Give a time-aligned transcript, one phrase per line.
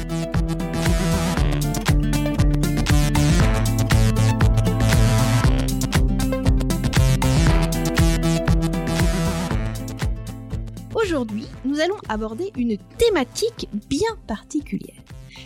[11.04, 15.02] Aujourd'hui, nous allons aborder une thématique bien particulière,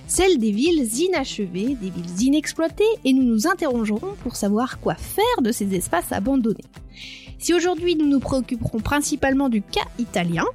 [0.08, 5.42] celle des villes inachevées, des villes inexploitées, et nous nous interrogerons pour savoir quoi faire
[5.42, 6.66] de ces espaces abandonnés.
[7.38, 10.46] Si aujourd'hui nous nous préoccuperons principalement du cas italien,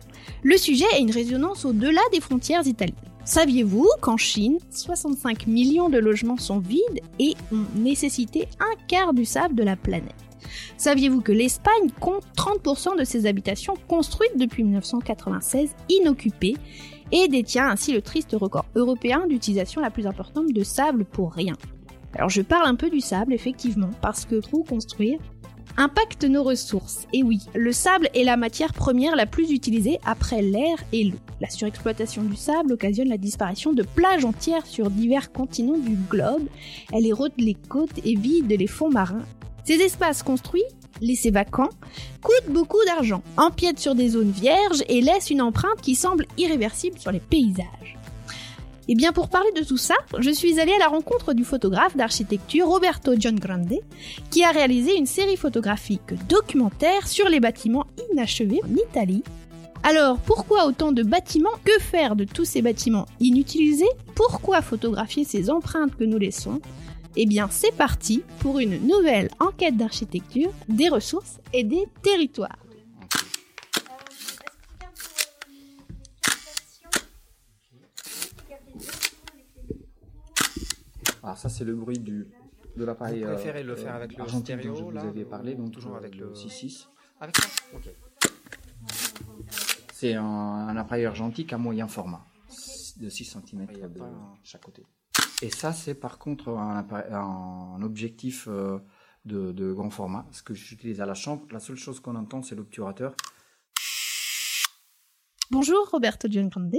[0.42, 2.96] le sujet a une résonance au-delà des frontières italiennes.
[3.24, 9.24] Saviez-vous qu'en Chine, 65 millions de logements sont vides et ont nécessité un quart du
[9.24, 10.29] sable de la planète?
[10.76, 16.56] Saviez-vous que l'Espagne compte 30% de ses habitations construites depuis 1996 inoccupées
[17.12, 21.54] et détient ainsi le triste record européen d'utilisation la plus importante de sable pour rien?
[22.14, 25.18] Alors je parle un peu du sable effectivement parce que trop construire
[25.76, 27.06] impacte nos ressources.
[27.12, 31.18] Et oui, le sable est la matière première la plus utilisée après l'air et l'eau.
[31.40, 36.48] La surexploitation du sable occasionne la disparition de plages entières sur divers continents du globe.
[36.92, 39.24] Elle érode les côtes et vide les fonds marins
[39.70, 40.64] ces espaces construits,
[41.00, 41.70] laissés vacants,
[42.24, 46.98] coûtent beaucoup d'argent, empiètent sur des zones vierges et laissent une empreinte qui semble irréversible
[46.98, 47.96] sur les paysages.
[48.88, 51.44] Et eh bien pour parler de tout ça, je suis allée à la rencontre du
[51.44, 53.78] photographe d'architecture Roberto Giangrande,
[54.32, 59.22] qui a réalisé une série photographique documentaire sur les bâtiments inachevés en Italie.
[59.84, 61.48] Alors pourquoi autant de bâtiments?
[61.64, 63.84] Que faire de tous ces bâtiments inutilisés?
[64.16, 66.60] Pourquoi photographier ces empreintes que nous laissons?
[67.16, 72.58] Eh bien, c'est parti pour une nouvelle enquête d'architecture, des ressources et des territoires.
[81.22, 82.28] Alors ça, c'est le bruit du,
[82.76, 83.22] de l'appareil.
[83.22, 86.16] Vous préférez le faire avec le stéréo, dont je vous avais parlé, donc toujours avec
[86.16, 86.86] le 6.6.
[87.20, 87.88] Avec ça Ok.
[89.92, 92.26] C'est un, un, appareil argentique à moyen format,
[92.96, 94.02] de 6 cm de
[94.42, 94.82] chaque côté.
[95.42, 98.78] Et ça, c'est par contre un, objectif euh,
[99.24, 101.46] de, grand format, ce que j'utilise à la chambre.
[101.50, 103.14] La seule chose qu'on entend, c'est l'obturateur.
[105.50, 106.76] Bonjour Roberto Giangrande.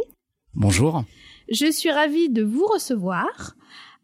[0.53, 1.03] Bonjour.
[1.49, 3.55] Je suis ravie de vous recevoir.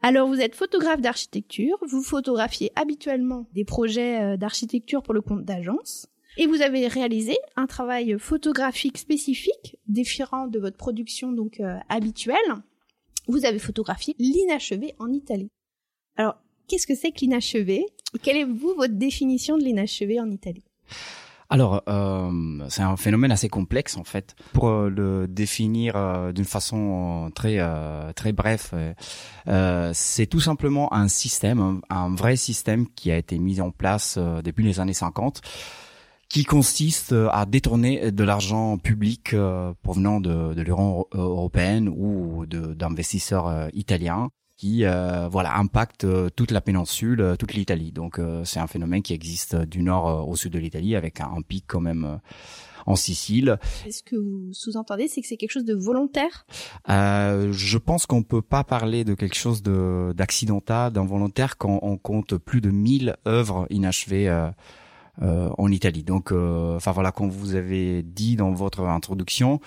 [0.02, 5.44] Alors vous êtes photographe d'architecture, vous photographiez habituellement des projets euh, d'architecture pour le compte
[5.44, 6.08] d'agence
[6.38, 12.38] et vous avez réalisé un travail photographique spécifique différent de votre production donc euh, habituelle
[13.28, 15.50] vous avez photographié l'inachevé en Italie.
[16.16, 16.36] Alors,
[16.68, 17.86] qu'est-ce que c'est que l'inachevé?
[18.22, 20.64] Quelle est, vous, votre définition de l'inachevé en Italie?
[21.50, 24.36] Alors, euh, c'est un phénomène assez complexe en fait.
[24.52, 27.58] Pour euh, le définir euh, d'une façon très
[28.16, 28.74] très bref,
[29.94, 34.66] c'est tout simplement un système, un, vrai système qui a été mis en place depuis
[34.66, 35.42] les années 50
[36.30, 42.46] qui consiste euh, à détourner de l'argent public euh, provenant de, de l'Union européenne ou
[42.46, 47.92] d'investisseurs euh, italiens qui voilà impacte toute la péninsule, toute l'Italie.
[47.92, 51.66] Donc c'est un phénomène qui existe du nord au sud de l'Italie avec un, pic
[51.68, 52.20] quand même
[52.88, 53.60] en Sicile.
[53.86, 56.48] Est-ce que vous sous-entendez, c'est que c'est quelque chose de volontaire?
[56.90, 61.98] Euh, Je pense qu'on peut pas parler de quelque chose de d'accidental, d'involontaire quand on
[61.98, 64.28] compte plus de 1000 œuvres inachevées.
[65.22, 66.04] Euh, euh, en Italie.
[66.04, 69.60] Donc, euh, enfin voilà, comme vous avez dit dans votre introduction,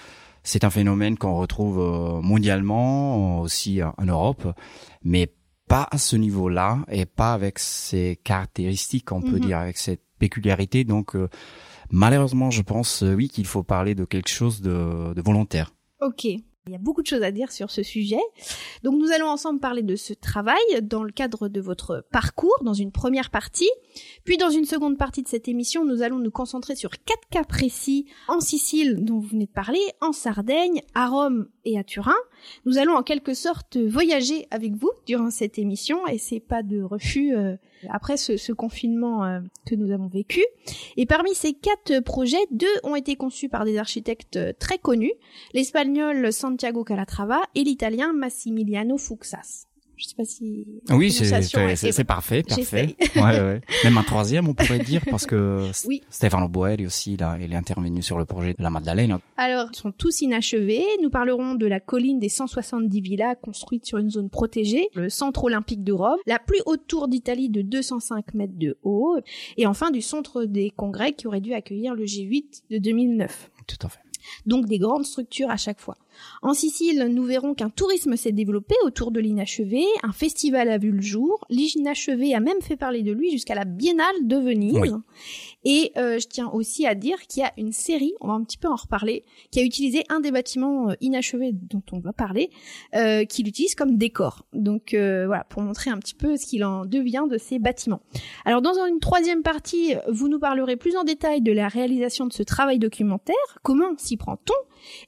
[0.43, 4.47] c'est un phénomène qu'on retrouve euh, mondialement, aussi en Europe,
[5.03, 5.33] mais
[5.69, 9.41] pas à ce niveau-là et pas avec ces caractéristiques, on peut mhm.
[9.41, 10.85] dire, avec cette péculiarité.
[10.85, 11.17] Donc,
[11.91, 15.73] malheureusement, je pense, oui, qu'il faut parler de quelque chose de, de volontaire.
[16.01, 16.27] Ok.
[16.71, 18.21] Il y a beaucoup de choses à dire sur ce sujet.
[18.85, 22.75] Donc nous allons ensemble parler de ce travail dans le cadre de votre parcours, dans
[22.75, 23.69] une première partie.
[24.23, 27.43] Puis dans une seconde partie de cette émission, nous allons nous concentrer sur quatre cas
[27.43, 32.15] précis en Sicile dont vous venez de parler, en Sardaigne, à Rome et à Turin.
[32.67, 36.83] Nous allons en quelque sorte voyager avec vous durant cette émission et c'est pas de
[36.83, 37.57] refus euh,
[37.89, 40.45] après ce, confinement euh, que nous avons vécu.
[40.97, 45.13] Et parmi ces quatre projets, deux ont été conçus par des architectes euh, très connus,
[45.55, 49.70] l'espagnol Santiago Calatrava et l'italien Massimiliano Fuxas.
[50.01, 50.67] Je sais pas si.
[50.89, 52.45] Oui, c'est parfait, parfait.
[52.49, 52.97] J'essaye.
[53.17, 53.61] Ouais, ouais.
[53.85, 56.03] Même un troisième, on pourrait dire, parce que Oui.
[56.09, 59.21] Stefano Boelli aussi, là, il est intervenu sur le projet de la Maddalena.
[59.37, 60.85] Alors, ils sont tous inachevés.
[61.03, 65.45] Nous parlerons de la colline des 170 villas construites sur une zone protégée, le centre
[65.45, 69.19] olympique de Rome, la plus haute tour d'Italie de 205 mètres de haut,
[69.59, 73.51] et enfin du centre des congrès qui aurait dû accueillir le G8 de 2009.
[73.67, 74.01] Tout à fait.
[74.47, 75.97] Donc des grandes structures à chaque fois.
[76.43, 80.91] En Sicile, nous verrons qu'un tourisme s'est développé autour de l'inachevé, un festival a vu
[80.91, 84.79] le jour, l'inachevé a même fait parler de lui jusqu'à la Biennale de Venise.
[84.79, 84.91] Oui.
[85.65, 88.43] Et euh, je tiens aussi à dire qu'il y a une série, on va un
[88.45, 92.13] petit peu en reparler, qui a utilisé un des bâtiments euh, inachevés dont on va
[92.13, 92.51] parler,
[92.95, 94.47] euh, qui l'utilise comme décor.
[94.53, 98.01] Donc euh, voilà, pour montrer un petit peu ce qu'il en devient de ces bâtiments.
[98.45, 102.33] Alors dans une troisième partie, vous nous parlerez plus en détail de la réalisation de
[102.33, 104.55] ce travail documentaire, comment s'y prend-on,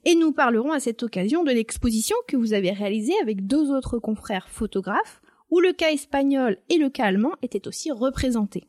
[0.05, 3.97] et nous parlerons à cette occasion de l'exposition que vous avez réalisée avec deux autres
[3.97, 8.67] confrères photographes, où le cas espagnol et le cas allemand étaient aussi représentés.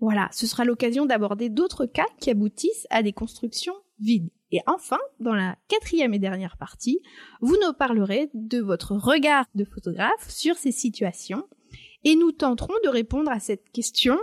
[0.00, 4.30] Voilà, ce sera l'occasion d'aborder d'autres cas qui aboutissent à des constructions vides.
[4.52, 7.00] Et enfin, dans la quatrième et dernière partie,
[7.40, 11.46] vous nous parlerez de votre regard de photographe sur ces situations
[12.04, 14.18] et nous tenterons de répondre à cette question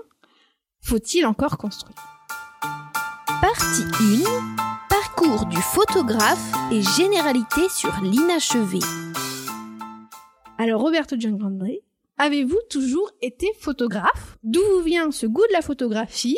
[0.81, 1.95] faut-il encore construire?
[3.41, 4.66] Partie 1
[5.17, 8.79] Parcours du photographe et généralité sur l'inachevé.
[10.59, 11.63] Alors Roberto Giangrande,
[12.17, 14.37] avez-vous toujours été photographe?
[14.43, 16.37] D'où vous vient ce goût de la photographie?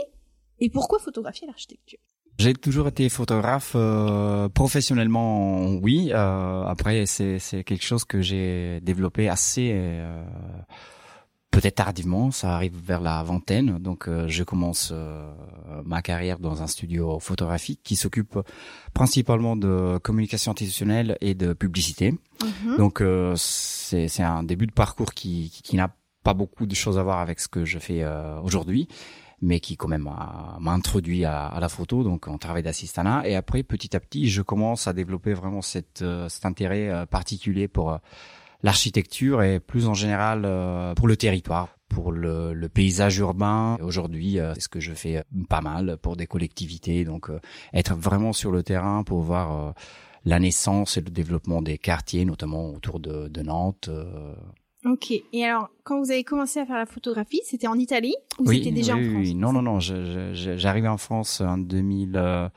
[0.60, 2.00] Et pourquoi photographier l'architecture?
[2.38, 6.12] J'ai toujours été photographe euh, professionnellement, oui.
[6.14, 10.24] Euh, après, c'est c'est quelque chose que j'ai développé assez euh,
[11.52, 12.32] peut-être tardivement.
[12.32, 15.32] Ça arrive vers la vingtaine, donc euh, je commence euh,
[15.86, 18.40] ma carrière dans un studio photographique qui s'occupe
[18.94, 22.16] principalement de communication institutionnelle et de publicité.
[22.78, 25.94] Donc euh, c'est un début de parcours qui qui, qui n'a
[26.24, 28.88] pas beaucoup de choses à voir avec ce que je fais euh, aujourd'hui
[29.42, 30.04] mais qui quand même
[30.60, 33.28] m'a introduit à, à la photo, donc en travail d'assistanat.
[33.28, 37.06] Et après, petit à petit, je commence à développer vraiment cette, euh, cet intérêt euh,
[37.06, 37.98] particulier pour euh,
[38.62, 43.78] l'architecture et plus en général euh, pour le territoire, pour le, le paysage urbain.
[43.82, 47.40] Aujourd'hui, euh, c'est ce que je fais euh, pas mal pour des collectivités, donc euh,
[47.74, 49.72] être vraiment sur le terrain pour voir euh,
[50.26, 53.90] la naissance et le développement des quartiers, notamment autour de, de Nantes.
[54.86, 55.12] Ok.
[55.34, 58.60] Et alors, quand vous avez commencé à faire la photographie, c'était en Italie ou oui,
[58.60, 59.36] c'était déjà oui, en France oui.
[59.36, 59.80] Non, non, non.
[59.80, 62.48] J'arrivais en France en 2000, euh,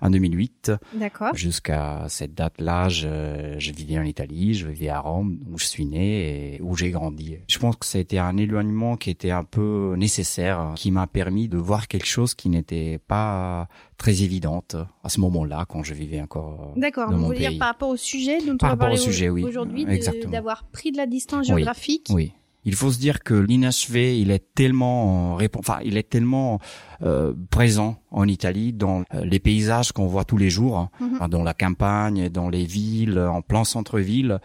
[0.00, 0.72] en 2008.
[0.94, 1.34] D'accord.
[1.34, 5.86] Jusqu'à cette date-là, je, je vivais en Italie, je vivais à Rome, où je suis
[5.86, 7.38] né et où j'ai grandi.
[7.48, 11.08] Je pense que ça a été un éloignement qui était un peu nécessaire, qui m'a
[11.08, 13.66] permis de voir quelque chose qui n'était pas
[14.02, 16.72] très évidente à ce moment-là, quand je vivais encore.
[16.76, 17.06] D'accord.
[17.10, 19.02] Donc, mon vous voulez dire par rapport au sujet dont Par on va parler au-
[19.10, 19.44] sujet, oui.
[19.44, 19.86] aujourd'hui,
[20.30, 22.08] d'avoir pris de la distance géographique.
[22.10, 22.32] Oui.
[22.64, 26.60] Il faut se dire que l'inachevé, il est tellement, enfin, il est tellement
[27.02, 31.28] euh, présent en Italie dans euh, les paysages qu'on voit tous les jours, hein, Mhm.
[31.28, 34.38] dans la campagne, dans les villes, en plein centre-ville,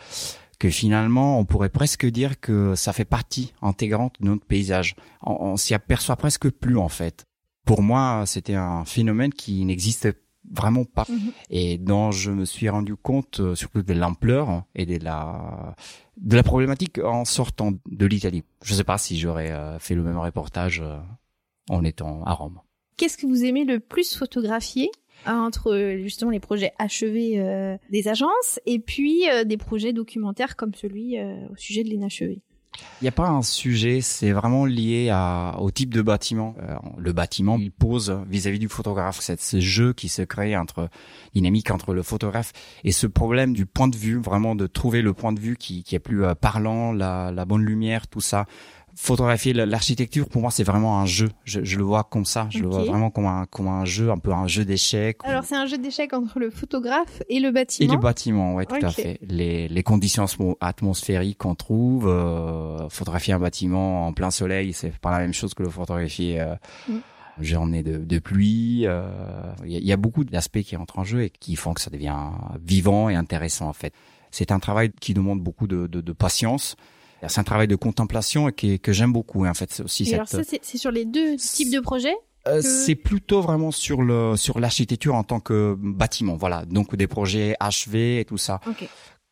[0.57, 4.95] que finalement, on pourrait presque dire que ça fait partie intégrante de notre paysage.
[5.21, 7.26] On, on s'y aperçoit presque plus en fait.
[7.68, 10.14] Pour moi, c'était un phénomène qui n'existait
[10.50, 11.31] vraiment pas Mhm.
[11.50, 15.76] et dont je me suis rendu compte euh, surtout de l'ampleur et de la
[16.16, 18.44] de la problématique en sortant de l'Italie.
[18.64, 20.97] Je sais pas si j'aurais euh, fait le même reportage euh,
[21.69, 22.59] en étant à Rome.
[22.95, 24.90] Qu'est-ce que vous aimez le plus photographier
[25.28, 30.56] euh, entre justement les projets achevés euh, des agences et puis euh, des projets documentaires
[30.56, 32.42] comme celui euh, au sujet de l'inachevé
[33.02, 36.56] Il n'y a pas un sujet, c'est vraiment lié à, au type de bâtiment.
[36.62, 39.19] Euh, le bâtiment, il pose vis-à-vis du photographe.
[39.22, 40.90] C'est ce jeu qui se crée entre
[41.34, 42.54] dynamique entre le photographe
[42.84, 45.84] et ce problème du point de vue, vraiment de trouver le point de vue qui,
[45.84, 48.46] qui est plus euh, parlant, la, la bonne lumière, tout ça.
[48.99, 51.30] Photographier la- l'architecture, pour moi, c'est vraiment un jeu.
[51.44, 52.47] Je, je le vois comme ça.
[52.49, 55.18] Je le vois vraiment comme un, comme un jeu, un peu un jeu d'échecs.
[55.23, 57.94] Alors c'est un jeu d'échecs entre le photographe et le Et bâtiment.
[57.94, 59.19] le bâtiment, ouais, tout à fait.
[59.21, 64.97] Les, les conditions atmo- atmosphériques qu'on trouve, euh, photographier un bâtiment en plein soleil, c'est
[64.97, 66.56] pas la même chose que le photographier euh,
[66.89, 66.97] Mm.
[67.42, 68.87] journée de, de pluie.
[68.87, 69.07] euh,
[69.63, 71.73] Il y, a- il y a beaucoup d'aspects qui entrent en jeu et qui font
[71.75, 72.16] que ça devient
[72.66, 73.94] vivant et intéressant en fait.
[74.31, 76.75] C'est un travail qui demande beaucoup de, de, de patience.
[77.28, 79.45] C'est un travail de contemplation et qui, que j'aime beaucoup.
[79.45, 80.14] Et en fait, c'est aussi Et cette.
[80.16, 82.16] alors ça c'est sur les deux types de projets
[82.47, 86.64] Euh, que- C'est plutôt vraiment sur le sur l'architecture en tant que bâtiment, voilà.
[86.66, 88.59] Donc des projets achevés et tout ça.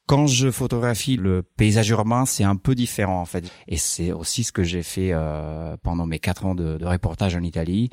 [0.08, 3.46] Quand je photographie le paysage urbain, c'est un peu différent en fait.
[3.68, 7.36] Et c'est aussi ce que j'ai fait euh, pendant mes quatre ans de, de reportage
[7.36, 7.90] en Italie.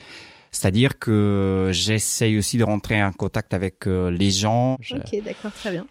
[0.51, 4.75] C'est-à-dire que j'essaye aussi de rentrer en contact avec euh, les gens.
[4.91, 5.87] Ok, d'accord, très bien.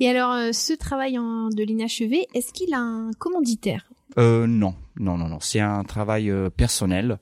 [0.00, 3.90] Et alors, euh, ce travail en, de l'inachevé, est-ce qu'il a un commanditaire?
[4.18, 5.40] Euh, Non, non, non, non.
[5.40, 7.18] C'est un travail euh, personnel,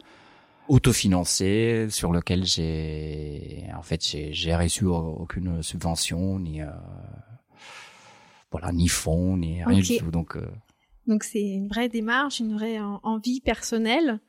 [0.69, 6.61] autofinancé, sur lequel j'ai, en fait, j'ai reçu aucune subvention ni
[8.51, 10.11] voilà, ni fonds, ni rien du tout.
[10.13, 10.47] Donc, euh...
[11.09, 14.21] donc c'est une vraie démarche, une vraie envie personnelle.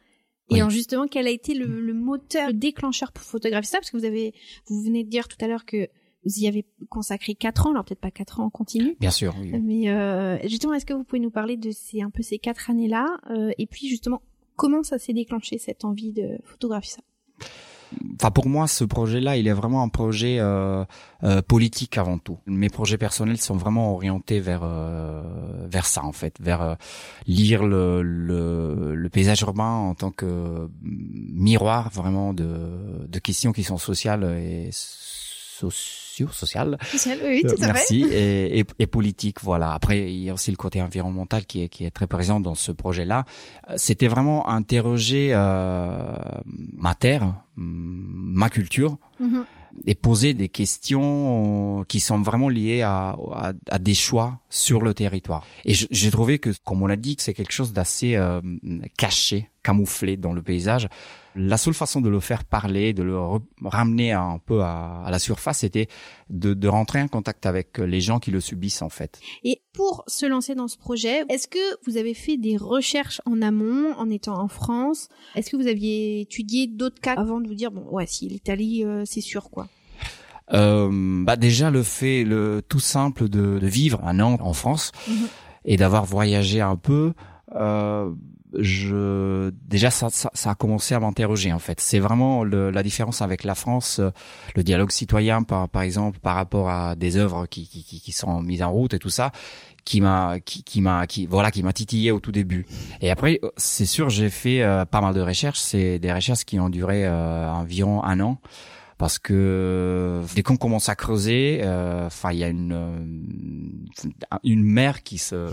[0.49, 3.77] Et en justement, quel a été le, le, moteur, le déclencheur pour photographier ça?
[3.77, 4.33] Parce que vous avez,
[4.67, 5.87] vous venez de dire tout à l'heure que
[6.25, 8.97] vous y avez consacré quatre ans, alors peut-être pas quatre ans en continu.
[8.99, 9.51] Bien sûr, oui.
[9.61, 12.69] Mais euh, justement, est-ce que vous pouvez nous parler de ces un peu ces quatre
[12.69, 14.21] années-là euh, Et puis justement,
[14.55, 17.01] comment ça s'est déclenché cette envie de photographier ça?
[18.15, 20.83] Enfin, pour moi, ce projet-là, il est vraiment un projet euh,
[21.23, 22.39] euh, politique avant tout.
[22.45, 25.21] Mes projets personnels sont vraiment orientés vers euh,
[25.67, 26.75] vers ça, en fait, vers euh,
[27.27, 33.63] lire le, le, le, paysage urbain en tant que miroir vraiment de, de questions qui
[33.63, 36.77] sont sociales et sociales social.
[36.91, 38.05] Social, oui, tout à Merci.
[38.11, 39.73] Et, et, et, politique, voilà.
[39.73, 42.55] Après, il y a aussi le côté environnemental qui est, qui est très présent dans
[42.55, 43.25] ce projet-là.
[43.75, 46.15] C'était vraiment interroger euh,
[46.73, 48.97] ma terre, ma culture.
[49.21, 49.45] Mm-hmm.
[49.85, 54.93] et poser des questions qui sont vraiment liées à, à, à des choix sur le
[54.93, 55.45] territoire.
[55.63, 58.41] Et j'ai trouvé que, comme on l'a dit, que c'est quelque chose d'assez euh,
[58.97, 60.87] caché, camouflé dans le paysage
[61.35, 63.17] la seule façon de le faire parler, de le
[63.63, 65.87] ramener un peu à, à la surface, c'était
[66.29, 69.19] de, de, rentrer en contact avec les gens qui le subissent en fait.
[69.43, 73.41] Et pour se lancer dans ce projet, est-ce que vous avez fait des recherches en
[73.41, 75.09] amont en étant en France?
[75.35, 78.83] Est-ce que vous aviez étudié d'autres cas avant de vous dire bon ouais si l'Italie
[78.85, 79.67] euh, c'est sûr quoi?
[80.53, 84.91] Euh, bah déjà le fait le tout simple de, de vivre un an en France
[85.09, 85.27] -hmm.
[85.65, 87.13] et d'avoir voyagé un peu
[87.55, 88.11] euh,
[88.59, 91.79] je déjà ça, ça, ça, a commencé à m'interroger en fait.
[91.79, 94.11] C'est vraiment le, la différence avec la France, euh,
[94.55, 98.41] le dialogue citoyen par par exemple par rapport à des œuvres qui qui, qui sont
[98.41, 99.31] mises en route et tout ça
[99.85, 102.65] qui m'a qui, qui m'a qui voilà qui m'a titillé au tout début.
[103.01, 106.59] Et après c'est sûr j'ai fait euh, pas mal de recherches, c'est des recherches qui
[106.59, 108.39] ont duré euh, environ un an
[108.97, 114.09] parce que dès qu'on commence à creuser, euh, enfin il y a une euh,
[114.43, 115.49] une mer qui se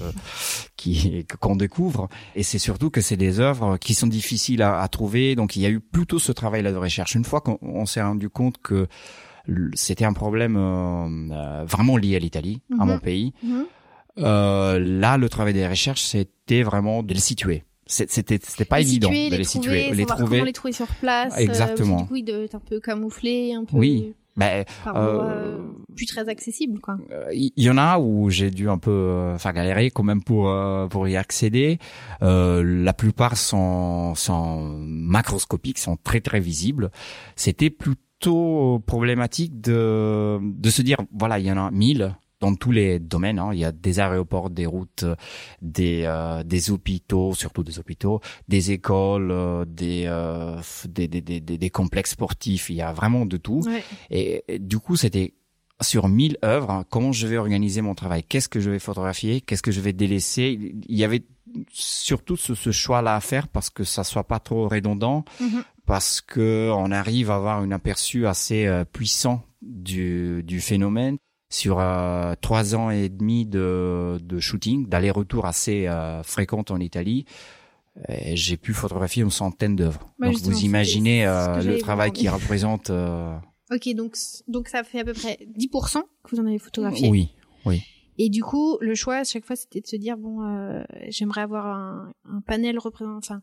[0.76, 4.88] qui qu'on découvre et c'est surtout que c'est des œuvres qui sont difficiles à, à,
[4.88, 5.34] trouver.
[5.34, 7.14] Donc il y a eu plutôt ce travail là de recherche.
[7.14, 8.88] Une fois qu'on s'est rendu compte que
[9.74, 13.32] c'était un problème euh, vraiment lié à l'Italie, à mon pays.
[14.18, 18.88] Euh, là, le travail des recherches, c'était vraiment de les situer c'était c'était pas les
[18.88, 20.24] évident situer, de les, les situer trouver, les trouver.
[20.24, 21.98] comment les trouver sur place exactement.
[21.98, 24.14] euh, du coup être un peu camouflés un peu oui.
[24.34, 25.58] Ben euh,
[25.94, 26.96] plus très accessible quoi.
[27.34, 30.48] Il y, y, en a où j'ai dû un peu enfin galérer quand même pour
[30.48, 31.78] euh, pour y accéder.
[32.22, 36.90] Euh, la plupart sont sont macroscopiques sont très très visibles.
[37.36, 42.72] C'était plutôt problématique de de se dire voilà il y en a mille dans tous
[42.72, 43.38] les domaines.
[43.38, 43.50] Hein.
[43.52, 45.04] Il y a des aéroports, des routes,
[45.62, 51.40] des euh, des hôpitaux, surtout des hôpitaux, des écoles, euh, des, euh, des, des, des,
[51.40, 52.68] des complexes sportifs.
[52.68, 53.62] Il y a vraiment de tout.
[53.64, 53.84] Ouais.
[54.10, 55.34] Et, et, du coup, c'était
[55.80, 56.70] sur 1000 œuvres.
[56.70, 58.24] Hein, comment je vais organiser mon travail?
[58.24, 59.40] Qu'est-ce que je vais photographier?
[59.40, 60.74] Qu'est-ce que je vais délaisser?
[60.88, 61.22] Il y avait
[61.70, 65.62] surtout ce, ce choix-là à faire parce que ça soit pas trop redondant, mm -hmm.
[65.86, 71.16] parce que on arrive à avoir un aperçu assez euh, puissant du, du phénomène
[71.52, 77.26] sur euh, trois ans et demi de, de shooting, d'aller-retour assez euh, fréquente en Italie.
[78.32, 80.00] J'ai pu photographier une centaine d'œuvres.
[80.18, 82.88] Bah, donc vous imaginez euh, le travail qui représente.
[82.88, 83.36] euh,
[83.70, 84.16] Ok, donc
[84.48, 87.10] donc ça fait à peu près 10% que vous en avez photographié.
[87.10, 87.34] Oui,
[87.66, 87.82] oui.
[88.16, 91.42] Et du coup, le choix à chaque fois, c'était de se dire bon, euh, j'aimerais
[91.42, 93.42] avoir un, un panel représentant, enfin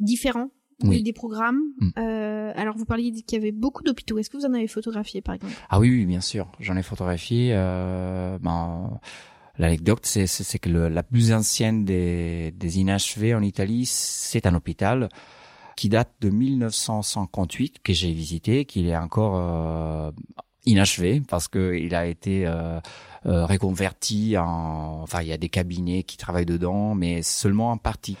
[0.00, 0.50] différent
[0.82, 1.02] Oui.
[1.02, 1.60] des programmes.
[1.80, 1.88] Mm.
[1.98, 4.18] Euh, alors, vous parliez qu'il y avait beaucoup d'hôpitaux.
[4.18, 5.54] Est-ce que vous en avez photographié, par exemple?
[5.70, 6.50] Ah oui, oui, bien sûr.
[6.60, 7.50] J'en ai photographié.
[7.52, 9.00] Euh, ben,
[9.58, 14.54] L'anecdote, c'est c'est que le, la plus ancienne des, des inachevés en Italie, c'est un
[14.54, 15.08] hôpital
[15.76, 20.10] qui date de 1958 que j'ai visité, qu'il est encore euh,
[20.64, 22.80] inachevé parce que il a été euh,
[23.26, 27.78] euh, reconverti en, enfin, il y a des cabinets qui travaillent dedans, mais seulement en
[27.78, 28.16] partie.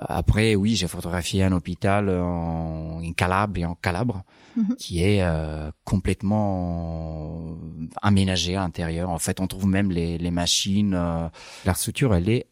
[0.00, 4.24] Après, oui, j'ai photographié un hôpital en, Calabre et en Calabre,
[4.56, 4.76] Mhm.
[4.76, 7.56] qui est euh, complètement
[8.02, 9.10] aménagé à l'intérieur.
[9.10, 10.94] En fait, on trouve même les, les machines.
[10.94, 11.28] Euh,
[11.64, 12.46] la structure, elle est,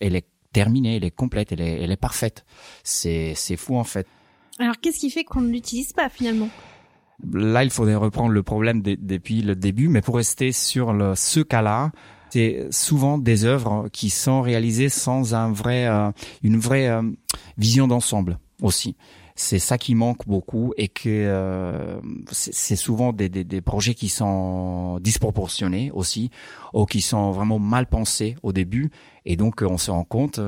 [0.00, 2.44] elle est terminée, elle est complète, elle est, elle est parfaite.
[2.84, 4.06] C'est, c'est fou en fait.
[4.58, 6.48] Alors, qu'est-ce qui fait qu'on ne l'utilise pas finalement?
[7.32, 11.14] Là, il faudrait reprendre le problème de, depuis le début, mais pour rester sur le,
[11.14, 11.92] ce cas-là,
[12.32, 16.10] C'est souvent des œuvres qui sont réalisées sans un vrai, euh,
[16.42, 17.02] une vraie euh,
[17.58, 18.96] vision d'ensemble aussi.
[19.36, 24.08] C'est ça qui manque beaucoup et que euh, c'est souvent des, des, des, projets qui
[24.08, 26.30] sont disproportionnés aussi
[26.72, 28.90] ou qui sont vraiment mal pensés au début
[29.26, 30.40] et donc on se rend compte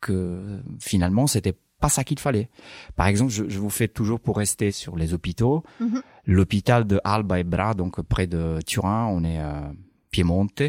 [0.00, 2.48] que finalement c'était pas ça qu'il fallait.
[2.94, 6.02] Par exemple, je, je, vous fais toujours pour rester sur les hôpitaux, mm-hmm.
[6.26, 9.60] l'hôpital de Alba et Bra, donc près de Turin, on est euh,
[10.12, 10.62] Piemonte.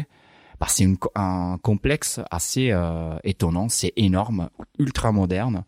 [0.58, 4.48] Bah, c'est un complexe assez euh, étonnant, c'est énorme,
[4.78, 5.64] ultra moderne.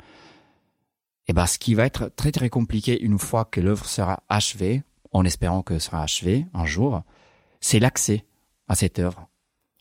[1.27, 4.83] Et bah, ce qui va être très très compliqué une fois que l'œuvre sera achevée,
[5.13, 7.03] en espérant que sera achevé un jour,
[7.61, 8.25] c'est l'accès
[8.67, 9.29] à cette œuvre.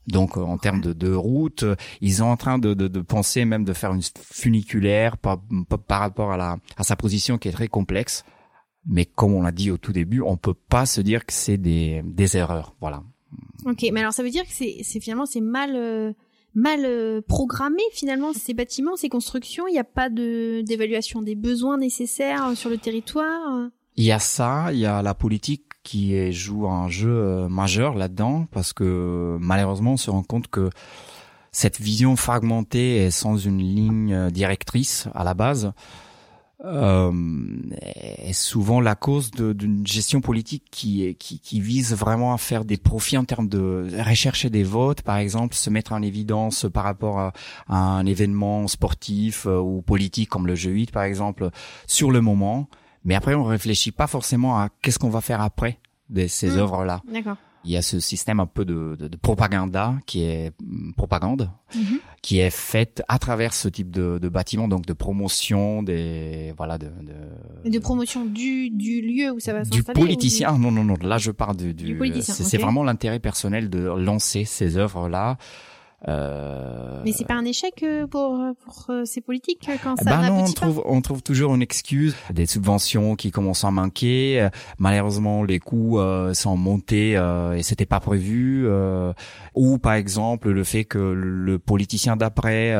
[0.08, 1.66] Donc euh, en termes de, de, route,
[2.02, 5.42] ils sont en train de, de, de, penser même de faire une funiculaire par,
[5.88, 8.24] par rapport à, la, à sa position qui est très complexe.
[8.86, 11.58] Mais comme on l'a dit au tout début, on peut pas se dire que c'est
[11.58, 12.74] des, des erreurs.
[12.80, 13.04] Voilà.
[13.66, 16.14] Ok, mais alors ça veut dire que c'est, finalement c'est mal euh,
[16.54, 19.68] mal euh, programmé finalement ces bâtiments, ces constructions.
[19.68, 23.70] Il n'y a pas de d'évaluation des besoins nécessaires sur le territoire.
[23.96, 27.96] Il y a ça, il y a la politique qui joue un jeu euh, majeur
[27.96, 30.70] là-dedans parce que malheureusement on se rend compte que
[31.52, 35.74] cette vision fragmentée et sans une ligne directrice à la base
[36.66, 37.12] euh,
[37.80, 42.78] est souvent la cause d'une gestion politique qui, qui, qui vise vraiment à faire des
[42.78, 47.20] profits en termes de rechercher des votes, par exemple, se mettre en évidence par rapport
[47.20, 47.34] à,
[47.70, 51.50] un événement sportif euh, ou politique comme le jeu 8 par exemple,
[51.86, 52.68] sur le moment.
[53.06, 56.58] Mais après, on réfléchit pas forcément à qu'est-ce qu'on va faire après de ces mmh.
[56.58, 57.02] œuvres-là.
[57.12, 60.94] D'accord il y a ce système un peu de, de, de propaganda qui est mm,
[60.94, 62.00] propagande mhm.
[62.22, 66.78] qui est faite à travers ce type de, de bâtiment donc de promotion des voilà
[66.78, 66.88] de
[67.66, 70.58] de, de promotion du du lieu où ça va du politicien.
[70.58, 74.46] Non non non là je parle du, du, politicien c'est vraiment l'intérêt personnel de lancer
[74.46, 75.38] ces œuvres là
[76.08, 77.02] euh...
[77.04, 80.44] Mais c'est pas un échec euh, pour pour euh, ces politiques quand ça bah non,
[80.44, 84.40] on trouve on trouve toujours une excuse, des subventions qui commencent à manquer.
[84.40, 86.00] Euh, malheureusement, les coûts
[86.34, 88.68] sont montés et c'était pas prévu.
[89.56, 92.76] ou par exemple le fait que le politicien d'après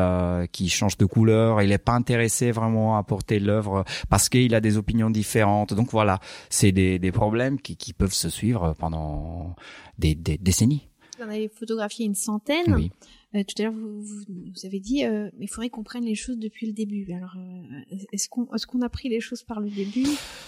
[0.52, 4.62] qui change de couleur, il est pas intéressé vraiment à porter l'œuvre parce qu'il a
[4.62, 5.74] des opinions différentes.
[5.74, 9.56] Donc voilà, c'est des des problèmes qui qui peuvent se suivre pendant
[9.98, 10.88] des, des décennies.
[11.18, 12.74] Vous en avez photographié une centaine.
[12.76, 12.92] Oui.
[13.36, 16.38] Euh, tout à l'heure, vous, vous, avez dit, euh, il faudrait qu'on prenne les choses
[16.38, 17.12] depuis le début.
[17.14, 20.08] Alors, euh, est-ce qu'on est qu'on a pris les choses par le début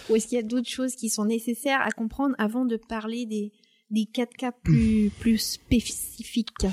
[0.10, 3.26] ou est-ce qu'il y a d'autres choses qui sont nécessaires à comprendre avant de parler
[3.26, 3.52] des,
[3.90, 6.66] des 4 cas plus, plus spécifiques?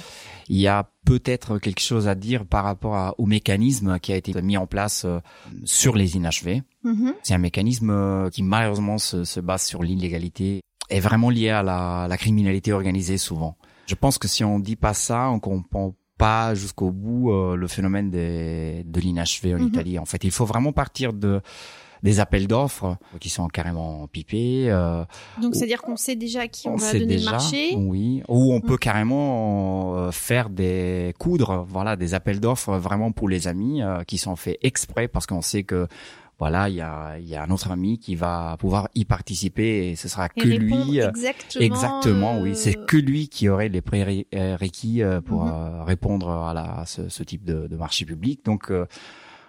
[0.49, 4.41] Il y a peut-être quelque chose à dire par rapport au mécanisme qui a été
[4.43, 5.19] mis en place euh,
[5.65, 6.63] sur les inachevés.
[6.85, 7.15] Mm-hmm.
[7.25, 12.07] C'est un mécanisme qui malheureusement se, se base sur l'illégalité, est vraiment lié à la,
[12.09, 13.57] la criminalité organisée souvent.
[13.87, 17.68] Je pense que si on dit pas ça, on comprend pas jusqu'au bout euh, le
[17.68, 19.68] phénomène des, de l'inachevé en mhm.
[19.68, 19.99] Italie.
[19.99, 21.40] En fait, il faut vraiment partir de
[22.03, 24.66] des appels d'offres qui sont carrément pipés.
[24.70, 25.05] Euh,
[25.40, 27.75] Donc, c'est-à-dire qu'on sait déjà à qui on, va donner le marché.
[27.77, 33.29] Oui, ou on peut carrément euh, faire des coudres, voilà, des appels d'offres vraiment pour
[33.29, 35.88] les amis euh, qui sont faits exprès parce qu'on sait que
[36.38, 39.96] voilà, il y a, y a un autre ami qui va pouvoir y participer et
[39.96, 41.01] ce sera que lui.
[41.01, 41.64] Euh, exactement.
[41.64, 42.55] Exactement, oui.
[42.55, 45.53] C'est que lui qui aurait les prérequis euh, pour mhm.
[45.53, 48.44] euh, répondre à, la, ce, ce type de, de, marché public.
[48.44, 48.70] Donc,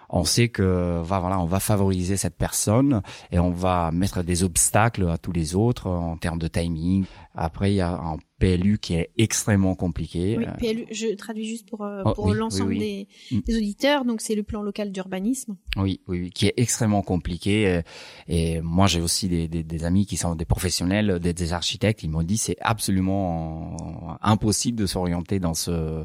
[0.08, 5.08] on sait que voilà, on va favoriser cette personne et on va mettre des obstacles
[5.10, 7.04] à tous les autres en termes de timing.
[7.34, 10.36] Après, il y a un PLU qui est extrêmement compliqué.
[10.38, 13.40] Oui, PLU, je traduis juste pour, euh, oh, pour l'ensemble Des, mm.
[13.40, 14.04] des, auditeurs.
[14.04, 15.56] Donc, c'est le plan local d'urbanisme.
[15.76, 17.66] Oui, oui, qui est extrêmement compliqué.
[17.66, 17.82] Euh,
[18.28, 22.02] et moi, j'ai aussi des, des, des, amis qui sont des professionnels, des, des architectes.
[22.02, 23.76] Ils m'ont dit c'est absolument
[24.22, 26.04] impossible de s'orienter dans ce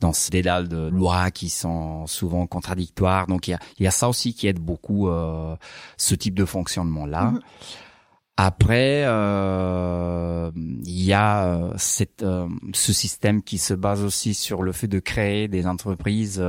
[0.00, 3.26] dans ce dédale de lois qui sont souvent contradictoires.
[3.26, 5.54] Donc, il y a, il y a ça aussi qui aide beaucoup euh,
[5.96, 7.32] ce type de fonctionnement-là.
[7.32, 7.40] Mm-hmm.
[8.42, 14.62] Après, euh, il y a euh, cette, euh, ce système qui se base aussi sur
[14.62, 16.42] le fait de créer des entreprises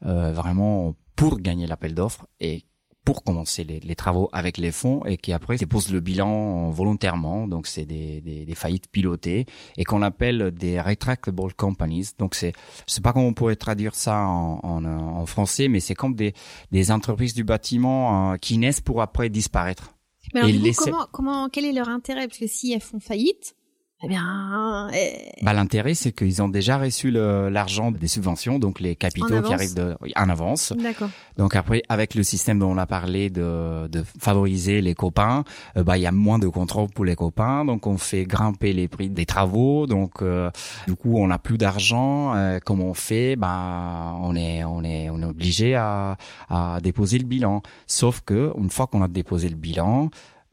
[0.00, 2.64] vraiment pour gagner l'appel d'offres et
[3.04, 7.46] pour commencer les, les, travaux avec les fonds et qui après déposent le bilan volontairement.
[7.46, 12.08] Donc c'est des, des, des, faillites pilotées et qu'on appelle des retractable companies.
[12.18, 12.52] Donc c'est,
[12.88, 16.16] je sais pas comment on pourrait traduire ça en, en, en français, mais c'est comme
[16.16, 16.34] des,
[16.72, 19.94] des entreprises du bâtiment qui naissent pour après disparaître.
[20.34, 22.26] Mais alors, du coup, comment, comment, quel est leur intérêt?
[22.28, 23.56] Parce que si elles font faillite,
[24.04, 28.96] Eh bien, eh, Bah, l'intérêt, c'est qu'ils ont déjà reçu l'argent des subventions, donc les
[28.96, 30.72] capitaux qui arrivent de, oui, en avance.
[30.76, 31.08] d'accord.
[31.36, 35.44] Donc après, avec le système dont on a parlé de, de favoriser les copains,
[35.76, 38.72] euh, bah il y a moins de contrôle pour les copains, donc on fait grimper
[38.72, 39.86] les prix des travaux.
[39.86, 40.50] Donc euh,
[40.88, 42.34] du coup, on n'a plus d'argent.
[42.34, 43.36] Euh, comment on fait?
[43.36, 46.16] Bah on est on est on est obligé à,
[46.50, 47.62] à déposer le bilan.
[47.86, 50.10] Sauf que une fois qu'on a déposé le bilan,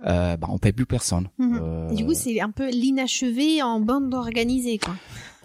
[0.07, 1.27] euh, bah on paie plus personne.
[1.37, 1.59] Mhm.
[1.61, 4.93] Euh, Du coup, c'est un peu l'inachevé en bande organisée, quoi.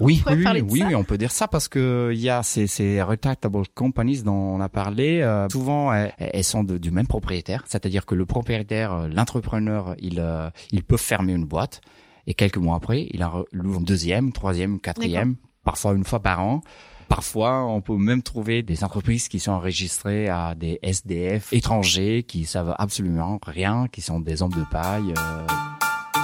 [0.01, 3.63] oui, oui, oui, on peut dire ça parce que il y a ces, ces retractable
[3.75, 5.21] companies dont on a parlé.
[5.23, 9.95] euh, souvent, elles, elles sont de- du même propriétaire, c'est-à-dire que le propriétaire, euh, l'entrepreneur,
[9.99, 11.81] il, euh, il peut fermer une boîte
[12.27, 16.41] et quelques mois après, il en ouvre une deuxième, troisième, quatrième, parfois une fois par
[16.43, 16.61] an.
[17.09, 22.45] Parfois, on peut même trouver des entreprises qui sont enregistrées à des SDF étrangers qui
[22.45, 25.13] savent absolument rien, qui sont des hommes de paille.
[25.17, 25.47] euh,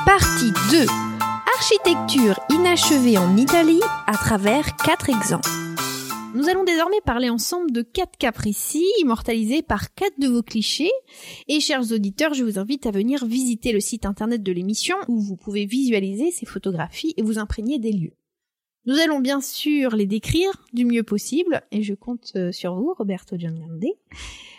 [0.07, 0.87] Partie 2.
[1.57, 5.49] Architecture inachevée en Italie à travers quatre exemples.
[6.35, 10.91] Nous allons désormais parler ensemble de quatre cas précis, immortalisés par quatre de vos clichés.
[11.49, 15.21] Et chers auditeurs, je vous invite à venir visiter le site internet de l'émission où
[15.21, 18.15] vous pouvez visualiser ces photographies et vous imprégner des lieux.
[18.87, 22.95] Nous allons bien sûr les décrire du mieux possible, et je compte euh, sur vous,
[22.97, 23.85] Roberto Giangrande.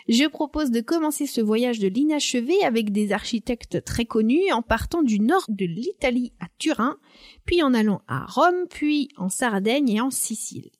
[0.08, 5.02] Je propose de commencer ce voyage de l'inachevé avec des architectes très connus en partant
[5.02, 6.98] du nord de l'Italie à Turin,
[7.44, 10.70] puis en allant à Rome, puis en Sardaigne et en Sicile.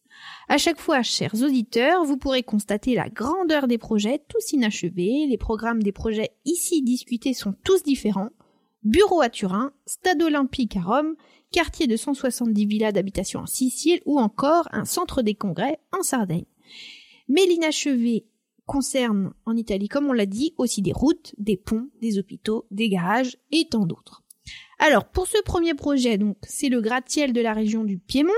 [0.48, 5.38] À chaque fois, chers auditeurs, vous pourrez constater la grandeur des projets tous inachevés, les
[5.38, 8.30] programmes des projets ici discutés sont tous différents.
[8.84, 11.14] Bureau à Turin, stade olympique à Rome,
[11.52, 16.46] quartier de 170 villas d'habitation en Sicile ou encore un centre des congrès en Sardaigne.
[17.28, 18.26] Mais l'inachevé
[18.66, 22.88] concerne en Italie, comme on l'a dit, aussi des routes, des ponts, des hôpitaux, des
[22.88, 24.22] garages et tant d'autres.
[24.78, 28.32] Alors, pour ce premier projet, donc, c'est le gratte-ciel de la région du Piémont.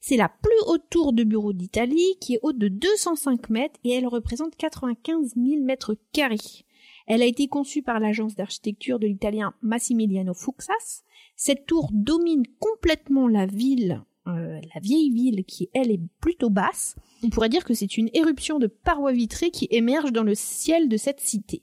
[0.00, 3.92] C'est la plus haute tour de bureau d'Italie, qui est haute de 205 mètres et
[3.92, 6.65] elle représente 95 000 mètres carrés.
[7.06, 11.02] Elle a été conçue par l'agence d'architecture de l'italien Massimiliano Fuxas.
[11.36, 16.96] Cette tour domine complètement la ville, euh, la vieille ville qui, elle, est plutôt basse.
[17.22, 20.88] On pourrait dire que c'est une éruption de parois vitrées qui émerge dans le ciel
[20.88, 21.62] de cette cité.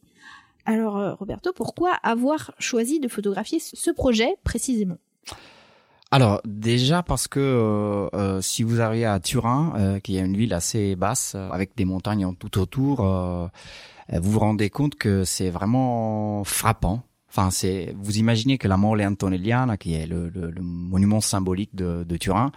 [0.65, 4.97] Alors, euh, Roberto, pourquoi avoir choisi de photographier ce projet précisément?
[6.13, 10.38] Alors déjà parce que euh, euh, si vous arrivez à Turin, euh, qui est une
[10.38, 12.99] ville assez basse euh, avec des montagnes en tout autour,
[14.12, 17.04] vous vous rendez compte que c'est vraiment frappant.
[17.30, 21.74] Enfin, c'est vous imaginez que la Mole Antonelliana, qui est le, le- le monument symbolique
[21.74, 22.52] de, de Turin,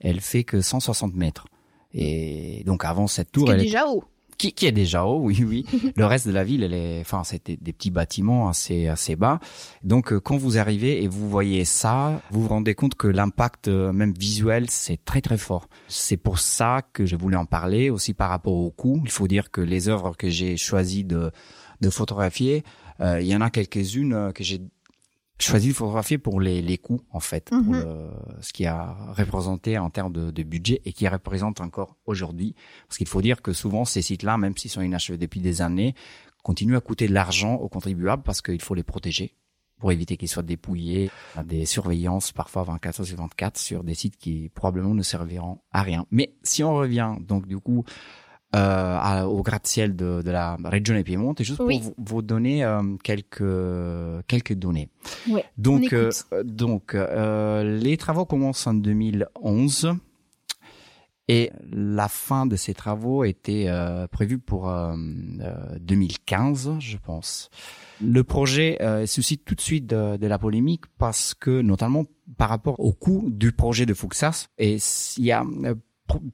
[0.00, 1.46] elle fait que 160 mètres.
[1.94, 4.04] Et donc avant cette Ce tour, qui elle est déjà haut.
[4.38, 5.66] Qui, qui est déjà haut, oui, oui.
[5.96, 9.40] Le reste de la ville, elle est, enfin, c'était des petits bâtiments assez, assez bas.
[9.82, 13.68] Donc, euh, quand vous arrivez et vous voyez ça, vous vous rendez compte que l'impact,
[13.68, 15.68] euh, même visuel, c'est très, très fort.
[15.88, 19.02] C'est pour ça que je voulais en parler aussi par rapport au coût.
[19.04, 21.32] Il faut dire que les œuvres que j'ai choisi de,
[21.80, 22.62] de photographier,
[23.00, 24.60] euh, il y en a quelques-unes que j'ai
[25.40, 27.72] choisi de photographier pour les, les coûts en fait, pour Mhm.
[27.80, 32.54] le- ce qui a représenté en termes de, de budget et qui représente encore aujourd'hui.
[32.88, 35.94] Parce qu'il faut dire que souvent ces sites-là, même s'ils sont inachevés depuis des années,
[36.42, 39.34] continuent à coûter de l'argent aux contribuables parce qu'il faut les protéger
[39.78, 44.16] pour éviter qu'ils soient dépouillés à des surveillances parfois 24 sur 24 sur des sites
[44.16, 46.04] qui probablement ne serviront à rien.
[46.10, 47.84] Mais si on revient donc du coup
[48.56, 51.80] euh, au gratte-ciel de, de la région Piemonte, juste Oui.
[51.80, 53.44] pour vous, vous donner euh, quelques
[54.26, 54.88] quelques données.
[55.30, 56.10] On Donc euh,
[56.44, 59.92] donc euh, les travaux commencent en 2011
[61.30, 64.94] et la fin de ces travaux était euh, prévue pour euh,
[65.42, 67.50] euh, 2015, je pense.
[68.02, 72.04] Le projet euh, suscite tout de suite de, de la polémique parce que, notamment
[72.38, 74.78] par rapport au coût du projet de Fuxas, et
[75.18, 75.74] il y a euh,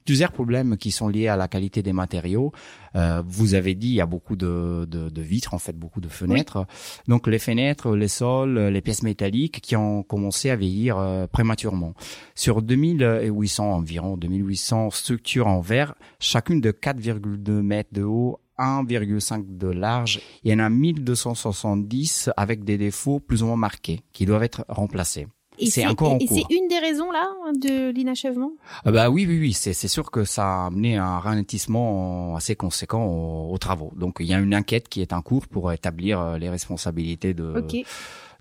[0.05, 2.53] plusieurs problèmes qui sont liés à la qualité des matériaux.
[2.97, 6.01] Euh, vous avez dit, il y a beaucoup de, de, de vitres, en fait, beaucoup
[6.01, 6.67] de fenêtres.
[7.09, 11.95] Donc les fenêtres, les sols, les pièces métalliques qui ont commencé à vieillir euh, prématurément.
[12.35, 19.69] Sur 2800 environ, 2800 structures en verre, chacune de 4,2 mètres de haut, 1,5 de
[19.69, 20.21] large.
[20.45, 24.65] Il y en a 1270 avec des défauts plus ou moins marqués qui doivent être
[24.69, 25.27] remplacés.
[25.59, 28.53] Et c'est encore en et c'est une des raisons là de l'inachèvement?
[28.85, 32.57] Ah bah oui, oui, oui, c'est c'est sûr que ça a amené un ralentissement assez
[32.57, 33.93] conséquent aux, aux travaux.
[33.97, 37.35] Donc il y a une enquête qui est en cours pour établir euh, les responsabilités
[37.35, 37.53] de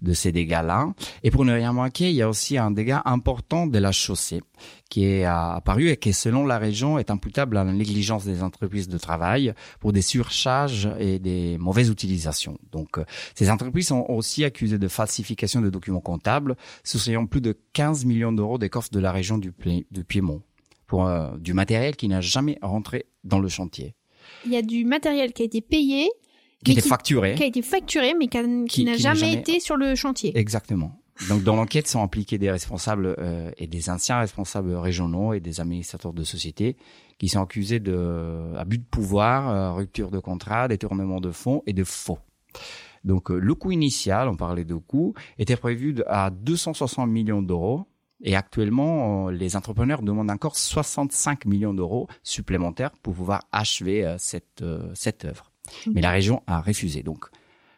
[0.03, 0.93] de ces dégâts-là.
[1.23, 4.41] Et pour ne rien manquer, il y a aussi un dégât important de la chaussée
[4.93, 8.87] qui est apparu et qui, selon la région, est imputable à la négligence des entreprises
[8.87, 12.59] de travail pour des surcharges et des mauvaises utilisations.
[12.71, 13.03] Donc, euh,
[13.33, 18.31] ces entreprises sont aussi accusées de falsification de documents comptables, souciant plus de 15 millions
[18.31, 20.43] d'euros des coffres de la région du, Piémont
[20.85, 23.95] pour euh, du matériel qui n'a jamais rentré dans le chantier.
[24.45, 26.07] Il y a du matériel qui a été payé
[26.63, 27.33] qui a été facturé.
[27.33, 30.37] Qui a été facturé, mais qui, n'a jamais, été sur le chantier.
[30.37, 31.02] Exactement.
[31.29, 35.59] Donc dans l'enquête sont impliqués des responsables euh, et des anciens responsables régionaux et des
[35.59, 36.75] administrateurs de sociétés
[37.19, 41.73] qui sont accusés de abus de pouvoir, euh, rupture de contrat, détournement de fonds et
[41.73, 42.19] de faux.
[43.03, 47.85] Donc euh, le coût initial, on parlait de coût, était prévu à 260 millions d'euros
[48.21, 55.25] et actuellement les entrepreneurs demandent encore 65 millions d'euros supplémentaires pour pouvoir achever cette cette
[55.25, 55.51] œuvre.
[55.93, 57.03] Mais la région a refusé.
[57.03, 57.25] Donc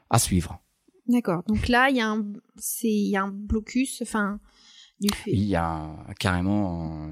[0.09, 0.59] à suivre.
[1.07, 1.43] D'accord.
[1.47, 2.25] Donc là, il y a un,
[2.57, 4.39] c'est, il y a un blocus, enfin,
[4.99, 5.31] du fait.
[5.31, 7.05] Il y a carrément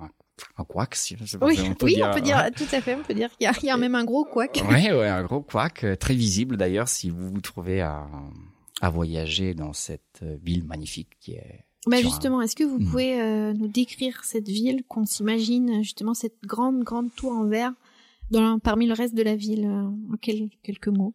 [0.00, 0.10] un,
[0.56, 2.08] un couac, si je sais pas oui, on peut oui, dire.
[2.10, 3.76] on peut dire, tout à fait, on peut dire qu'il y a, il y a
[3.76, 4.62] même un gros couac.
[4.68, 8.06] Oui, ouais, un gros couac, euh, très visible d'ailleurs si vous vous trouvez à,
[8.80, 11.64] à voyager dans cette euh, ville magnifique qui est.
[11.86, 12.90] Bah justement, est-ce que vous hmm.
[12.90, 17.72] pouvez euh, nous décrire cette ville qu'on s'imagine, justement cette grande, grande tour en verre
[18.30, 21.14] dans, parmi le reste de la ville, en quelques mots?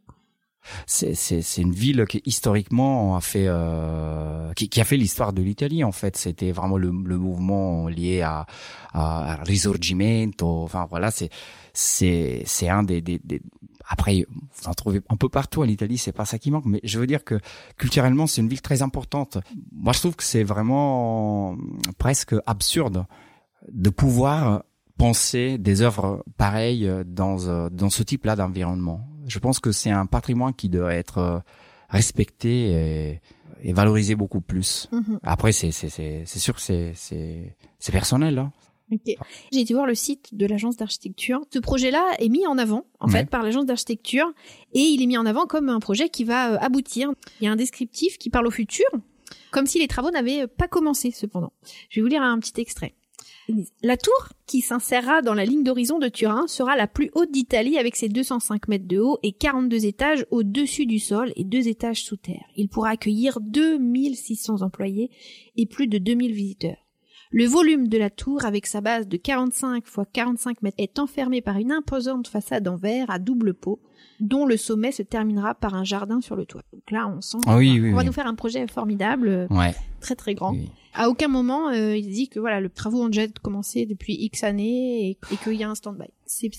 [0.85, 5.83] C'est une ville qui historiquement a fait euh, qui, qui, a fait l'histoire de l'Italie
[5.83, 6.17] en fait.
[6.17, 8.45] C'était vraiment le, le, mouvement lié à,
[8.93, 10.63] à Risorgimento.
[10.63, 11.29] Enfin voilà c'est
[11.73, 13.41] c'est c'est un des, des, des,
[13.87, 16.79] après vous en trouvez un peu partout en Italie c'est pas ça qui manque mais
[16.83, 17.39] je veux dire que
[17.77, 19.37] culturellement c'est une ville très importante.
[19.71, 21.57] Moi je trouve que c'est vraiment
[21.97, 23.05] presque absurde
[23.71, 24.63] de pouvoir
[24.97, 30.05] penser des œuvres pareilles dans dans ce type là d'environnement je pense que c'est un
[30.05, 31.39] patrimoine qui doit être euh,
[31.89, 33.21] respecté et,
[33.63, 34.87] et valorisé beaucoup plus.
[34.91, 35.19] Mhm.
[35.23, 38.39] Après, c'est c'est c'est c'est sûr que c'est c'est c'est personnel.
[38.39, 38.51] Hein.
[38.91, 39.17] Okay.
[39.51, 41.41] J'ai été voir le site de l'agence d'architecture.
[41.51, 44.31] Ce projet-là est mis en avant, en fait, par l'agence d'architecture,
[44.73, 47.11] et il est mis en avant comme un projet qui va euh, aboutir.
[47.41, 48.85] Il y a un descriptif qui parle au futur,
[49.49, 51.51] comme si les travaux n'avaient pas commencé, cependant.
[51.89, 52.93] Je vais vous lire un petit extrait.
[53.83, 57.77] La tour, qui s'insérera dans la ligne d'horizon de Turin, sera la plus haute d'Italie
[57.77, 62.03] avec ses 205 mètres de haut et 42 étages au-dessus du sol et deux étages
[62.03, 62.45] sous terre.
[62.55, 65.11] Il pourra accueillir 2600 employés
[65.55, 66.77] et plus de 2000 visiteurs.
[67.31, 71.41] Le volume de la tour, avec sa base de 45 x 45 mètres, est enfermé
[71.41, 73.79] par une imposante façade en verre à double pot,
[74.19, 76.61] dont le sommet se terminera par un jardin sur le toit.
[76.73, 79.47] Donc là, on sent ah oui, va nous faire un projet formidable,
[79.99, 80.55] très très grand.
[80.97, 84.45] À aucun moment, euh, il dit que voilà, le travaux ont déjà commencé depuis X
[84.45, 86.07] années et, qu'il y a un stand-by.
[86.25, 86.49] C'est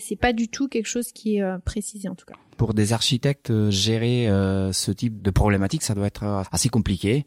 [0.00, 2.34] c'est pas du tout quelque chose qui est euh, précisé en tout cas.
[2.58, 4.26] Pour des architectes, euh, gérer
[4.72, 7.24] ce type de problématique, ça doit être assez compliqué.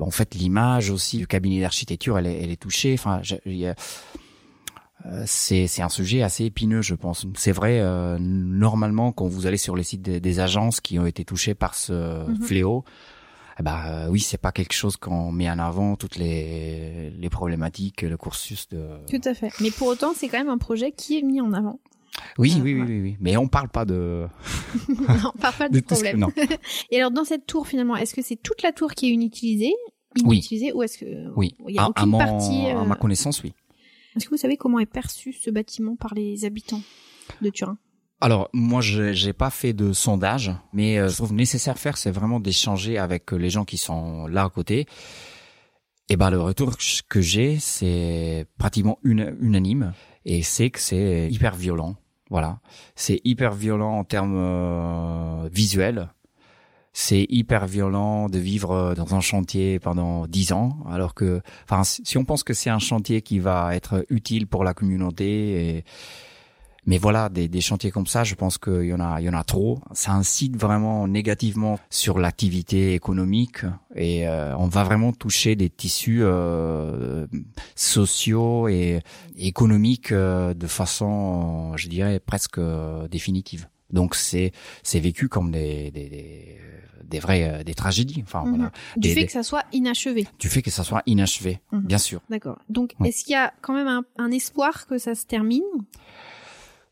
[0.00, 2.94] En fait, l'image aussi du cabinet d'architecture, elle est, elle est touchée.
[2.94, 3.40] Enfin, c'est
[5.26, 7.26] c'est un sujet assez épineux, je pense.
[7.36, 7.82] C'est vrai,
[8.18, 12.28] normalement, quand vous allez sur les sites des, agences qui ont été touchées par ce
[12.28, 12.42] mhm.
[12.42, 12.84] fléau,
[13.58, 17.30] eh ben euh, oui, c'est pas quelque chose qu'on met en avant toutes les les
[17.30, 18.86] problématiques, le cursus de.
[19.10, 19.50] Tout à fait.
[19.60, 21.78] Mais pour autant, c'est quand même un projet qui est mis en avant.
[22.38, 24.26] Oui, oui, oui, oui, oui, Mais on parle pas de.
[24.88, 26.18] non, on parle pas de, problème.
[26.18, 26.28] Non.
[26.90, 29.74] Et alors, dans cette tour, finalement, est-ce que c'est toute la tour qui est inutilisée,
[30.16, 31.54] inutilisée, ou est-ce que oui.
[31.68, 33.54] il y a aucune partie À ma connaissance, oui.
[34.16, 36.82] Est-ce que vous savez comment est perçu ce bâtiment par les habitants
[37.40, 37.78] de Turin?
[38.20, 42.12] Alors moi je j'ai pas fait de sondage, mais euh, je trouve nécessaire faire c'est
[42.12, 44.86] vraiment d'échanger avec euh, les gens qui sont là à côté.
[46.08, 46.76] Et ben le retour
[47.08, 49.92] que j'ai c'est pratiquement unanime
[50.24, 51.96] et c'est que c'est hyper violent.
[52.30, 52.60] Voilà,
[52.94, 56.08] c'est hyper violent en termes euh, visuels.
[56.92, 62.18] C'est hyper violent de vivre dans un chantier pendant dix ans, alors que, enfin, si
[62.18, 65.84] on pense que c'est un chantier qui va être utile pour la communauté et
[66.84, 69.28] mais voilà, des, des chantiers comme ça, je pense qu'il y en a, il y
[69.28, 69.80] en a trop.
[69.92, 73.60] Ça incite vraiment négativement sur l'activité économique
[73.94, 77.26] et euh, on va vraiment toucher des tissus euh,
[77.76, 79.00] sociaux et
[79.36, 82.60] économiques euh, de façon, je dirais, presque
[83.10, 83.68] définitive.
[83.92, 84.52] Donc c'est
[84.82, 86.58] c'est vécu comme des des, des,
[87.04, 88.22] des vraies des tragédies.
[88.24, 88.56] Enfin mhm.
[88.56, 88.72] voilà.
[88.96, 90.26] Du fait que ça soit inachevé.
[90.38, 91.82] Du fait que ça soit inachevé, mhm.
[91.82, 92.20] bien sûr.
[92.30, 92.58] D'accord.
[92.68, 95.62] Donc est-ce qu'il y a quand même un, un espoir que ça se termine?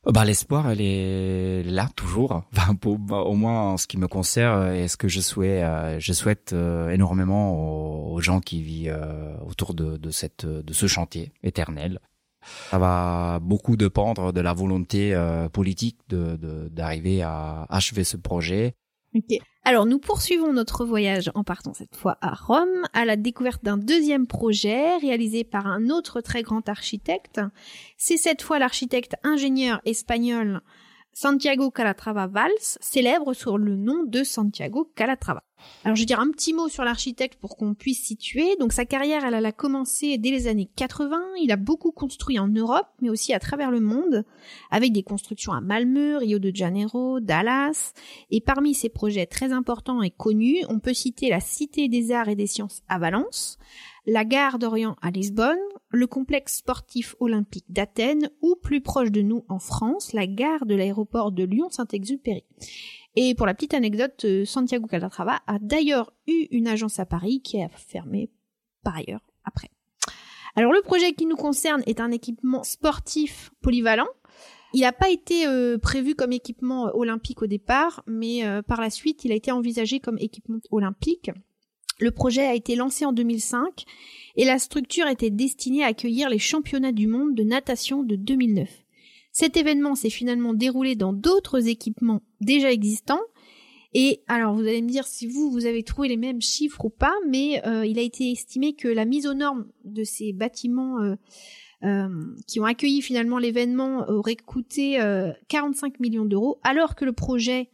[0.06, 2.42] Bah l'espoir, elle est là toujours.
[2.56, 5.62] Enfin, pour, bah, au moins en ce qui me concerne, et ce que je souhaite,
[5.62, 10.72] euh, je souhaite euh, énormément aux, gens qui vivent euh, autour de, de cette, de
[10.72, 12.00] ce chantier éternel.
[12.70, 15.14] Ça va beaucoup dépendre de la volonté
[15.52, 18.74] politique de d'arriver à achever ce projet.
[19.14, 19.38] Ok.
[19.64, 23.76] Alors nous poursuivons notre voyage en partant cette fois à Rome à la découverte d'un
[23.76, 27.40] deuxième projet réalisé par un autre très grand architecte.
[27.98, 30.62] C'est cette fois l'architecte ingénieur espagnol
[31.12, 35.42] Santiago Calatrava Valls, célèbre sur le nom de Santiago Calatrava.
[35.84, 38.56] Alors je vais dire un petit mot sur l'architecte pour qu'on puisse situer.
[38.58, 41.20] Donc sa carrière, elle, elle, a commencé dès les années 80.
[41.42, 44.24] Il a beaucoup construit en Europe, mais aussi à travers le monde,
[44.70, 47.92] avec des constructions à Malmö, Rio de Janeiro, Dallas.
[48.30, 52.28] Et parmi ses projets très importants et connus, on peut citer la Cité des Arts
[52.28, 53.58] et des Sciences à Valence,
[54.06, 55.58] la gare d'Orient à Lisbonne,
[55.90, 60.74] le complexe sportif olympique d'Athènes ou plus proche de nous en France, la gare de
[60.74, 62.44] l'aéroport de Lyon-Saint-Exupéry.
[63.16, 67.40] Et pour la petite anecdote, euh, Santiago Calatrava a d'ailleurs eu une agence à Paris
[67.42, 68.30] qui a fermé
[68.84, 69.70] par ailleurs après.
[70.54, 74.08] Alors le projet qui nous concerne est un équipement sportif polyvalent.
[74.72, 78.90] Il n'a pas été euh, prévu comme équipement euh, olympique au départ, mais par la
[78.90, 81.30] suite, il a été envisagé comme équipement olympique.
[82.00, 83.84] Le projet a été lancé en 2005
[84.36, 88.68] et la structure était destinée à accueillir les championnats du monde de natation de 2009.
[89.32, 93.20] Cet événement s'est finalement déroulé dans d'autres équipements déjà existants.
[93.92, 96.90] Et alors vous allez me dire si vous vous avez trouvé les mêmes chiffres ou
[96.90, 101.00] pas, mais euh, il a été estimé que la mise aux normes de ces bâtiments
[101.00, 101.16] euh,
[101.82, 102.08] euh,
[102.46, 104.98] qui ont accueilli finalement l'événement aurait coûté
[105.48, 107.68] 45 millions d'euros, alors que le projet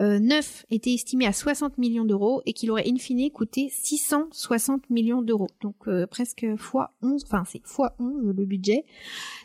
[0.00, 4.90] euh, neuf était estimé à 60 millions d'euros et qu'il aurait in fine coûté 660
[4.90, 5.48] millions d'euros.
[5.60, 8.84] Donc euh, presque fois 11, enfin c'est fois 11 le budget.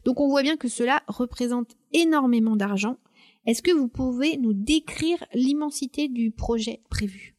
[0.06, 2.98] Donc on voit bien que cela représente énormément d'argent.
[3.46, 7.36] Est-ce que vous pouvez nous décrire l'immensité du projet prévu?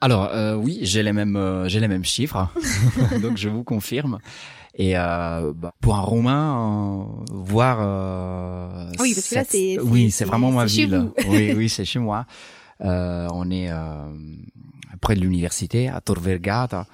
[0.00, 2.48] Alors euh, oui, j'ai les mêmes euh, j'ai les mêmes chiffres,
[3.22, 4.18] donc je vous confirme.
[4.76, 7.78] Et euh, bah, pour un Romain, euh, voir.
[7.80, 11.10] Euh, oui, parce que là, c'est- Oui, c'est- vraiment ma ville.
[11.28, 12.26] oui, oui, c'est chez moi.
[12.80, 14.04] Euh, on est euh,
[15.00, 16.86] près de l'université à Tor Vergata,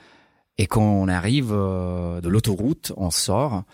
[0.59, 3.65] et quand on arrive de l'autoroute, on sort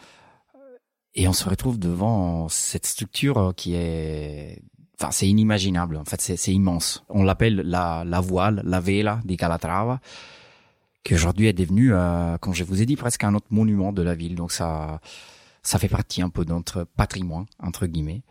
[1.17, 4.63] et on se retrouve devant cette structure qui est
[4.99, 5.97] Enfin, c'est inimaginable.
[5.97, 7.05] En fait, c'est immense.
[7.09, 10.01] On l'appelle la, la voile, la vela di Calatrava,
[11.05, 14.03] qui aujourd'hui est devenue, euh, comme je vous ai dit, presque un autre monument de
[14.03, 14.35] la ville.
[14.37, 15.01] Donc ça,
[15.63, 18.23] ça fait partie un peu de notre patrimoine entre guillemets.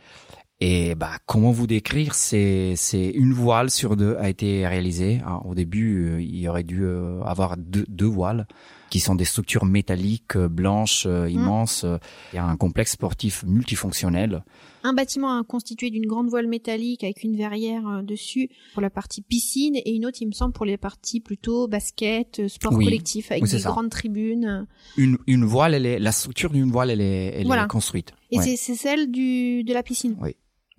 [0.61, 5.21] Et bah, comment vous décrire C'est c'est une voile sur deux a été réalisée.
[5.25, 5.41] hein.
[5.43, 8.47] Au début, euh, il y aurait dû euh, avoir deux, deux voiles
[8.89, 11.85] qui sont des structures métalliques euh, blanches euh, immenses.
[12.31, 14.45] Il y a un complexe sportif multifonctionnel.
[14.87, 19.23] Un bâtiment constitué d'une grande voile métallique avec une verrière euh, dessus pour la partie
[19.23, 22.85] piscine et une autre, il me semble, pour les parties plutôt basket, euh, sport Oui.
[22.85, 23.69] collectif avec Oui, des ça.
[23.71, 24.67] grandes tribunes.
[24.95, 27.63] Une, une voile, elle est la structure d'une voile, elle est, elle Voilà.
[27.63, 28.11] est construite.
[28.31, 28.55] Et Ouais.
[28.57, 30.15] c'est celle du de la piscine.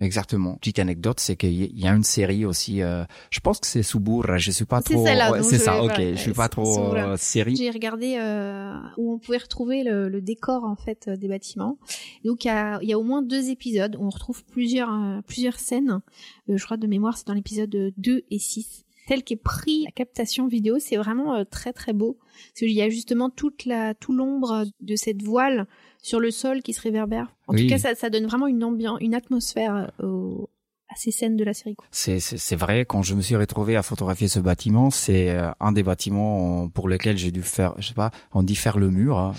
[0.01, 0.57] Exactement.
[0.57, 2.83] Petite anecdote, c'est qu'il y a une série aussi.
[2.83, 4.37] euh, je pense que c'est Suburra.
[4.37, 5.07] Je suis pas C'est trop.
[5.43, 5.83] c'est je ça.
[5.83, 5.99] Ok.
[5.99, 7.57] Je suis pas trop euh, série.
[7.57, 11.79] J'ai regardé euh, où on pouvait retrouver le, le décor en fait euh, des bâtiments.
[12.25, 15.21] Donc il y a, y a au moins deux épisodes où on retrouve plusieurs euh,
[15.27, 16.01] plusieurs scènes.
[16.49, 18.85] Je crois de mémoire c'est dans l'épisode 2 et 6.
[19.09, 22.19] Tel qu'est pris la captation vidéo, c'est vraiment très très beau.
[22.51, 25.67] Parce qu'il y a justement toute la tout l'ombre de cette voile
[26.03, 27.29] sur le sol qui se réverbère.
[27.49, 27.63] En Oui.
[27.67, 30.51] tout cas, ça, ça donne vraiment une ambiance, une atmosphère euh, au-
[30.89, 31.77] à ces scènes de la série.
[31.91, 32.85] C'est c'est vrai.
[32.85, 36.89] Quand je me suis retrouvé à photographier ce bâtiment, c'est euh, un des bâtiments pour
[36.89, 39.19] lesquels j'ai dû faire, je sais pas, on dit faire le mur.
[39.19, 39.35] hein.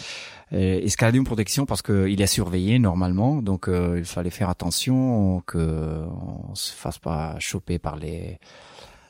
[0.51, 4.49] Et escalader une protection parce que il est surveillé normalement, donc euh, il fallait faire
[4.49, 6.05] attention que
[6.49, 8.39] on se fasse pas choper par les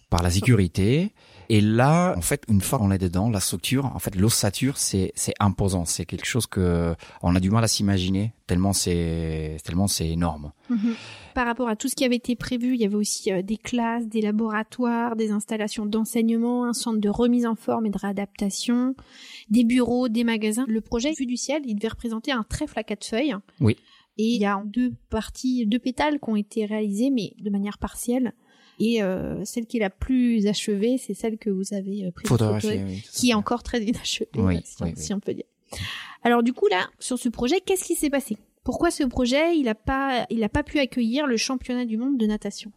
[0.09, 1.11] par la sécurité.
[1.49, 5.11] Et là, en fait, une fois qu'on est dedans, la structure, en fait, l'ossature, c'est
[5.15, 5.85] c'est imposant.
[5.85, 10.51] C'est quelque chose que on a du mal à s'imaginer tellement c'est tellement c'est énorme.
[11.35, 13.57] Par rapport à tout ce qui avait été prévu, il y avait aussi euh, des
[13.57, 18.95] classes, des laboratoires, des installations d'enseignement, un centre de remise en forme et de réadaptation,
[19.49, 20.65] des bureaux, des magasins.
[20.67, 23.35] Le projet vu du ciel, il devait représenter un trèfle à quatre feuilles.
[23.59, 23.77] Oui.
[24.17, 27.77] Et il y a deux parties, deux pétales qui ont été réalisées, mais de manière
[27.77, 28.33] partielle.
[28.79, 32.29] Et euh, celle qui est la plus achevée, c'est celle que vous avez euh, prise
[32.63, 35.03] oui, qui est encore très inachevée, Oui, si, on, oui, oui.
[35.03, 35.45] si on peut dire.
[36.23, 38.37] Alors du coup là, sur ce projet, qu'est-ce qui s'est passé?
[38.63, 42.17] Pourquoi ce projet, il a pas, il a pas pu accueillir le championnat du monde
[42.17, 42.71] de natation?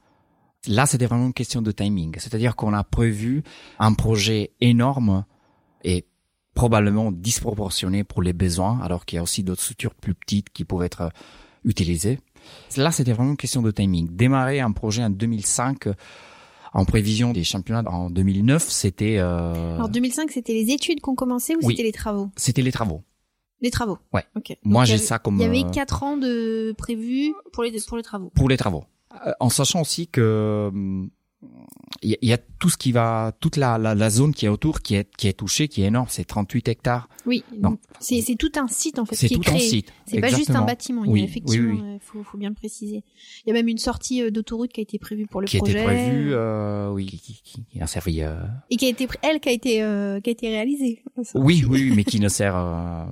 [0.68, 2.14] Là, c'était vraiment une question de timing.
[2.18, 3.42] C'est-à-dire qu'on a prévu
[3.78, 5.24] un projet énorme
[5.82, 6.06] et
[6.54, 10.64] probablement disproportionné pour les besoins, alors qu'il y a aussi d'autres structures plus petites qui
[10.64, 11.08] pouvaient être euh,
[11.64, 12.18] utilisées.
[12.76, 14.08] Là, c'était vraiment une question de timing.
[14.10, 15.94] Démarrer un projet en 2005 euh,
[16.72, 21.54] en prévision des championnats en 2009, c'était euh, Alors 2005, c'était les études qu'on commençait
[21.56, 21.74] ou Oui.
[21.74, 22.30] c'était les travaux?
[22.36, 23.02] C'était les travaux.
[23.60, 23.98] Les travaux.
[24.12, 24.24] Ouais.
[24.36, 24.56] Ok.
[24.64, 27.96] Moi, j'ai ça comme Il y avait euh, quatre ans de prévus pour les pour
[27.96, 28.30] les travaux.
[28.34, 28.84] pour les travaux.
[29.26, 30.70] Euh, En sachant aussi que
[32.02, 34.80] il y, a tout ce qui va, toute la, la, la, zone qui est autour,
[34.80, 36.06] qui est qui est touchée, qui est énorme.
[36.08, 37.08] C'est 38 hectares.
[37.26, 37.44] Oui.
[38.00, 39.16] C'est tout un site en fait.
[39.16, 39.92] C'est tout un site.
[40.06, 41.04] C'est pas juste un bâtiment.
[41.04, 43.04] Il y a effectivement, il faut, faut bien le préciser.
[43.44, 45.58] Il y a même une sortie euh, d'autoroute qui a été prévue pour le qui
[45.58, 45.72] projet.
[45.72, 48.22] Qui a été prévue, euh, oui, qui, qui, qui, a servi.
[48.22, 48.36] Euh...
[48.70, 51.02] Et qui a été, elle, qui a été, euh, qui a été réalisée.
[51.34, 53.04] Oui, oui, mais qui ne sert euh,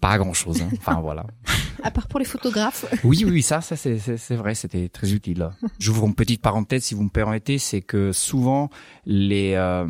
[0.00, 0.62] pas grand chose.
[0.62, 0.70] Hein.
[0.78, 1.26] Enfin voilà.
[1.82, 2.84] à part pour les photographes.
[3.04, 5.48] oui, oui, ça, ça c'est, c'est, vrai, c'était très utile.
[5.78, 8.70] J'ouvre une petite parenthèse, si vous me permettez, c'est que souvent
[9.06, 9.86] les, euh,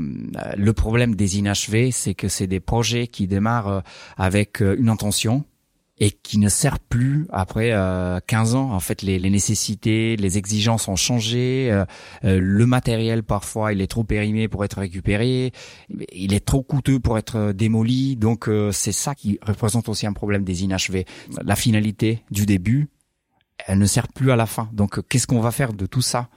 [0.56, 3.80] le problème des inachevés, c'est que c'est des projets qui démarrent euh,
[4.16, 5.44] avec euh, une intention
[6.01, 8.72] et qui ne sert plus après euh, 15 ans.
[8.72, 11.68] En fait, les, les, nécessités, les exigences ont changé.
[11.70, 11.84] Euh,
[12.24, 15.53] euh, le matériel, parfois, il est trop périmé pour être récupéré.
[16.12, 18.16] Il est trop coûteux pour être démoli.
[18.16, 21.05] Donc, euh, c'est ça qui représente aussi un problème des inachevés.
[21.42, 22.88] La finalité du début,
[23.66, 24.68] elle ne sert plus à la fin.
[24.72, 26.28] Donc, qu'est-ce qu'on va faire de tout ça?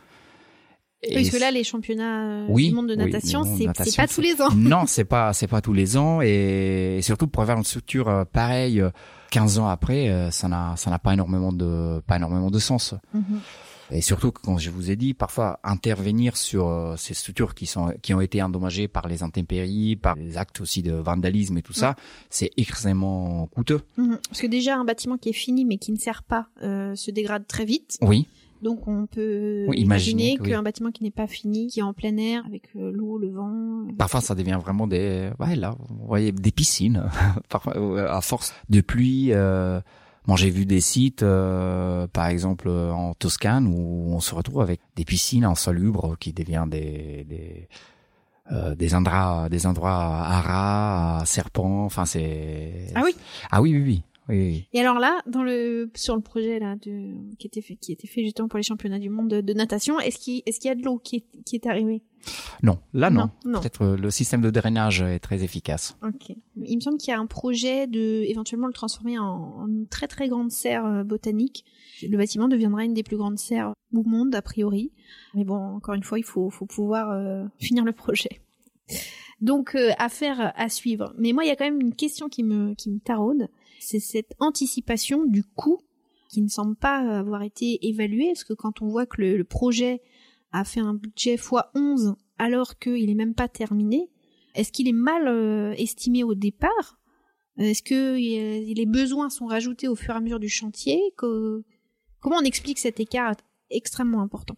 [1.04, 4.49] Et Parce que là, les championnats du monde de natation, c'est pas tous les ans.
[4.56, 8.84] Non, c'est pas c'est pas tous les ans, et, surtout pour avoir une structure pareille
[9.32, 12.93] 15 ans après, euh, ça n'a ça n'a pas énormément de pas énormément de sens.
[13.14, 13.39] Mhm.
[13.93, 17.93] Et surtout, comme je vous ai dit, parfois intervenir sur euh, ces structures qui sont
[18.02, 21.74] qui ont été endommagées par les intempéries, par les actes aussi de vandalisme et tout
[21.74, 21.95] ça,
[22.30, 23.82] c'est extrêmement coûteux.
[23.97, 24.20] Mhm.
[24.30, 27.10] Parce que déjà un bâtiment qui est fini mais qui ne sert pas euh, se
[27.12, 27.97] dégrade très vite.
[28.02, 28.28] Oui.
[28.62, 32.43] Donc on peut imaginer, qu'un bâtiment qui n'est pas fini, qui est en plein air
[32.45, 33.88] avec euh, l'eau, le vent.
[33.97, 37.03] Parfois ça devient vraiment des ouais là vous voyez des piscines
[37.76, 39.82] euh, à force de pluie euh...
[40.28, 44.80] Moi, j'ai vu des sites, euh, par exemple en Toscane, où on se retrouve avec
[44.95, 47.68] des piscines insalubres qui deviennent des des,
[48.51, 51.86] euh, des endroits des endroits à rats, à serpents.
[51.86, 53.16] Enfin, c'est ah oui
[53.49, 57.47] ah oui oui oui et alors là, dans le sur le projet là de qui
[57.47, 60.41] était fait qui était fait justement pour les championnats du monde de, natation, est-ce qu'il
[60.45, 62.03] est-ce qu'il y a de l'eau qui est qui est arrivée?
[62.63, 63.29] Non, là non.
[63.43, 65.97] Peut-être euh, le système de drainage est très efficace.
[66.03, 66.36] Ok.
[66.63, 70.07] Il me semble qu'il y a un projet de éventuellement le transformer en, une très
[70.07, 71.65] très grande serre euh, botanique.
[72.03, 74.91] Le bâtiment deviendra une des plus grandes serres au monde a priori.
[75.34, 78.41] Mais bon, encore une fois, il faut faut pouvoir euh, finir le projet.
[79.39, 81.15] Donc affaire à suivre.
[81.17, 83.47] Mais moi, il y a quand même une question qui me qui me taraude
[83.84, 85.82] c'est cette anticipation du coût
[86.29, 90.01] qui ne semble pas avoir été évalué, parce que quand on voit que le, projet
[90.51, 94.09] a fait un budget x11 alors qu'il n'est même pas terminé,
[94.55, 96.99] est-ce qu'il est mal euh, estimé au départ?
[97.57, 100.99] Est-ce que les besoins sont rajoutés au fur et à mesure du chantier?
[101.17, 103.36] Comment on explique cet écart
[103.69, 104.55] extrêmement important?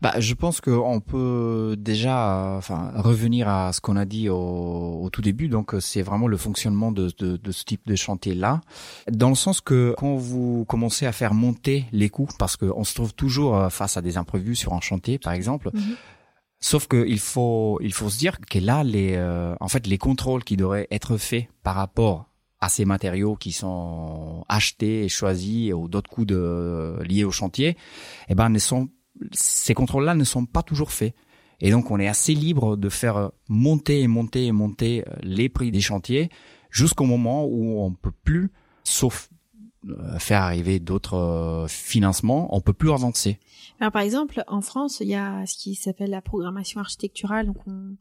[0.00, 5.10] Bah, je pense qu'on peut déjà, enfin, revenir à ce qu'on a dit au, au,
[5.10, 5.48] tout début.
[5.48, 8.60] Donc, c'est vraiment le fonctionnement de, de, de ce type de chantier-là,
[9.10, 12.94] dans le sens que quand vous commencez à faire monter les coûts, parce qu'on se
[12.94, 15.70] trouve toujours euh, face à des imprévus sur un chantier, par exemple.
[15.72, 15.96] Mhm.
[16.60, 20.44] Sauf qu'il faut, il faut se dire que là, les, euh, en fait, les contrôles
[20.44, 22.30] qui devraient être faits par rapport
[22.60, 27.76] à ces matériaux qui sont achetés et choisis ou d'autres coûts de, liés au chantier,
[28.28, 28.88] eh ben, ne sont
[29.32, 31.14] ces contrôles-là ne sont pas toujours faits.
[31.60, 35.48] Et donc, on est assez libre de faire monter et monter et monter euh, les
[35.48, 36.28] prix des chantiers
[36.70, 38.50] jusqu'au moment où on peut plus,
[38.82, 39.30] sauf
[39.88, 43.38] euh, faire arriver d'autres euh, financements, on peut plus avancer.
[43.80, 47.46] Alors, par exemple, en France, il y a ce qui s'appelle la programmation architecturale.
[47.46, 47.96] Donc, on,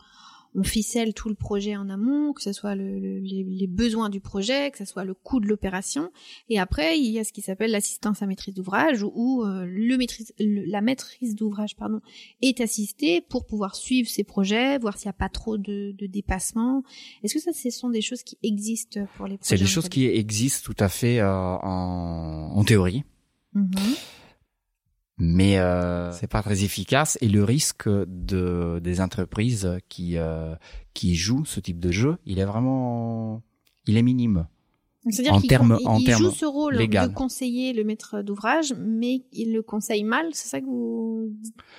[0.55, 4.71] on ficelle tout le projet en amont, que ce soit le, les, besoins du projet,
[4.71, 6.11] que ce soit le coût de l'opération.
[6.49, 9.97] Et après, il y a ce qui s'appelle l'assistance à maîtrise d'ouvrage, où, euh, le
[9.97, 12.01] maîtrise, la maîtrise d'ouvrage pardon,
[12.41, 16.05] est assistée pour pouvoir suivre ces projets, voir s'il n'y a pas trop de, de
[16.05, 16.83] dépassement.
[17.23, 19.89] Est-ce que ça, ce sont des choses qui existent pour les projets C'est des choses
[19.89, 23.03] qui existent tout à fait euh, en, en, théorie.
[23.55, 24.22] Mm-hmm
[25.26, 30.53] mais euh, c'est pas très efficace et le risque de des entreprises qui euh,
[30.93, 33.41] qui jouent ce type de jeu, il est vraiment
[33.88, 34.47] il est minime.
[35.09, 35.51] C'est-à-dire qu'il
[35.99, 40.47] il, joue ce rôle de conseiller le maître d'ouvrage, mais il le conseille mal, c'est
[40.47, 41.30] ça que vous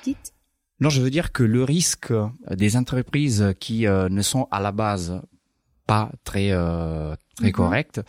[0.04, 0.34] dites?
[0.80, 2.12] Non, je veux dire que le risque
[2.50, 5.22] des entreprises qui euh, ne sont à la base
[5.86, 7.52] pas très euh, très mhm.
[7.52, 8.00] correct,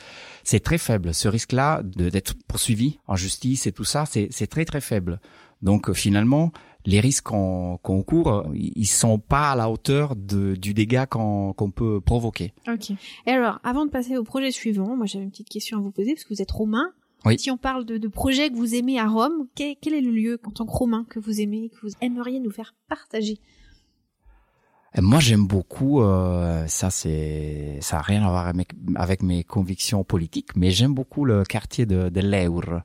[0.43, 1.13] c'est très faible.
[1.13, 5.19] Ce risque-là d'être poursuivi en justice et tout ça, c'est c'est très très faible.
[5.61, 6.51] Donc finalement,
[6.85, 11.99] les risques qu'on court, ils sont pas à la hauteur de, du dégât qu'on peut
[11.99, 12.53] provoquer.
[12.67, 12.91] Ok.
[13.25, 15.91] Et alors, avant de passer au projet suivant, moi j'avais une petite question à vous
[15.91, 16.91] poser parce que vous êtes romain.
[17.25, 17.39] Oui.
[17.39, 20.11] Si on parle de, de projets que vous aimez à Rome, quel, quel est le
[20.11, 23.39] lieu en tant que romain que vous aimez, que vous aimeriez nous faire partager?
[25.01, 26.01] Moi, j'aime beaucoup.
[26.01, 30.93] Euh, ça, c'est ça a rien à voir avec, avec, mes convictions politiques, mais j'aime
[30.93, 32.83] beaucoup le quartier de, de l'Eur,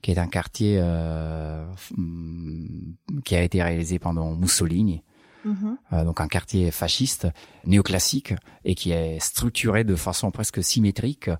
[0.00, 1.64] qui est un quartier euh,
[1.96, 2.94] mm,
[3.24, 5.02] qui a été réalisé pendant Mussolini.
[5.44, 5.76] Mhm.
[5.92, 7.26] Euh, donc un quartier fasciste,
[7.64, 8.34] néoclassique,
[8.64, 11.30] et qui est structuré de façon presque symétrique.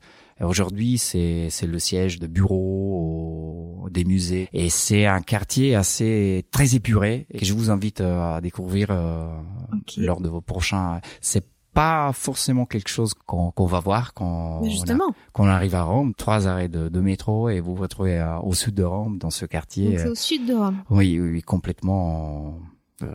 [0.40, 5.74] Et Aujourd'hui, c'est c'est le siège de bureaux, au- des musées, et c'est un quartier
[5.74, 9.26] assez très épuré et que je vous invite euh, à découvrir euh,
[9.72, 9.94] Ok.
[9.98, 11.00] lors de vos prochains.
[11.20, 15.48] C'est pas forcément quelque chose qu'on qu'on va voir quand on, a- justement, quand on
[15.48, 16.14] arrive à Rome.
[16.14, 19.30] Trois arrêts de, de métro et vous vous retrouvez euh, au sud de Rome, dans
[19.30, 19.96] ce quartier.
[19.98, 20.76] c'est euh, au sud de Rome.
[20.90, 22.58] oui, oui, oui, complètement
[23.02, 23.06] euh,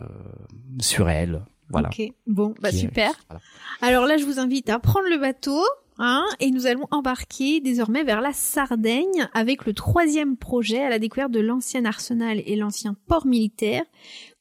[0.80, 1.44] surréel.
[1.70, 1.88] Voilà.
[1.88, 3.10] Ok, bon, bah est- super.
[3.28, 3.40] voilà.
[3.82, 5.60] Alors là, je vous invite à prendre le bateau,
[5.98, 10.98] hein, et nous allons embarquer désormais vers la Sardaigne avec le troisième projet à la
[10.98, 13.84] découverte de l'ancien arsenal et l'ancien port militaire,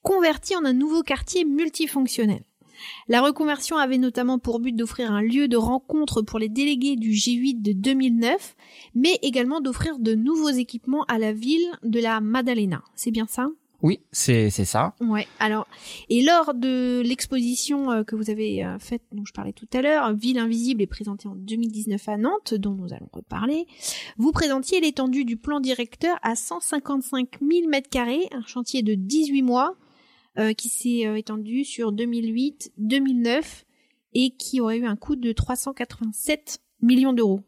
[0.01, 2.43] converti en un nouveau quartier multifonctionnel.
[3.08, 7.12] La reconversion avait notamment pour but d'offrir un lieu de rencontre pour les délégués du
[7.12, 8.55] G8 de 2009,
[8.95, 12.84] mais également d'offrir de nouveaux équipements à la ville de la Maddalena.
[12.95, 13.47] C'est bien ça?
[13.84, 14.95] Oui, c'est c'est ça.
[15.01, 15.28] Ouais.
[15.39, 15.67] Alors,
[16.09, 19.82] et lors de l'exposition euh, que vous avez euh, faite, dont je parlais tout à
[19.82, 23.67] l'heure, Ville invisible est présentée en 2019 à Nantes, dont nous allons reparler.
[24.17, 29.43] Vous présentiez l'étendue du plan directeur à 155 000 mètres carrés, un chantier de 18
[29.43, 29.75] mois
[30.39, 33.63] euh, qui s'est euh, étendu sur 2008-2009
[34.13, 37.41] et qui aurait eu un coût de 387 millions d'euros.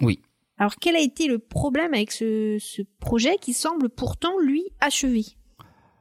[0.00, 0.20] Oui.
[0.56, 5.24] Alors, quel a été le problème avec ce, ce projet qui semble pourtant lui achevé?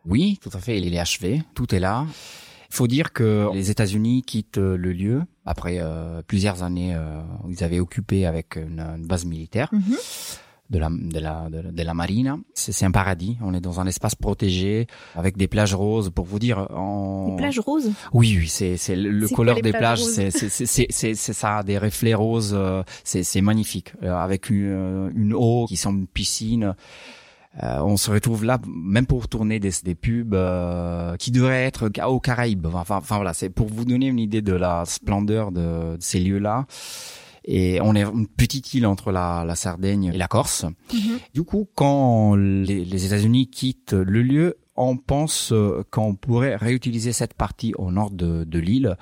[0.09, 0.77] Oui, tout à fait.
[0.79, 1.43] Il est achevé.
[1.53, 2.05] Tout est là.
[2.71, 7.21] Il faut dire que les États-Unis quittent euh, le lieu après euh, plusieurs années euh,
[7.43, 9.95] où ils avaient occupé avec une, une base militaire Mhm.
[10.69, 12.37] de la de la de, la- de la marine.
[12.53, 13.37] C'est un paradis.
[13.41, 14.85] On est dans un espace protégé
[15.15, 16.11] avec des plages roses.
[16.11, 17.91] Pour vous dire, en Les plages roses?
[18.13, 21.63] Oui, oui, c'est c'est le, couleur des plages c'est c'est c'est c'est c'est c'est ça,
[21.63, 26.01] des reflets roses, euh, c'est c'est magnifique, euh, avec une euh, une eau qui semble
[26.01, 26.75] une piscine.
[27.63, 31.89] Euh, on se retrouve là, même pour tourner des des pubs euh, qui devraient être
[32.05, 32.67] aux Caraïbes.
[32.67, 36.19] Enfin, enfin voilà, c'est pour vous donner une idée de la splendeur de, de ces
[36.19, 36.67] lieux-là.
[37.45, 40.65] Et on est une petite île entre la, la Sardaigne et la Corse.
[41.33, 47.11] Du coup, quand les, les États-Unis quittent le lieu, on pense euh, qu'on pourrait réutiliser
[47.13, 48.97] cette partie au nord de, de l'île,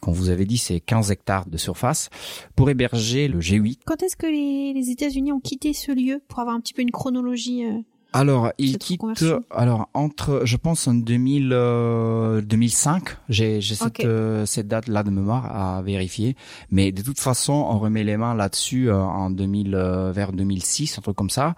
[0.00, 2.08] qu'on vous avait dit c'est 15 hectares de surface,
[2.54, 3.80] pour héberger le G8.
[3.84, 6.82] Quand est-ce que les, les États-Unis ont quitté ce lieu pour avoir un petit peu
[6.82, 7.80] une chronologie euh,
[8.12, 9.42] Alors, quittent, reconversion.
[9.50, 15.10] alors entre, je pense en 2000, euh, 2005, j'ai cette, euh, cette date là de
[15.10, 16.36] mémoire à vérifier,
[16.70, 20.98] mais de toute façon, on remet les mains là-dessus euh, en 2000, euh, vers 2006,
[20.98, 21.54] un truc comme ça.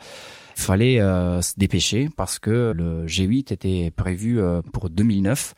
[0.59, 5.55] Il fallait euh, se dépêcher parce que le G8 était prévu euh, pour 2009.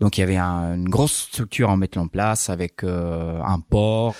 [0.00, 3.58] Donc il y avait un- une grosse structure à mettre en place avec euh, un
[3.58, 4.14] port.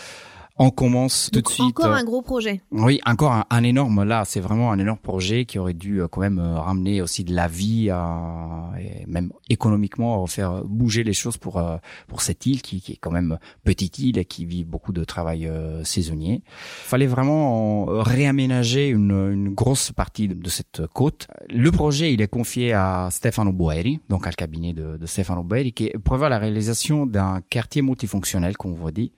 [0.56, 1.66] On commence tout donc de suite.
[1.66, 2.60] Encore euh, un gros projet.
[2.70, 6.06] oui, encore un, un énorme là, c'est vraiment un énorme projet qui aurait dû euh,
[6.06, 11.12] quand même euh, ramener aussi de la vie à, et même économiquement faire bouger les
[11.12, 11.60] choses pour
[12.06, 15.02] pour cette île qui, qui est quand même petite île et qui vit beaucoup de
[15.02, 16.42] travail euh, saisonnier.
[16.46, 21.26] Fallait vraiment réaménager une, une grosse partie de, de cette côte.
[21.50, 25.42] Le projet, il est confié à Stefano Boeri, donc à le cabinet de, de Stefano
[25.42, 29.10] Boeri, qui prévoit la réalisation d'un quartier multifonctionnel, comme vous dit,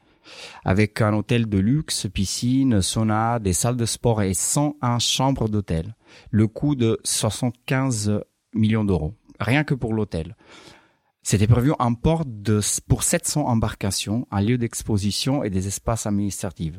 [0.64, 5.94] avec un hôtel de luxe, piscine, sauna, des salles de sport et 101 chambres d'hôtel.
[6.30, 8.20] Le coût de 75
[8.54, 10.36] millions d'euros, rien que pour l'hôtel.
[11.28, 16.76] C'était prévu un port de, pour 700 embarcations, un lieu d'exposition et des espaces administratifs.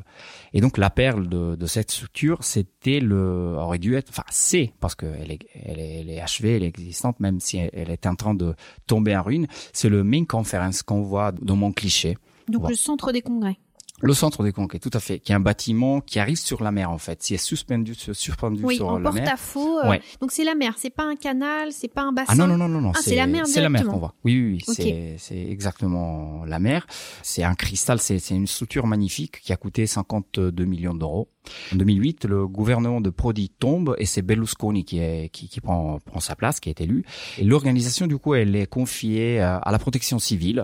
[0.54, 4.94] Et donc la perle de, cette structure, c'était le, aurait dû être, enfin c'est, parce
[4.94, 8.34] qu'elle elle est, elle est achevée, elle est existante, même si elle est en train
[8.34, 8.54] de
[8.86, 12.16] tomber en ruine, c'est le main conference qu'on voit dans mon cliché.
[12.48, 13.56] Donc le centre des congrès.
[14.00, 16.70] Le centre des congrès, tout à fait, qui est un bâtiment qui arrive sur la
[16.70, 19.24] mer en fait, qui est suspendu, suspendu Oui, sur en la mer.
[19.24, 19.80] porte-à-faux.
[19.80, 20.00] euh, Ouais.
[20.20, 22.32] Donc c'est la mer, c'est pas un canal, c'est pas un bassin.
[22.32, 24.14] Ah non non non non non, Ah, c'est la mer c'est la mer qu'on voit.
[24.24, 25.16] Oui oui, oui Ok.
[25.18, 26.86] c'est exactement la mer.
[27.24, 31.28] C'est un cristal, c'est une structure magnifique qui a coûté 52 millions d'euros.
[31.72, 35.98] En 2008, le gouvernement de Prodi tombe et c'est Berlusconi qui est qui, qui prend
[36.04, 37.04] prend sa place, qui est élu.
[37.38, 40.62] Et l'organisation du coup, elle est confiée à la protection civile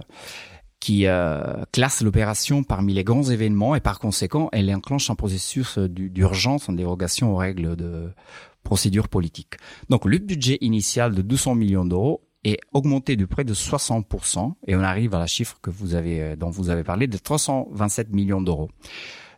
[0.84, 5.78] qui euh, classe l'opération parmi les grands événements et par conséquent, elle enclenche un processus
[5.78, 8.10] euh, d'u- d'urgence en dérogation aux règles de
[8.64, 9.54] procédure politique.
[9.88, 14.76] Donc le budget initial de 200 millions d'euros est augmenté de près de 60% et
[14.76, 18.10] on arrive à la chiffre que vous avez euh, dont vous avez parlé de 327
[18.12, 18.68] millions d'euros.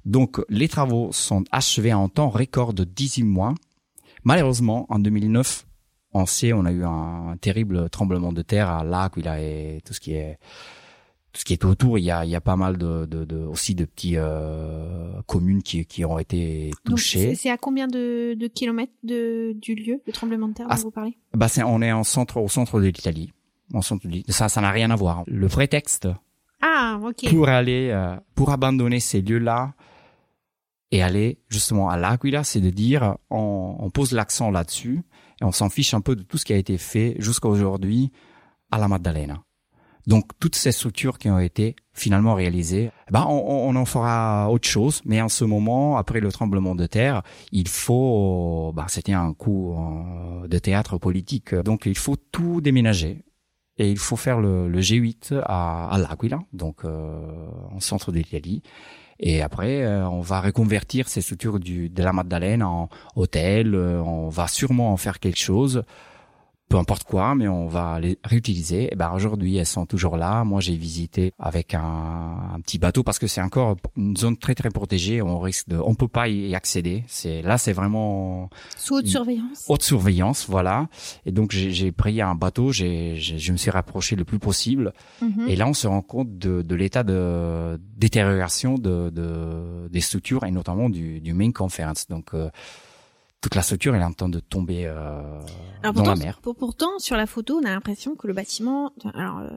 [0.05, 3.55] Donc les travaux sont achevés en temps record de 18 mois.
[4.25, 5.65] Malheureusement, en 2009,
[6.13, 10.01] on sait, on a eu un, terrible tremblement de terre à L'Aquila et tout ce
[10.01, 10.39] qui est
[11.37, 13.37] ce qui est autour, il y a, il y a pas mal de, de, de
[13.37, 17.35] aussi de petits euh, communes qui, qui ont été touchées.
[17.35, 20.91] C'est à combien de, de kilomètres de, du lieu, de tremblement de terre dont vous
[20.91, 23.33] parlez Bah, c'est, on est en centre, au centre de l'Italie.
[23.75, 25.25] En centre de Ça, ça n'a rien à voir.
[25.27, 26.09] Le prétexte.
[26.63, 27.29] Ah, ok.
[27.29, 29.75] Pour aller, euh, pour abandonner ces lieux-là
[30.93, 35.03] et aller justement à l'Aquila, c'est de dire, on, on pose l'accent là-dessus
[35.41, 38.11] et on s'en fiche un peu de tout ce qui a été fait jusqu'à aujourd'hui
[38.71, 39.43] à la Maddalena.
[40.07, 44.51] Donc toutes ces structures qui ont été finalement réalisées, eh ben on, on, en fera
[44.51, 45.03] autre chose.
[45.05, 49.73] Mais en ce moment, après le tremblement de terre, il faut, bah, c'était un coup
[49.75, 53.25] euh, de théâtre politique, donc il faut tout déménager.
[53.79, 58.17] Et il faut faire le, le G8 à, à l'Aquila, donc euh, en centre de
[58.17, 58.63] l'Italie.
[59.19, 63.75] Et après, euh, on va reconvertir ces structures du, de la Madeleine en hôtel.
[63.75, 65.85] Euh, on va sûrement en faire quelque chose
[66.69, 68.93] peu importe quoi, mais on va les réutiliser.
[68.93, 70.45] Et ben aujourd'hui, elles sont toujours là.
[70.45, 71.81] Moi, j'ai visité avec un,
[72.55, 75.23] un, petit bateau parce que c'est encore une zone très très protégée.
[75.23, 77.05] On risque de, on peut pas y accéder.
[77.07, 79.65] C'est là, c'est vraiment sous haute surveillance.
[79.69, 80.89] Haute surveillance, voilà.
[81.25, 82.73] Et donc j'ai pris un bateau.
[82.73, 84.93] J'ai, je me suis rapproché le plus possible.
[85.23, 85.49] Mm-hmm.
[85.49, 90.45] Et là, on se rend compte de, de l'état de détérioration de, de, des structures
[90.45, 92.09] et notamment du, du main conference.
[92.09, 92.51] Donc euh,
[93.41, 95.41] toute la structure est en train de tomber euh,
[95.83, 96.41] dans la mer.
[96.43, 99.51] Pour, pourtant, sur la photo, on a l'impression que le bâtiment, alors euh,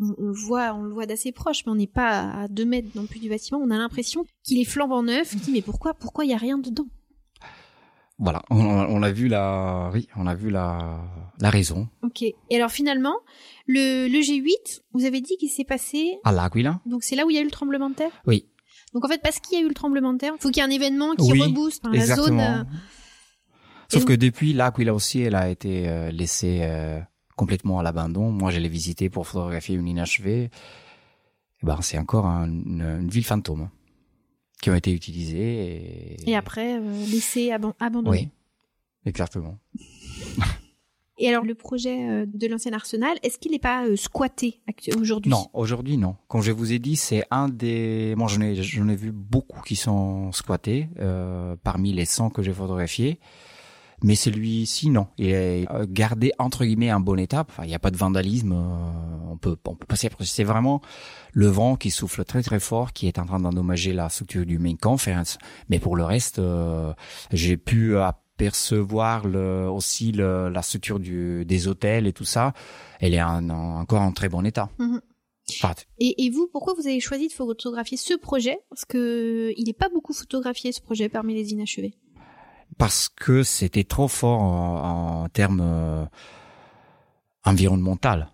[0.00, 2.88] on, le voit, on le voit d'assez proche, mais on n'est pas à deux mètres
[2.94, 3.60] non plus du bâtiment.
[3.62, 5.34] On a l'impression qu'il est flambant neuf.
[5.36, 6.86] Dit mais pourquoi, pourquoi il y a rien dedans?
[8.18, 11.00] Voilà, on, a vu la, oui, on a vu la,
[11.40, 11.88] la raison.
[12.02, 12.22] Ok.
[12.22, 13.16] Et alors finalement,
[13.66, 16.80] le, le G8, vous avez dit qu'il s'est passé à l'Aquila.
[16.86, 18.12] Donc c'est là où il y a eu le tremblement de terre?
[18.26, 18.46] Oui.
[18.92, 20.62] Donc en fait, parce qu'il y a eu le tremblement de terre, il faut qu'il
[20.62, 22.40] y ait un événement qui rebooste la zone.
[22.40, 22.64] Euh,
[23.88, 27.00] Sauf que depuis, l'Aquila aussi, elle a été euh, laissée euh,
[27.36, 28.30] complètement à l'abandon.
[28.30, 30.44] Moi, je l'ai visité pour photographier une inachevée.
[30.44, 33.68] Et ben, c'est encore une, ville fantôme
[34.60, 36.16] qui ont été utilisées.
[36.22, 38.10] Et, et après, euh, laissée abandonnée.
[38.10, 38.28] Oui,
[39.06, 39.58] exactement.
[41.16, 44.60] Et alors le projet de l'ancien arsenal, est-ce qu'il n'est pas squatté
[44.98, 45.30] aujourd'hui?
[45.30, 46.16] Non, aujourd'hui non.
[46.26, 48.14] Comme je vous ai dit, c'est un des.
[48.16, 53.20] Moi, j'en ai, vu beaucoup qui sont squattés euh, parmi les 100 que j'ai photographiés.
[54.04, 55.06] Mais celui-ci, non.
[55.16, 57.46] Il est euh, gardé entre guillemets en bonne état.
[57.48, 58.52] Enfin, il n'y a pas de vandalisme.
[58.52, 60.10] Euh, on peut, on peut passer.
[60.20, 60.82] C'est vraiment
[61.32, 64.58] le vent qui souffle très très fort, qui est en train d'endommager la structure du
[64.58, 65.38] main conference.
[65.70, 66.92] Mais pour le reste, euh,
[67.32, 72.52] j'ai pu apercevoir le, aussi le, la structure du, des hôtels et tout ça.
[73.00, 74.68] Elle est encore en très bon état.
[74.78, 75.00] Mm-hmm.
[75.98, 78.58] Et, et, vous, pourquoi vous avez choisi de photographier ce projet?
[78.68, 81.96] Parce que il n'est pas beaucoup photographié ce projet parmi les inachevés
[82.78, 86.04] parce que c'était trop fort en, termes euh,
[87.44, 88.28] environnemental.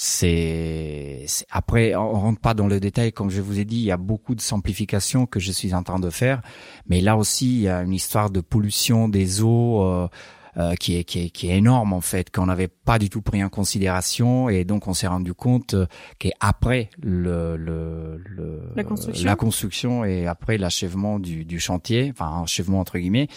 [0.00, 3.90] C'est après on rentre pas dans le détail comme je vous ai dit, il y
[3.90, 6.40] a beaucoup de simplification que je suis en train de faire,
[6.86, 10.08] mais là aussi il y a une histoire de pollution des eaux euh,
[10.56, 13.22] euh, qui, est, qui, est, qui est énorme en fait qu'on n'avait pas du tout
[13.22, 15.74] pris en considération et donc on s'est rendu compte
[16.20, 19.26] qu'après le, le, le la, construction.
[19.26, 23.28] la construction et après l'achèvement du, du chantier, enfin achèvement entre guillemets,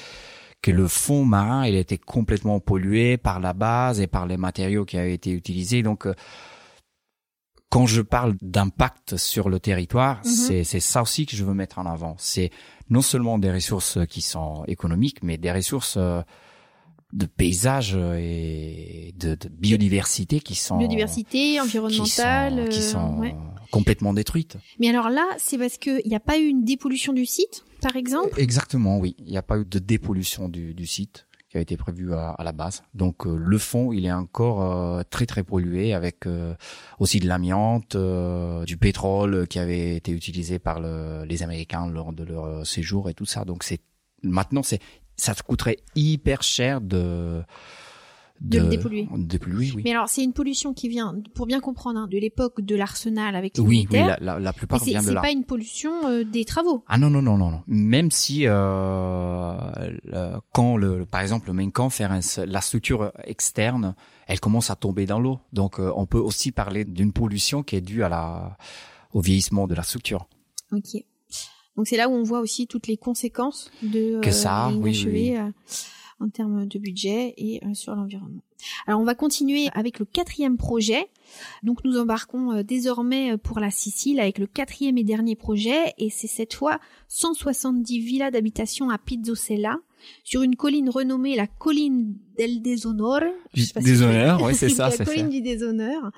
[0.62, 4.86] que le fond marin il était complètement pollué par la base et par les matériaux
[4.86, 5.84] qui avaient été utilisés.
[5.84, 6.14] Donc euh,
[7.70, 10.64] quand je parle d'impact sur le territoire, mhm.
[10.64, 12.16] c'est ça aussi que je veux mettre en avant.
[12.18, 12.52] C'est
[12.90, 16.22] non seulement des ressources qui sont économiques, mais des ressources euh,
[17.14, 23.22] de paysage et de, biodiversité qui sont biodiversité environnementale qui sont,
[23.72, 24.58] complètement détruites.
[24.80, 27.96] Mais alors là, c'est parce qu'il n'y a pas eu une dépollution du site par
[27.96, 28.40] exemple?
[28.40, 29.16] Exactement, oui.
[29.20, 32.30] Il n'y a pas eu de dépollution du, du site qui a été prévu à,
[32.30, 32.84] à la base.
[32.94, 36.56] Donc euh, le fond, il est encore euh, très très pollué avec euh,
[37.00, 37.98] aussi de l'amiante,
[38.66, 43.14] du pétrole qui avait été utilisé par le, les Américains lors de leur séjour et
[43.14, 43.44] tout ça.
[43.44, 43.82] Donc c'est
[44.24, 44.80] maintenant c'est
[45.22, 47.44] ça coûterait hyper cher de
[48.42, 49.72] de, le dépolluer.
[49.76, 49.82] oui.
[49.86, 53.36] Mais alors, c'est une pollution qui vient, pour bien comprendre, hein, de l'époque de l'arsenal
[53.36, 54.18] avec les oui, militaires.
[54.20, 55.22] Oui, la, la, plupart vient de là.
[55.22, 56.84] C'est pas une pollution euh, des travaux.
[56.88, 57.62] Ah non, non, non, non, non.
[57.68, 59.58] Même si, euh,
[60.54, 63.96] quand le, par exemple, le main conference, la structure externe,
[64.28, 65.40] elle commence à tomber dans l'eau.
[65.54, 68.58] Donc, euh, on peut aussi parler d'une pollution qui est due à la,
[69.14, 70.28] au vieillissement de la structure.
[70.72, 71.04] Ok.
[71.78, 75.06] Donc, c'est là où on voit aussi toutes les conséquences de que ça, euh, oui,
[75.08, 75.36] oui
[76.22, 78.42] en termes de budget et euh, sur l'environnement.
[78.86, 81.08] Alors on va continuer avec le quatrième projet.
[81.64, 85.94] Donc nous embarquons euh, désormais euh, pour la Sicile avec le quatrième et dernier projet
[85.98, 89.78] et c'est cette fois 170 villas d'habitation à Pizzocella
[90.24, 93.22] sur une colline renommée la colline del Deshonor.
[93.82, 95.30] Déshonneur, ouais, c'est ça, la colline ça.
[95.30, 96.12] du déshonneur.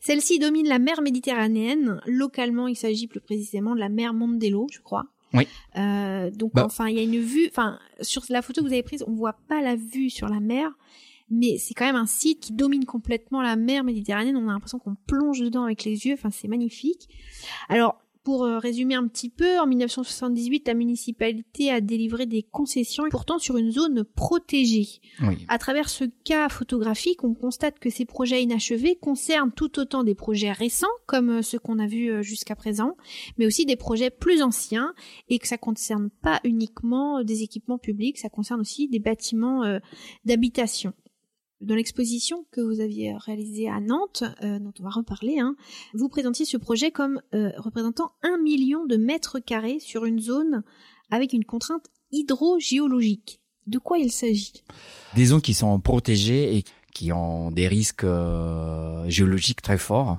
[0.00, 2.00] Celle-ci domine la mer Méditerranéenne.
[2.06, 5.04] Localement, il s'agit plus précisément de la mer Mondello, je crois.
[5.32, 5.46] Oui.
[5.76, 6.64] Euh, donc Bah.
[6.66, 7.46] enfin, il y a une vue.
[7.48, 10.40] Enfin, sur la photo que vous avez prise, on voit pas la vue sur la
[10.40, 10.70] mer,
[11.30, 14.36] mais c'est quand même un site qui domine complètement la mer Méditerranéenne.
[14.36, 16.14] On a l'impression qu'on plonge dedans avec les yeux.
[16.14, 17.08] Enfin, c'est magnifique.
[17.68, 18.00] Alors.
[18.30, 23.40] Pour euh, résumer un petit peu, en 1978, la municipalité a délivré des concessions, pourtant
[23.40, 25.00] sur une zone protégée.
[25.20, 25.44] Oui.
[25.48, 30.14] À travers ce cas photographique, on constate que ces projets inachevés concernent tout autant des
[30.14, 32.96] projets récents, comme euh, ceux qu'on a vus euh, jusqu'à présent,
[33.36, 34.94] mais aussi des projets plus anciens,
[35.28, 39.80] et que ça concerne pas uniquement des équipements publics, ça concerne aussi des bâtiments euh,
[40.24, 40.92] d'habitation.
[41.60, 45.56] Dans l'exposition que vous aviez réalisée à Nantes, euh, dont on va reparler, hein,
[45.92, 50.62] vous présentiez ce projet comme euh, représentant un million de mètres carrés sur une zone
[51.10, 53.40] avec une contrainte hydrogéologique.
[53.66, 54.64] De quoi il s'agit?
[55.14, 60.18] Des zones qui sont protégées et qui ont des risques euh, géologiques très forts.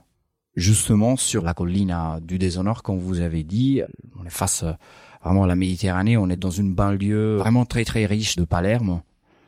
[0.56, 3.82] Justement, sur la colline du Déshonneur, comme vous avez dit,
[4.20, 4.74] on est face euh,
[5.24, 9.02] vraiment à la Méditerranée, on est dans une banlieue vraiment très très riche de Palerme.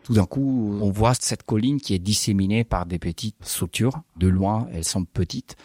[0.04, 4.02] Tout d'un coup, on voit cette colline qui est disséminée par des petites structures.
[4.18, 5.56] De loin, elles sont petites.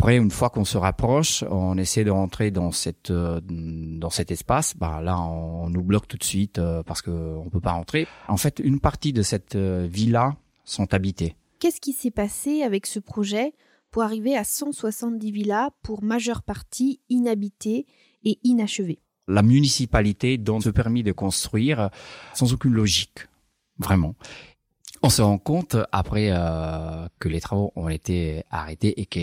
[0.00, 4.30] Après, une fois qu'on se rapproche, on essaie de rentrer dans cette euh, dans cet
[4.30, 4.74] espace.
[4.74, 8.06] Bah là, on, nous bloque tout de suite euh, parce que on peut pas rentrer.
[8.26, 11.36] En fait, une partie de cette euh, villa sont habitées.
[11.58, 13.52] Qu'est-ce qui s'est passé avec ce projet
[13.90, 17.84] pour arriver à 170 villas pour majeure partie inhabitées
[18.24, 19.00] et inachevées?
[19.28, 21.90] La municipalité donne ce permis de construire
[22.32, 23.28] sans aucune logique,
[23.80, 24.14] vraiment.
[25.02, 29.18] On se rend compte après euh, que les travaux ont été arrêtés et que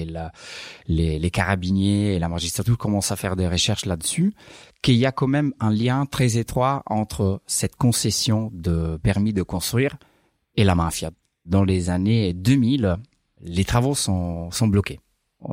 [0.88, 4.34] les, les carabiniers et la magistrature commencent à faire des recherches là-dessus,
[4.82, 9.44] qu'il y a quand même un lien très étroit entre cette concession de permis de
[9.44, 9.98] construire
[10.56, 11.12] et la mafia.
[11.46, 12.98] Dans les années 2000,
[13.42, 15.00] les travaux sont, sont bloqués.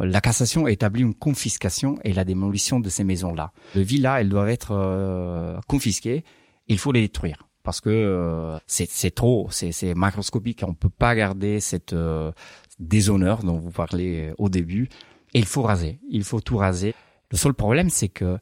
[0.01, 3.53] La cassation établit une confiscation et la démolition de ces maisons-là.
[3.75, 6.25] Les villas, elles doivent être euh, confisquées.
[6.67, 10.63] Il faut les détruire parce que euh, c'est trop, c'est c'est macroscopique.
[10.65, 12.31] On peut pas garder cette euh,
[12.79, 14.89] déshonneur dont vous parlez au début.
[15.33, 15.99] Et il faut raser.
[16.09, 16.95] Il faut tout raser.
[17.31, 18.39] Le seul problème, c'est que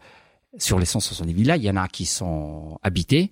[0.59, 3.31] sur les 170 villas, il y en a qui sont habitées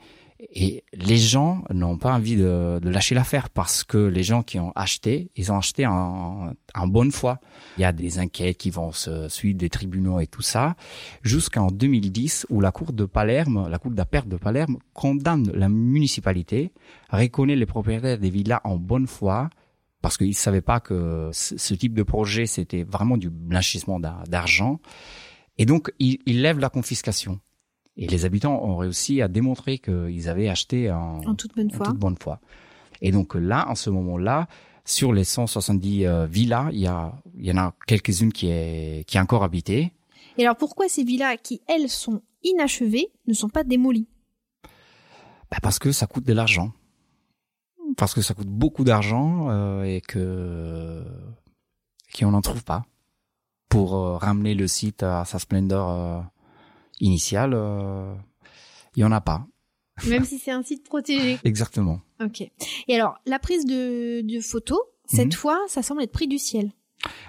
[0.52, 4.58] et les gens n'ont pas envie de, de lâcher l'affaire parce que les gens qui
[4.58, 7.38] ont acheté, ils ont acheté en, en bonne foi.
[7.76, 10.76] Il y a des enquêtes qui vont se suivre des tribunaux et tout ça,
[11.22, 16.72] jusqu'en 2010 où la cour de Palerme, la cour d'appel de Palerme condamne la municipalité,
[17.10, 19.50] reconnaît les propriétaires des villas en bonne foi
[20.02, 24.80] parce qu'ils savaient pas que ce, type de projet c'était vraiment du blanchissement d'ar- d'argent
[25.58, 27.38] et donc ils, ils lèvent la confiscation.
[28.00, 31.76] Et les habitants ont réussi à démontrer qu'ils avaient acheté en, En toute bonne en
[31.76, 31.86] foi.
[31.86, 32.40] toute bonne foi.
[33.02, 34.48] Et donc là, en ce moment-là,
[34.86, 39.06] sur les 170 euh, villas, il y a, il y en a quelques-unes qui est,
[39.06, 39.92] qui est encore habitée.
[40.38, 44.08] Et alors pourquoi ces villas qui, elles, sont inachevées, ne sont pas démolies?
[45.50, 46.72] Bah, parce que ça coûte de l'argent.
[47.98, 51.04] Parce que ça coûte beaucoup d'argent euh, et que
[52.18, 52.82] qu'on n'en trouve pas
[53.68, 56.24] pour euh, ramener le site à sa splendeur
[57.00, 57.52] initiale.
[57.54, 58.14] euh,
[58.96, 59.46] Il y en a pas.
[60.08, 61.38] Même si c'est un site protégé.
[61.44, 62.00] Exactement.
[62.22, 62.40] Ok.
[62.88, 65.32] Et alors, la prise de, de photos, cette Mhm.
[65.32, 66.70] fois, ça semble être pris du ciel.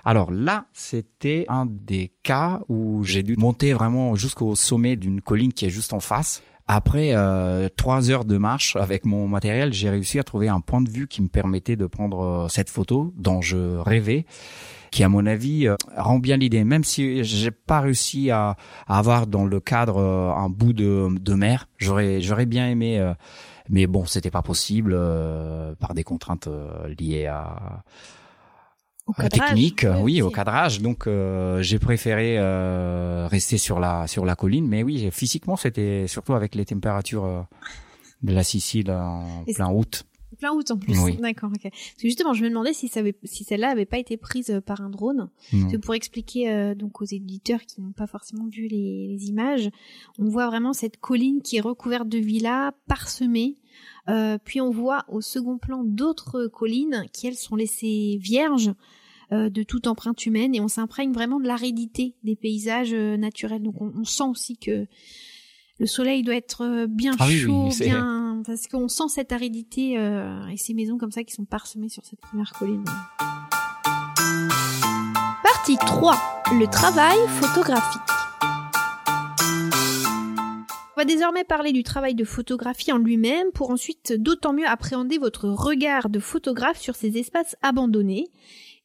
[0.03, 5.53] Alors là, c'était un des cas où j'ai dû monter vraiment jusqu'au sommet d'une colline
[5.53, 6.41] qui est juste en face.
[6.67, 10.81] Après euh, trois heures de marche avec mon matériel, j'ai réussi à trouver un point
[10.81, 14.25] de vue qui me permettait de prendre euh, cette photo dont je rêvais,
[14.91, 16.63] qui à mon avis euh, rend bien l'idée.
[16.63, 18.55] Même si j'ai pas réussi à,
[18.87, 22.99] à avoir dans le cadre euh, un bout de, de mer, j'aurais j'aurais bien aimé,
[22.99, 23.13] euh,
[23.69, 24.97] mais bon, c'était pas possible
[25.79, 26.49] par des contraintes
[26.99, 27.83] liées à
[29.07, 29.49] Au cadrage.
[29.49, 30.81] technique, oui, au cadrage.
[30.81, 36.05] Donc euh, j'ai préféré euh, rester sur la sur la colline, mais oui, physiquement c'était
[36.07, 37.41] surtout avec les températures euh,
[38.23, 40.03] de la Sicile en plein août.
[40.41, 40.97] Plein août en plus.
[41.03, 41.17] Oui.
[41.17, 41.61] D'accord, ok.
[41.61, 44.49] Parce que justement, je me demandais si, ça avait- si celle-là avait pas été prise
[44.49, 45.29] euh, par un drone.
[45.53, 45.61] Non.
[45.61, 49.29] Parce que pour expliquer euh, donc aux éditeurs qui n'ont pas forcément vu les, les
[49.29, 49.69] images,
[50.17, 53.57] on voit vraiment cette colline qui est recouverte de villas parsemées.
[54.09, 58.73] Euh, puis on voit au second plan d'autres collines qui elles sont laissées vierges
[59.31, 63.61] euh, de toute empreinte humaine et on s'imprègne vraiment de l'aridité des paysages euh, naturels.
[63.61, 64.87] Donc on, on sent aussi que
[65.81, 69.97] le soleil doit être euh, bien Ah chaud, oui, bien parce qu'on sent cette aridité
[69.97, 72.85] euh, et ces maisons comme ça qui sont parsemées sur cette première colline.
[75.43, 76.15] Partie 3.
[76.59, 78.01] Le travail photographique.
[80.95, 85.17] On va désormais parler du travail de photographie en lui-même pour ensuite d'autant mieux appréhender
[85.17, 88.27] votre regard de photographe sur ces espaces abandonnés.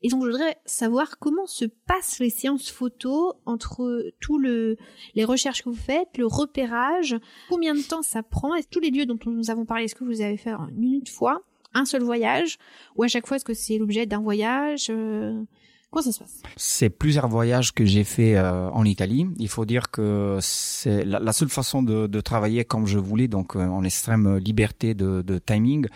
[0.07, 4.77] Et donc je voudrais savoir comment se passent les séances photo entre tout le
[5.17, 7.17] les recherches que vous faites, le repérage,
[7.49, 10.21] combien de temps ça prend, tous les lieux dont nous avons parlé, est-ce que vous
[10.21, 11.43] avez fait en une fois,
[11.75, 12.59] un seul voyage,
[12.95, 15.43] ou à chaque fois est-ce que c'est l'objet d'un voyage euh,
[15.91, 16.43] Comment ça se passe?
[16.57, 19.27] C'est plusieurs voyages que j'ai fait euh, en Italie.
[19.39, 23.27] Il faut dire que c'est la, la, seule façon de, de, travailler comme je voulais,
[23.27, 25.89] donc euh, en extrême liberté de, de timing,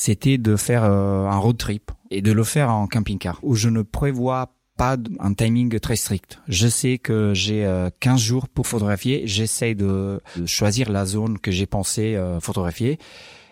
[0.00, 3.68] c'était de faire euh, un road trip et de le faire en camping-car où je
[3.68, 6.38] ne prévois pas un timing très strict.
[6.48, 7.68] Je sais que j'ai
[8.00, 9.24] 15 jours pour photographier.
[9.26, 12.98] J'essaie de, choisir la zone que j'ai pensé photographier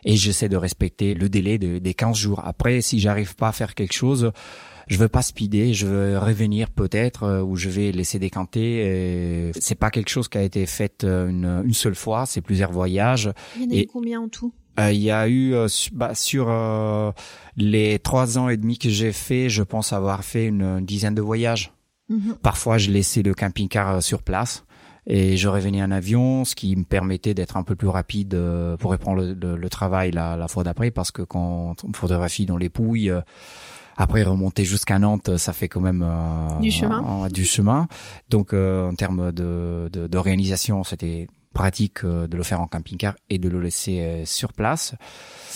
[0.05, 2.41] et j'essaie de respecter le délai de, des 15 jours.
[2.47, 4.33] Après, si j'arrive pas à faire quelque chose,
[4.89, 9.53] je veux pas speeder, je veux revenir peut-être euh, ou je vais laisser décanter.
[9.61, 12.73] C'est pas quelque chose qui a été fait euh, une, une seule fois, c'est plusieurs
[12.73, 13.31] voyages.
[13.57, 14.53] Il y en a eu combien en tout?
[14.53, 15.55] euh, il y a eu
[15.93, 16.53] bah, sur
[17.57, 21.23] les trois ans et demi que j'ai fait, je pense avoir fait une, dizaine de
[21.23, 21.73] voyages.
[22.11, 22.39] Mm-hmm.
[22.43, 24.65] Parfois, je laissais le camping-car sur place
[25.07, 28.39] et je revenais en avion, ce qui me permettait d'être un peu plus rapide
[28.79, 32.59] pour reprendre le, le, travail la, la fois d'après, parce que quand on photographie dans
[32.59, 33.13] les pouilles,
[34.01, 37.29] après, remonter jusqu'à Nantes, ça fait quand même euh, du chemin.
[37.29, 37.89] du chemin.
[38.31, 41.27] Donc, euh, en termes de d'organisation, c'était
[41.59, 44.95] pratique euh, de le faire en camping-car et de le laisser sur place.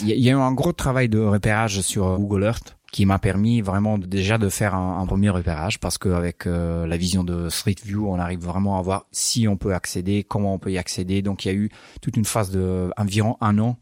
[0.01, 3.61] Il y, a eu un gros travail de repérage sur Google Earth qui m'a permis
[3.61, 8.07] vraiment déjà de faire un, un premier repérage parce qu'avec la vision de Street View,
[8.09, 11.23] on arrive vraiment à voir si on peut accéder, comment on peut y accéder.
[11.23, 13.79] Donc il y a eu toute une phase de environ un an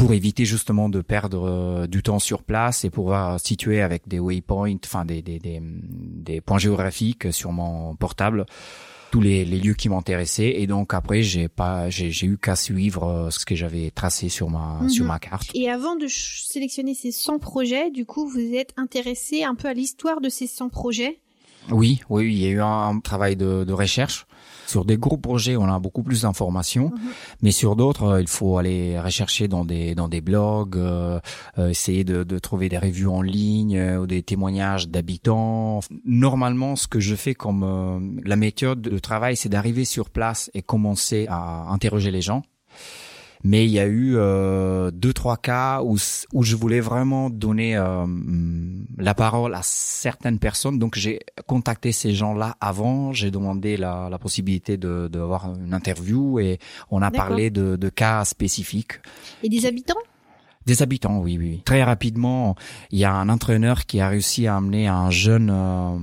[0.00, 4.18] pour éviter justement de perdre euh, du temps sur place et pouvoir situer avec des
[4.18, 8.46] waypoints, enfin des, des, des, des points géographiques sur mon portable
[9.10, 12.56] tous les, les lieux qui m'intéressaient et donc après j'ai pas j'ai, j'ai eu qu'à
[12.56, 15.08] suivre euh, ce que j'avais tracé sur ma sur mhm.
[15.08, 15.50] ma carte.
[15.54, 19.74] Et avant de sélectionner ces 100 projets, du coup vous êtes intéressé un peu à
[19.74, 21.18] l'histoire de ces 100 projets?
[21.70, 24.26] Oui, oui, il y a eu un travail de, de recherche
[24.70, 27.10] sur des gros projets, on a beaucoup plus d'informations, mhm.
[27.42, 31.18] mais sur d'autres, euh, il faut aller rechercher dans des dans des blogs, euh,
[31.58, 35.80] euh, essayer de, de, trouver des reviews en ligne ou des témoignages d'habitants.
[36.04, 40.62] Normalement, ce que je fais comme la méthode de travail, c'est d'arriver sur place et
[40.62, 42.42] commencer à interroger les gens
[43.42, 45.96] mais il y a eu euh, deux trois cas où
[46.32, 48.06] où je voulais vraiment donner euh,
[48.98, 50.78] la parole à certaines personnes.
[50.78, 53.12] Donc j'ai contacté ces gens-là avant.
[53.12, 56.58] J'ai demandé la, la possibilité de d'avoir une interview et
[56.90, 59.00] on a parlé de, de cas spécifiques.
[59.42, 59.94] Et des habitants?
[60.66, 61.62] Des habitants, oui, oui.
[61.64, 62.54] Très rapidement,
[62.90, 65.96] il y a un entraîneur qui a réussi à amener un jeune euh,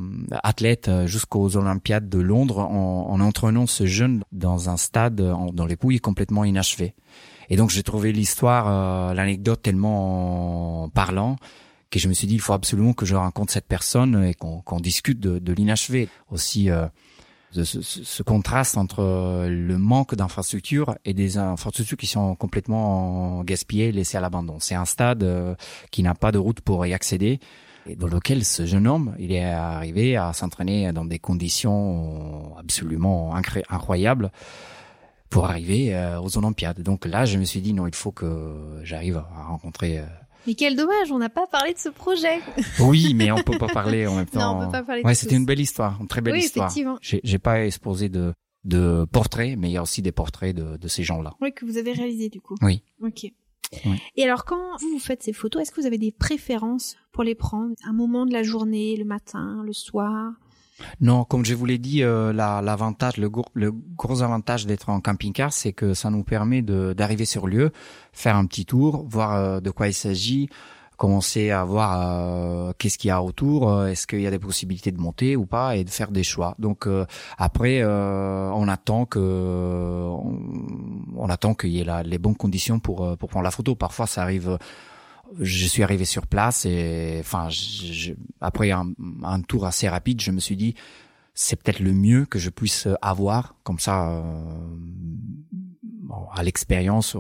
[0.43, 5.66] athlète jusqu'aux Olympiades de Londres en, en, entraînant ce jeune dans un stade en, dans
[5.66, 6.95] les pouilles complètement inachevé.
[7.49, 11.38] Et donc j'ai trouvé l'histoire, euh, l'anecdote tellement parlant
[11.89, 14.80] que je me suis dit il faut absolument que je rencontre cette personne et qu'on
[14.80, 16.10] discute de, de l'inachevé.
[16.30, 16.88] Aussi euh,
[17.52, 23.91] ce, ce, contraste entre euh, le manque d'infrastructures et des infrastructures qui sont complètement gaspillées,
[23.91, 24.58] laissées à l'abandon.
[24.60, 25.26] C'est un stade
[25.91, 27.39] qui n'a pas de route pour y accéder
[27.88, 33.34] et dans lequel ce jeune homme, il est arrivé à s'entraîner dans des conditions absolument
[33.36, 34.32] incroyables
[35.30, 36.82] pour arriver euh, aux Olympiades.
[36.82, 40.02] Donc là, je me suis dit non, il faut que j'arrive à rencontrer.
[40.45, 42.39] Mais quel dommage, on n'a pas parlé de ce projet.
[42.79, 44.39] oui, mais on peut pas parler en même temps.
[44.39, 45.01] Non, on peut pas parler.
[45.03, 46.67] Ouais, c'était une belle histoire, une très belle oui, histoire.
[46.67, 46.97] Effectivement.
[47.01, 48.33] J'ai pas exposé de
[48.63, 51.33] de portraits, mais il y a aussi des portraits de, de ces gens-là.
[51.39, 52.55] Oui, que vous avez réalisé du coup.
[52.61, 52.83] Oui.
[53.01, 53.31] Ok.
[54.15, 57.23] Et alors, quand vous, vous faites ces photos, est-ce que vous avez des préférences pour
[57.23, 57.75] les prendre?
[57.83, 60.33] Un moment de la journée, le matin, le soir?
[61.01, 65.51] Non, comme je vous l'ai dit, euh, l'avantage, le, le, gros avantage d'être en camping-car,
[65.51, 67.71] c'est que ça nous permet d'arriver sur lieu,
[68.13, 70.49] faire un petit tour, voir euh, de quoi il s'agit,
[70.97, 74.91] commencer à voir euh, qu'est-ce qu'il y a autour, est-ce qu'il y a des possibilités
[74.91, 76.55] de monter ou pas, et de faire des choix.
[76.57, 76.88] Donc
[77.38, 79.19] après, on attend que
[81.15, 83.75] on, attend qu'il y ait les bonnes conditions pour pour prendre la photo.
[83.75, 84.57] Parfois, ça arrive
[85.39, 87.49] je suis arrivé sur place et enfin
[88.41, 88.91] après un,
[89.23, 90.75] un, tour assez rapide je me suis dit
[91.34, 94.23] c'est peut-être le mieux que je puisse avoir comme ça euh,
[96.34, 97.15] à l'expérience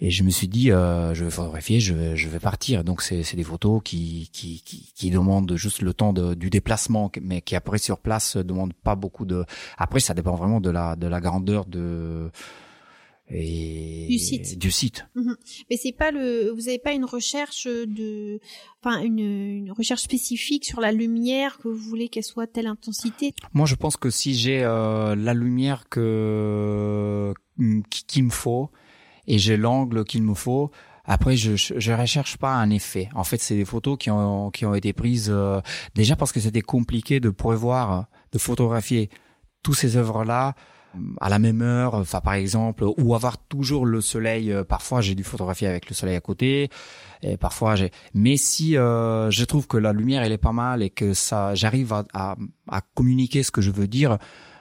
[0.00, 2.84] et je me suis dit euh, je vais photographier je vais je vais partir.
[2.84, 6.50] Donc c'est c'est des photos qui qui qui, qui demandent juste le temps de, du
[6.50, 9.44] déplacement mais qui après sur place demandent pas beaucoup de
[9.78, 12.30] après ça dépend vraiment de la de la grandeur de
[13.30, 14.58] et du site.
[14.58, 15.06] Du site.
[15.14, 15.36] Mhm.
[15.70, 18.38] Mais c'est pas le, vous avez pas une recherche de,
[18.82, 23.34] enfin une, une, recherche spécifique sur la lumière que vous voulez qu'elle soit telle intensité?
[23.54, 28.70] Moi, je pense que si j'ai euh, la lumière que mm, qu'il me faut
[29.26, 30.70] et j'ai l'angle qu'il me faut.
[31.06, 33.10] Après, je, je recherche pas un effet.
[33.14, 35.60] En fait, c'est des photos qui ont qui ont été prises euh,
[35.94, 39.10] déjà parce que c'était compliqué de prévoir, de photographier
[39.62, 40.54] tous ces œuvres là
[41.20, 44.52] à la même heure, enfin par exemple, ou avoir toujours le soleil.
[44.52, 46.70] Euh, parfois, j'ai dû photographier avec le soleil à côté,
[47.22, 47.90] et parfois j'ai.
[48.14, 51.54] Mais si euh, je trouve que la lumière elle est pas mal et que ça,
[51.54, 52.36] j'arrive à, à,
[52.68, 54.18] à, communiquer ce que je veux dire,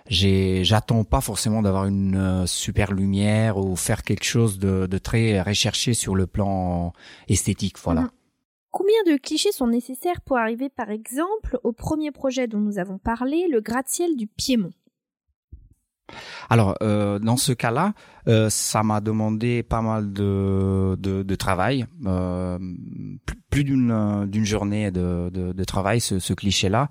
[0.10, 5.42] j'attends pas forcément d'avoir une euh, super lumière ou faire quelque chose de, de, très
[5.42, 6.94] recherché sur le plan
[7.28, 7.78] esthétique.
[7.84, 8.02] Voilà.
[8.02, 8.10] Mhm.
[8.72, 12.98] Combien de clichés sont nécessaires pour arriver, par exemple, au premier projet dont nous avons
[12.98, 14.72] parlé, le gratte-ciel du Piémont?
[16.50, 17.94] Alors, euh, dans ce cas-là,
[18.28, 22.60] euh, ça m'a demandé pas mal de, de, de travail, euh,
[23.50, 26.90] plus d'une d'une journée de, de, de travail, ce, ce cliché-là.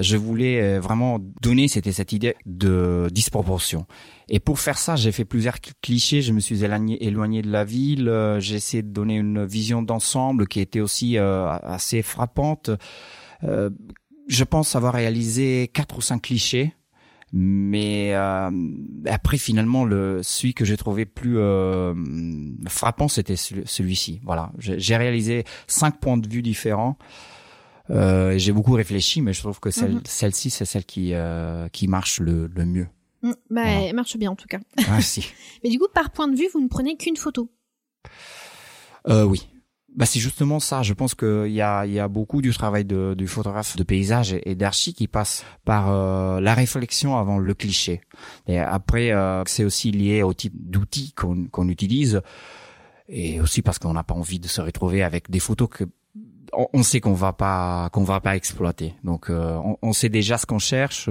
[0.00, 3.86] Je voulais vraiment donner, c'était cette idée de disproportion.
[4.30, 6.22] Et pour faire ça, j'ai fait plusieurs clichés.
[6.22, 8.10] Je me suis éloigné, éloigné de la ville.
[8.38, 12.70] j'ai essayé de donner une vision d'ensemble qui était aussi assez frappante.
[13.42, 16.72] je pense avoir réalisé quatre ou cinq clichés
[17.36, 18.50] mais euh,
[19.06, 21.92] après, finalement, le celui que j'ai trouvé plus euh,
[22.68, 24.20] frappant, c'était celui-ci.
[24.22, 26.96] Voilà, j'ai réalisé cinq points de vue différents.
[27.90, 30.02] Euh, j'ai beaucoup réfléchi, mais je trouve que celle, mhm.
[30.04, 32.86] celle-ci, c'est celle qui euh, qui marche le, le mieux.
[33.22, 34.60] Mm, bah, elle marche bien en tout cas.
[34.88, 35.32] Merci.
[35.64, 37.50] mais du coup, par point de vue, vous ne prenez qu'une photo?
[39.08, 39.48] Euh, oui,
[39.94, 40.82] bah c'est justement ça.
[40.82, 44.36] Je pense qu'il y a, y a beaucoup du travail de, du photographe de paysage
[44.44, 48.00] et, d'archi qui passe par euh, la réflexion avant le cliché.
[48.46, 52.22] Et après, euh, c'est aussi lié au type d'outils qu'on qu'on utilise
[53.08, 55.84] et aussi parce qu'on n'a pas envie de se retrouver avec des photos que
[56.72, 58.94] on, sait qu'on va pas qu'on va pas exploiter.
[59.04, 61.08] Donc euh, on, on, sait déjà ce qu'on cherche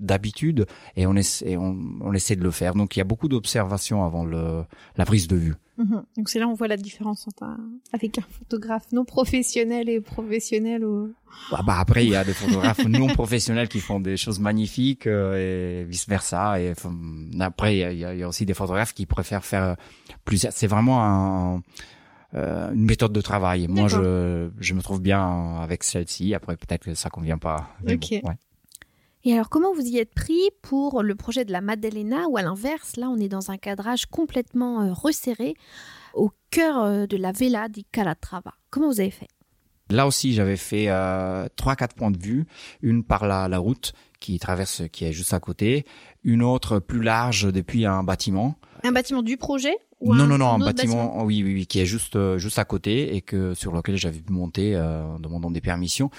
[0.00, 2.74] d'habitude et on essaie on, on, essaie de le faire.
[2.74, 4.64] Donc il y a beaucoup d'observations avant le
[4.96, 5.54] la prise de vue.
[5.78, 6.02] Mhm.
[6.16, 7.56] Donc c'est là où on voit la différence entre
[7.92, 10.84] avec un photographe non professionnel et professionnel.
[10.84, 11.14] Ou...
[11.50, 15.06] Bah, bah, après il y a des photographes non professionnels qui font des choses magnifiques
[15.06, 16.60] euh, et vice versa.
[16.60, 16.74] Et
[17.40, 19.76] après il y a, y a, aussi des photographes qui préfèrent faire
[20.24, 20.46] plus.
[20.50, 21.62] C'est vraiment un,
[22.34, 23.68] euh, une méthode de travail.
[23.68, 26.34] Moi je je me trouve bien avec celle-ci.
[26.34, 27.70] Après peut-être que ça convient pas.
[27.88, 28.10] Ok.
[28.10, 28.38] ouais.
[29.22, 32.42] Et alors, comment vous y êtes pris pour le projet de la Maddalena ou à
[32.42, 35.56] l'inverse, là, on est dans un cadrage complètement euh, resserré
[36.14, 38.54] au cœur euh, de la Vela di Calatrava.
[38.70, 39.28] Comment vous avez fait?
[39.90, 42.46] Là aussi, j'avais fait euh, trois, quatre points de vue,
[42.80, 45.84] une par la, la route qui traverse, qui est juste à côté,
[46.24, 48.56] une autre plus large depuis un bâtiment.
[48.84, 49.76] Un bâtiment du projet?
[50.02, 53.14] Non, non, non, un bâtiment, oui, oui, oui, qui est juste, euh, juste à côté
[53.14, 56.10] et que sur lequel j'avais pu monter euh, en demandant des permissions.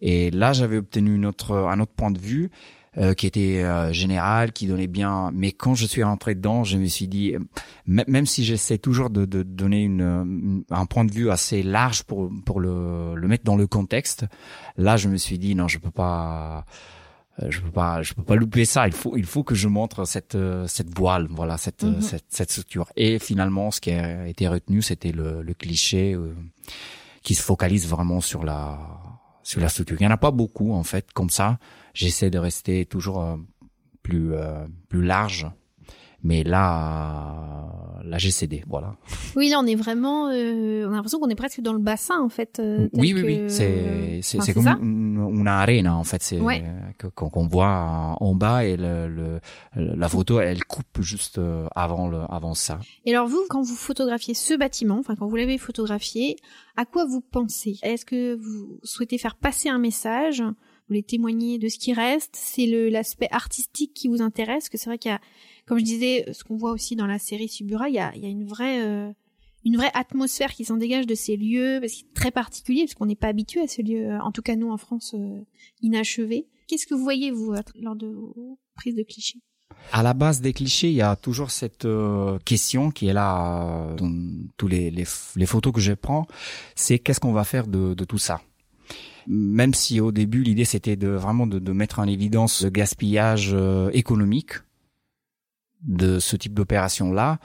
[0.00, 2.50] Et là, j'avais obtenu une autre, un autre point de vue
[2.96, 3.62] euh, qui était
[3.92, 5.30] général, qui donnait bien.
[5.32, 7.34] Mais quand je suis rentré dedans, je me suis dit,
[7.86, 12.30] même si j'essaie toujours de, de donner une, un point de vue assez large pour
[12.44, 14.26] pour le, le mettre dans le contexte,
[14.76, 16.72] là, je me suis dit non, je peux pas euh,
[17.48, 18.86] je peux pas je peux pas louper ça.
[18.86, 22.00] Il faut il faut que je montre cette euh, cette voile voilà cette mhm.
[22.00, 22.90] cette, cette structure.
[22.96, 26.34] Et finalement ce qui a été retenu c'était le, le cliché euh,
[27.22, 28.78] qui se focalise vraiment sur la
[29.42, 29.96] sur la structure.
[30.00, 31.58] Il y en a pas beaucoup en fait comme ça.
[31.94, 33.38] J'essaie de rester toujours
[34.02, 34.32] plus
[34.88, 35.46] plus large
[36.22, 38.96] mais là, là j'ai cédé, voilà.
[39.36, 42.20] Oui, là on est vraiment, euh, on a l'impression qu'on est presque dans le bassin
[42.20, 42.58] en fait.
[42.58, 46.64] Euh, oui, oui, oui, c'est c'est c'est comme une, une arena en fait, c'est ouais.
[47.14, 49.40] qu'on voit en bas et le, le,
[49.76, 52.80] la photo elle coupe juste euh, avant le avant ça.
[53.04, 56.36] Et alors vous, quand vous photographiez ce bâtiment, enfin quand vous l'avez photographié,
[56.76, 57.78] à quoi vous pensez?
[57.82, 62.34] Est-ce que vous souhaitez faire passer un message vous voulez témoigner de ce qui reste?
[62.34, 64.70] C'est l'aspect artistique qui vous intéresse?
[64.70, 65.20] Que c'est vrai qu'il y a
[65.68, 68.24] comme je disais, ce qu'on voit aussi dans la série Subura, il y a, y
[68.24, 69.12] a, une vraie euh,
[69.66, 73.04] une vraie atmosphère qui s'en dégage de ces lieux, parce qu'ils très particulier, parce qu'on
[73.04, 75.40] n'est pas habitué à ces lieux, en tout cas nous en France, euh,
[75.82, 76.46] inachevés.
[76.68, 79.40] Qu'est-ce que vous voyez, vous, lors de vos prises de clichés?
[79.92, 83.94] À la base des clichés, il y a toujours cette euh, question qui est là
[83.96, 84.10] dans
[84.56, 85.04] tous les, les,
[85.36, 86.26] les photos que je prends,
[86.76, 88.40] c'est qu'est-ce qu'on va faire de, de, tout ça?
[89.26, 93.54] Même si au début l'idée c'était de vraiment de, de, mettre en évidence le gaspillage
[93.92, 94.52] économique,
[95.82, 97.38] de ce type d'opération-là.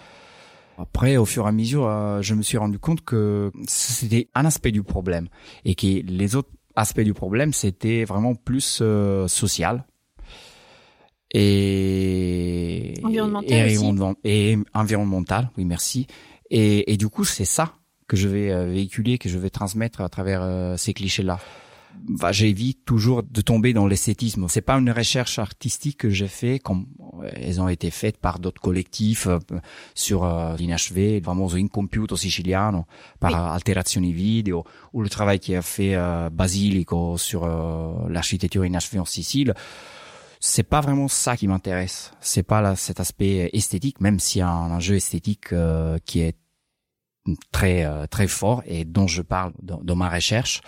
[0.77, 4.45] Après, au fur et à mesure, euh, je me suis rendu compte que c'était un
[4.45, 5.27] aspect du problème
[5.65, 9.85] et que les autres aspects du problème, c'était vraiment plus euh, social
[11.35, 15.51] et environnemental et, environnemental.
[15.57, 16.07] Oui, merci.
[16.49, 17.75] Et, et du coup, c'est ça
[18.07, 21.39] que je vais euh, véhiculer, que je vais transmettre à travers ces clichés-là
[22.07, 24.47] bah, j'évite toujours de tomber dans l'esthétisme.
[24.49, 26.87] C'est pas une recherche artistique que j'ai fait comme
[27.35, 29.39] elles ont été faites par d'autres collectifs euh,
[29.95, 32.85] sur euh, l'inachevé, le fameux Incompiuto siciliano,
[33.19, 33.37] par Oui.
[33.37, 34.63] Alterazioni Video,
[34.93, 39.53] ou le travail qui a fait euh, Basilico sur euh, l'architecture inachevée en Sicile.
[40.39, 42.11] C'est pas vraiment ça qui m'intéresse.
[42.19, 46.19] C'est pas là, cet aspect esthétique, même s'il y a un enjeu esthétique euh, qui
[46.19, 46.35] est
[47.51, 50.61] très euh, très fort et dont je parle dans, dans ma recherche,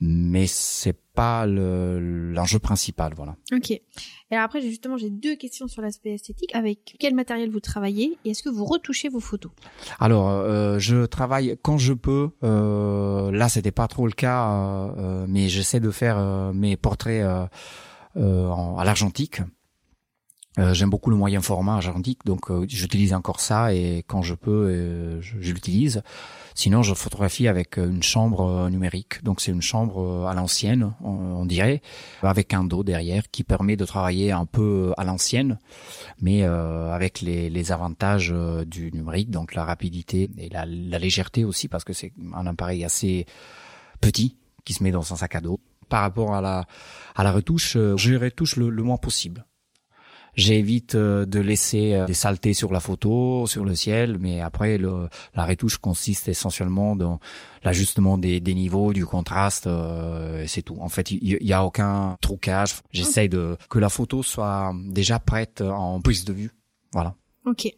[0.00, 3.36] mais c'est pas le- l'enjeu principal, voilà.
[3.52, 3.70] Ok.
[3.72, 3.82] Et
[4.30, 6.54] alors après, justement, j'ai deux questions sur l'aspect esthétique.
[6.54, 9.50] Avec quel matériel vous travaillez et est-ce que vous retouchez vos photos?
[9.98, 12.30] Alors, euh, je travaille quand je peux.
[12.42, 16.76] Euh, là, c'était pas trop le cas, euh, euh, mais j'essaie de faire euh, mes
[16.76, 17.46] portraits euh,
[18.16, 19.42] euh, en- à l'argentique.
[20.58, 24.34] Euh, J'aime beaucoup le moyen format argentique, donc euh, j'utilise encore ça et quand je
[24.34, 26.02] peux, euh, je, je l'utilise.
[26.60, 30.34] Sinon, je photographie avec euh, une chambre euh, numérique, donc c'est une chambre euh, à
[30.34, 31.80] l'ancienne, on, dirait,
[32.20, 35.58] avec un dos derrière qui permet de travailler un peu à l'ancienne,
[36.20, 38.34] mais euh, avec les, les avantages
[38.66, 42.84] du numérique, donc la rapidité et la, la légèreté aussi, parce que c'est un appareil
[42.84, 43.24] assez
[44.02, 44.36] petit
[44.66, 45.60] qui se met dans un sac à dos.
[45.88, 46.66] Par rapport à la
[47.16, 49.46] à la retouche, je retouche le, le moins possible.
[50.34, 54.78] J'évite euh, de laisser euh, des saletés sur la photo, sur le ciel, mais après
[54.78, 57.20] le, la retouche consiste essentiellement dans
[57.64, 60.76] l'ajustement des, des niveaux, du contraste, euh, c'est tout.
[60.80, 62.74] En fait, il y, a aucun trucage.
[62.92, 66.50] J'essaye de que la photo soit déjà prête en prise de vue.
[66.92, 67.14] Voilà.
[67.44, 67.68] Ok.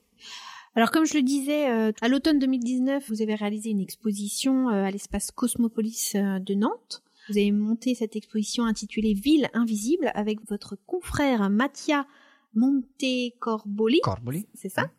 [0.75, 4.85] Alors comme je le disais, euh, à l'automne 2019, vous avez réalisé une exposition euh,
[4.85, 7.03] à l'espace Cosmopolis euh, de Nantes.
[7.29, 12.07] Vous avez monté cette exposition intitulée Ville invisible avec votre confrère Mattia
[12.55, 14.01] Montecorboli.
[14.01, 14.47] Corboli.
[14.55, 14.91] C'est ça.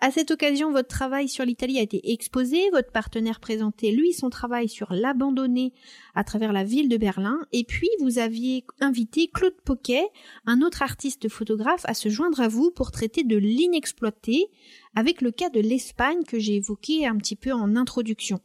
[0.00, 2.70] À cette occasion, votre travail sur l'Italie a été exposé.
[2.70, 5.72] Votre partenaire présentait, lui, son travail sur l'abandonné
[6.14, 7.38] à travers la ville de Berlin.
[7.52, 10.06] Et puis, vous aviez invité Claude Poquet,
[10.46, 14.46] un autre artiste photographe, à se joindre à vous pour traiter de l'inexploité
[14.94, 18.40] avec le cas de l'Espagne que j'ai évoqué un petit peu en introduction.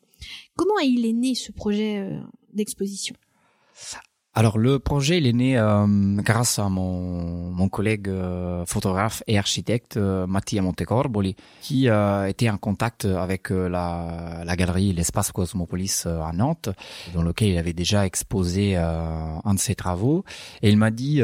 [0.55, 2.20] Comment il est né ce projet euh,
[2.53, 3.16] d'exposition?
[4.38, 9.38] Alors le projet il est né euh, grâce à mon, mon collègue euh, photographe et
[9.38, 15.31] architecte euh, Mattia Montecorboli qui euh, était en contact avec euh, la, la galerie L'Espace
[15.31, 16.67] Cosmopolis euh, à Nantes
[17.13, 20.25] dans lequel il avait déjà exposé un de ses travaux.
[20.61, 21.21] Et il m'a dit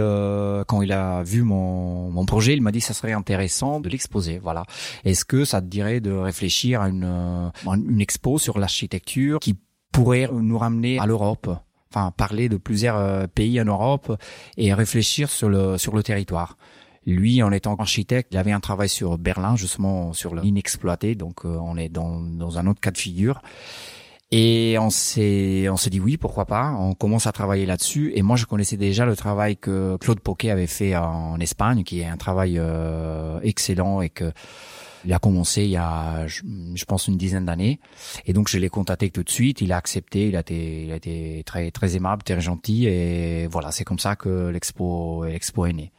[0.67, 4.39] quand il a vu mon, mon projet il m'a dit ça serait intéressant de l'exposer
[4.41, 4.63] voilà.
[5.03, 9.57] Est-ce que ça te dirait de réfléchir à une, une expo sur l'architecture qui
[9.91, 11.49] pourrait nous ramener à l'Europe?
[11.93, 14.17] Enfin parler de plusieurs euh, pays en Europe
[14.57, 16.57] et réfléchir sur le sur le territoire.
[17.05, 21.57] Lui, en étant architecte, il avait un travail sur Berlin, justement sur l'inexploité, donc euh,
[21.59, 23.41] on est dans, dans un autre cas de figure.
[24.33, 26.73] Et on s'est on s'est dit oui, pourquoi pas.
[26.79, 28.13] On commence à travailler là-dessus.
[28.15, 31.99] Et moi, je connaissais déjà le travail que Claude Poquet avait fait en Espagne, qui
[31.99, 34.31] est un travail euh, excellent et que
[35.05, 36.41] il a commencé il y a, je,
[36.75, 37.79] je pense, une dizaine d'années.
[38.25, 39.61] Et donc, je l'ai contacté tout de suite.
[39.61, 40.27] Il a accepté.
[40.27, 42.85] Il a été, il a été très, très aimable, très gentil.
[42.87, 45.91] Et voilà, c'est comme ça que l'expo, l'expo est née.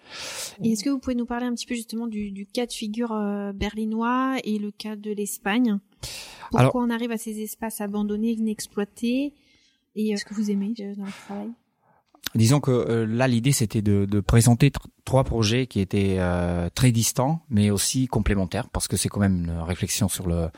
[0.63, 2.73] Et est-ce que vous pouvez nous parler un petit peu justement du, du cas de
[2.73, 5.79] figure euh, berlinois et le cas de l'Espagne?
[6.51, 9.33] Pourquoi Alors- on arrive à ces espaces abandonnés, inexploités?
[9.95, 11.51] Et euh, ce que vous aimez euh, dans le travail?
[12.35, 16.71] Disons que euh, là, l'idée, c'était de, de présenter tr- trois projets qui étaient euh,
[16.75, 20.49] très distants, mais aussi complémentaires, parce que c'est quand même une réflexion sur le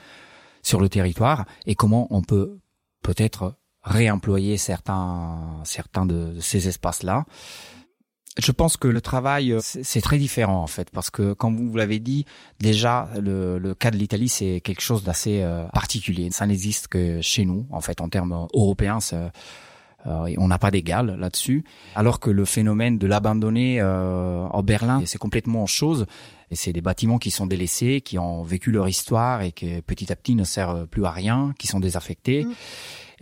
[0.63, 2.59] sur le territoire et comment on peut
[3.03, 7.27] peut-être réemployer certains certains de ces espaces-là.
[8.39, 11.57] Je pense que le travail, euh, c'est c'est très différent en fait, parce que comme
[11.57, 12.25] vous l'avez dit,
[12.61, 16.31] déjà le, le cas de l'Italie, c'est quelque chose d'assez euh, particulier.
[16.31, 18.99] Ça n'existe que chez nous, en fait, en termes européens.
[20.07, 21.65] Euh, on n'a pas d'égal là-dessus.
[21.95, 26.07] Alors que le phénomène de l'abandonné euh, en Berlin, c'est complètement autre chose.
[26.51, 30.13] Et c'est des bâtiments qui sont délaissés, qui ont vécu leur histoire et qui petit
[30.13, 32.45] à petit ne servent plus à rien, qui sont désaffectés.
[32.45, 32.53] Mm.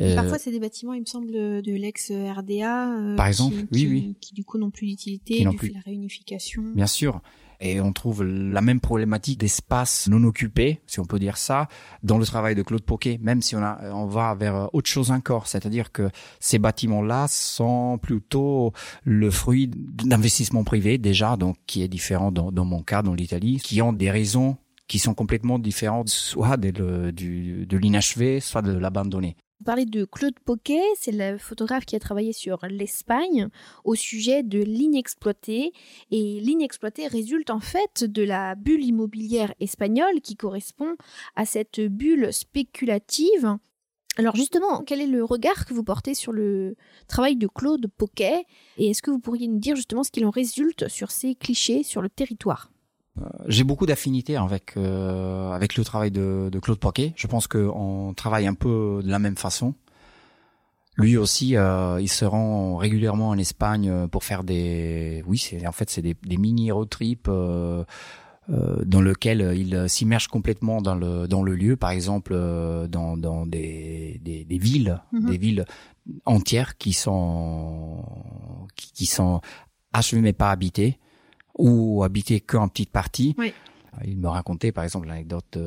[0.00, 2.92] Euh, Parfois, c'est des bâtiments, il me semble, de l'ex-RDA.
[2.98, 4.16] euh, Par exemple, qui, oui, qui- oui.
[4.20, 5.68] Qui du coup n'ont plus d'utilité, Qui n'ont plus.
[5.72, 6.62] la réunification.
[6.74, 7.20] Bien sûr.
[7.64, 11.68] Et on trouve la même problématique d'espace non occupé, si on peut dire ça,
[12.02, 15.12] dans le travail de Claude Poquet, même si on, a, on va vers autre chose
[15.12, 15.46] encore.
[15.46, 16.10] C'est-à-dire que
[16.40, 18.72] ces bâtiments-là sont plutôt
[19.04, 23.80] le fruit d'investissements privés, déjà, donc qui est différent dans, mon cas, dans l'Italie, qui
[23.80, 24.56] ont des raisons
[24.88, 29.36] qui sont complètement différentes, soit de l'inachevé, soit de l'abandonné.
[29.62, 33.46] Vous parlez de Claude Poquet, c'est le photographe qui a travaillé sur l'Espagne
[33.84, 35.72] au sujet de l'inexploité.
[36.10, 40.96] Et l'inexploité résulte en fait de la bulle immobilière espagnole qui correspond
[41.36, 43.56] à cette bulle spéculative.
[44.16, 46.74] Alors justement, quel est le regard que vous portez sur le
[47.06, 48.44] travail de Claude Poquet?
[48.78, 51.84] Et est-ce que vous pourriez nous dire justement ce qu'il en résulte sur ces clichés
[51.84, 52.71] sur le territoire?
[53.46, 57.12] J'ai beaucoup d'affinités avec euh, avec le travail de, de Claude Poquet.
[57.16, 59.74] Je pense qu'on travaille un peu de la même façon.
[60.96, 65.66] Lui aussi, euh, il se rend régulièrement en Espagne euh, pour faire des, oui, c'est
[65.66, 67.84] en fait c'est des, des mini road trips euh,
[68.50, 73.16] euh, dans lequel il s'immerge complètement dans le dans le lieu, par exemple euh, dans
[73.16, 75.30] dans des des, des villes, Mhm.
[75.30, 75.64] des villes
[76.24, 78.04] entières qui sont
[78.76, 79.40] qui, qui sont
[79.92, 80.98] achevées mais pas habitées
[81.58, 83.34] ou habitées qu'en petite partie.
[83.38, 83.52] Oui.
[84.06, 85.58] Il me racontait par exemple l'anecdote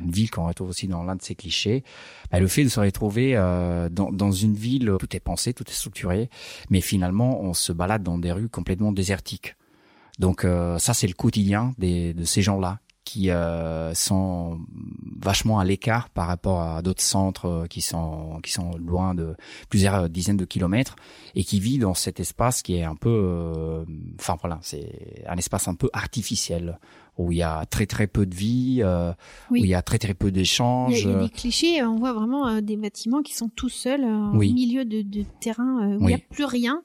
[0.00, 1.82] d'une ville qu'on retrouve aussi dans l'un de ses clichés.
[2.30, 5.54] Bah, le fait de se retrouver euh, dans, dans une ville, où tout est pensé,
[5.54, 6.28] tout est structuré,
[6.68, 9.56] mais finalement on se balade dans des rues complètement désertiques.
[10.18, 12.80] Donc euh, ça c'est le quotidien des, de ces gens-là
[13.12, 14.60] qui euh, sont
[15.20, 19.34] vachement à l'écart par rapport à d'autres centres euh, qui sont qui sont loin de
[19.68, 20.94] plusieurs dizaines de kilomètres
[21.34, 23.84] et qui vivent dans cet espace qui est un peu euh,
[24.20, 26.78] enfin voilà c'est un espace un peu artificiel
[27.18, 29.12] où il y a très très peu de vie euh,
[29.50, 29.60] Oui.
[29.60, 32.12] où il y a très très peu d'échanges il y a des clichés, on voit
[32.12, 34.04] vraiment euh, des bâtiments qui sont tout seuls
[34.34, 34.50] Oui.
[34.50, 36.82] au milieu de, de terrain où il n'y a plus rien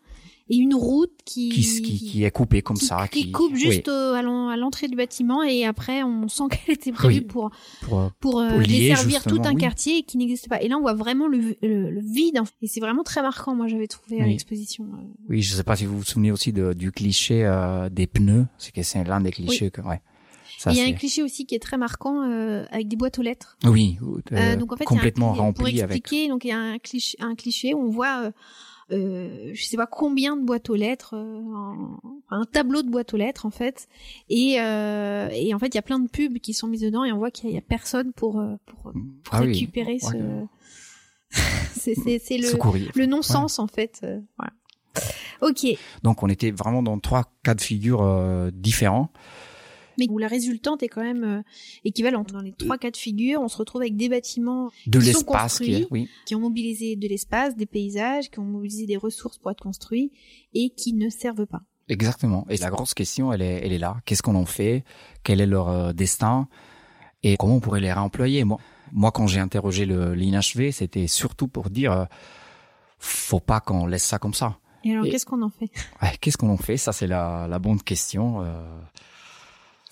[0.47, 3.87] et une route qui qui, qui, qui est coupé comme qui- ça qui coupe juste
[3.87, 7.21] au- à l'en- à l'entrée du bâtiment et après on sent qu'elle était prévue Oui.
[7.21, 7.49] pour
[7.81, 9.57] pour, euh, pour, euh, Pour lier, desservir tout un oui.
[9.61, 10.61] quartier qui n'existe pas.
[10.61, 12.53] Et là on voit vraiment le, le, le vide fait.
[12.61, 13.55] et c'est vraiment très marquant.
[13.55, 14.83] Moi j'avais trouvé à l'exposition.
[14.85, 15.03] euh.
[15.29, 18.45] oui je sais pas si vous vous souvenez aussi de, du cliché euh, des pneus
[18.59, 20.01] c'est que c'est l'un des clichés que ouais
[20.59, 23.17] ça il y a un cliché aussi qui est très marquant euh, avec des boîtes
[23.19, 23.57] aux lettres.
[23.65, 26.27] oui euh, Euh, donc en fait, il y a un complètement rempli Pour avec expliquer,
[26.29, 28.31] donc il y a un cliché, un cliché où on voit, euh,
[28.91, 31.99] euh, je sais pas combien de boîtes aux lettres, euh, un,
[32.29, 33.87] un tableau de boîtes aux lettres en fait,
[34.29, 37.03] et euh, et en fait il y a plein de pubs qui sont mises dedans
[37.03, 38.93] et on voit qu'il y, a- il y a personne pour euh, pour, pour
[39.31, 40.45] ah oui récupérer ce, Ouais.
[41.75, 44.01] c'est c'est c'est ce le le non-sens en fait.
[44.03, 44.53] euh, voilà.
[45.41, 45.65] Ok,
[46.03, 49.09] Donc on était vraiment dans trois cas de figure euh, différents.
[49.97, 51.41] Mais où la résultante est quand même euh,
[51.83, 52.31] équivalente.
[52.31, 55.19] Dans les trois cas de figure, on se retrouve avec des bâtiments De sont qui
[55.19, 55.87] est, construits.
[55.91, 56.09] oui.
[56.25, 60.11] qui ont mobilisé de l'espace, des paysages, qui ont mobilisé des ressources pour être construits
[60.53, 61.61] et qui ne servent pas.
[61.87, 62.45] Exactement.
[62.49, 63.97] Et la grosse question, elle est, elle est là.
[64.05, 64.83] Qu'est-ce qu'on en fait?
[65.23, 66.47] Quel est leur euh, destin?
[67.23, 68.43] Et comment on pourrait les réemployer?
[68.43, 68.59] Moi,
[68.91, 72.05] moi quand j'ai interrogé le l'INHV, c'était surtout pour dire, euh,
[72.97, 74.57] faut pas qu'on laisse ça comme ça.
[74.83, 75.69] Et alors, qu'est-ce qu'on en fait?
[76.21, 76.77] Qu'est-ce qu'on en fait?
[76.77, 78.41] Ça, c'est la, la bonne question.
[78.43, 78.61] Euh,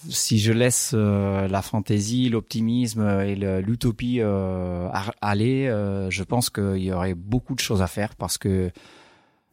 [0.10, 4.90] si je laisse euh, la fantaisie, l'optimisme et l'utopie euh,
[5.22, 8.72] aller, euh, je pense qu'il y aurait beaucoup de choses à faire parce que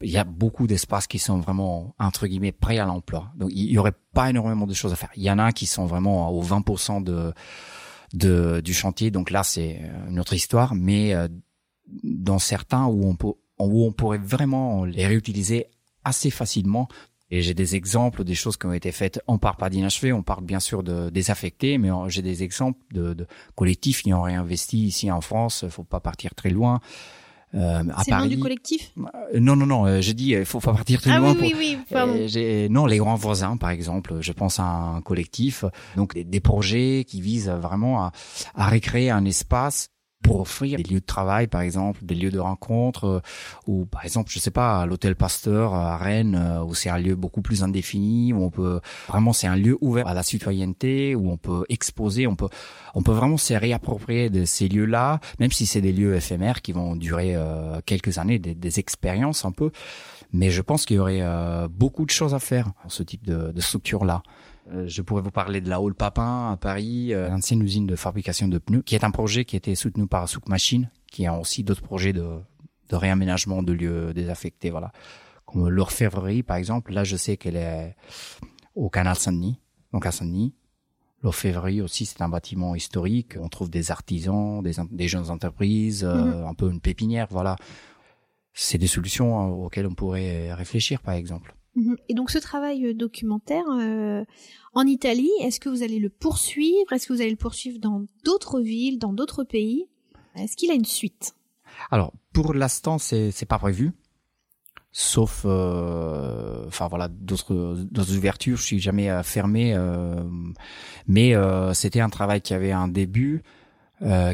[0.03, 3.31] il y a beaucoup d'espaces qui sont vraiment entre guillemets prêts à l'emploi.
[3.35, 5.11] Donc il y aurait pas énormément de choses à faire.
[5.15, 7.03] Il y en a qui sont vraiment au 20%
[8.13, 9.11] de, du chantier.
[9.11, 9.79] Donc là c'est
[10.09, 10.73] une autre histoire.
[10.73, 11.13] Mais
[12.03, 15.67] dans certains où on peut où on pourrait vraiment les réutiliser
[16.03, 16.87] assez facilement.
[17.31, 19.21] Et j'ai des exemples des choses qui ont été faites.
[19.27, 22.79] On parle pas d'inachevé, on parle bien sûr de désaffectés, mais euh, j'ai des exemples
[22.91, 23.25] de, de
[23.55, 25.65] collectifs qui ont réinvesti ici en France.
[25.69, 26.81] Faut pas partir très loin.
[27.53, 28.93] Euh, à C'est le nom du collectif?
[29.33, 29.85] Euh, Non, non, non.
[29.85, 31.31] euh, j'ai dit, il faut pas partir très Ah loin.
[31.33, 31.59] oui, pour...
[31.59, 32.31] oui, oui.
[32.37, 34.17] Euh, non, les grands voisins, par exemple.
[34.21, 35.65] Je pense à un collectif,
[35.97, 38.11] donc des, des projets qui visent vraiment à,
[38.55, 39.89] à recréer un espace
[40.21, 43.19] pour offrir des lieux de travail, par exemple, des lieux de rencontre, euh,
[43.67, 47.15] ou par exemple, je sais pas, l'hôtel Pasteur à Rennes, euh, où c'est un lieu
[47.15, 51.31] beaucoup plus indéfini, où on peut vraiment, c'est un lieu ouvert à la citoyenneté, où
[51.31, 52.49] on peut exposer, on peut,
[52.93, 56.71] on peut vraiment se réapproprier de ces lieux-là, même si c'est des lieux éphémères qui
[56.71, 59.71] vont durer euh, quelques années, des, des expériences un peu.
[60.33, 63.25] Mais je pense qu'il y aurait euh, beaucoup de choses à faire dans ce type
[63.25, 64.23] de, de structure-là.
[64.73, 67.95] Euh, je pourrais vous parler de la Hall Papin à Paris, euh, l'ancienne usine de
[67.95, 71.25] fabrication de pneus, qui est un projet qui a été soutenu par Souk Machine, qui
[71.25, 72.39] a aussi d'autres projets de,
[72.89, 74.91] de réaménagement de lieux désaffectés, voilà.
[75.45, 76.93] Comme l'orfèvrerie, par exemple.
[76.93, 77.95] Là, je sais qu'elle est
[78.75, 79.59] au canal Saint-Denis,
[79.91, 80.53] donc à Saint-Denis.
[81.23, 83.35] L'orfèvrerie aussi, c'est un bâtiment historique.
[83.39, 87.55] On trouve des artisans, des, des jeunes entreprises, euh, un peu une pépinière, voilà.
[88.53, 91.55] C'est des solutions euh, auxquelles on pourrait réfléchir, par exemple.
[91.75, 91.97] Mhm.
[92.09, 94.25] Et donc ce travail euh, documentaire euh,
[94.73, 96.91] en Italie, est-ce que vous allez le poursuivre?
[96.91, 99.87] Est-ce que vous allez le poursuivre dans d'autres villes, dans d'autres pays?
[100.35, 101.33] Est-ce qu'il a une suite?
[101.89, 103.91] Alors, pour l'instant, c'est c'est pas prévu.
[104.93, 108.57] Sauf, euh, enfin voilà, d'autres ouvertures.
[108.57, 110.21] Je suis jamais euh, fermé, euh,
[111.07, 113.43] mais euh, c'était un travail qui avait un début,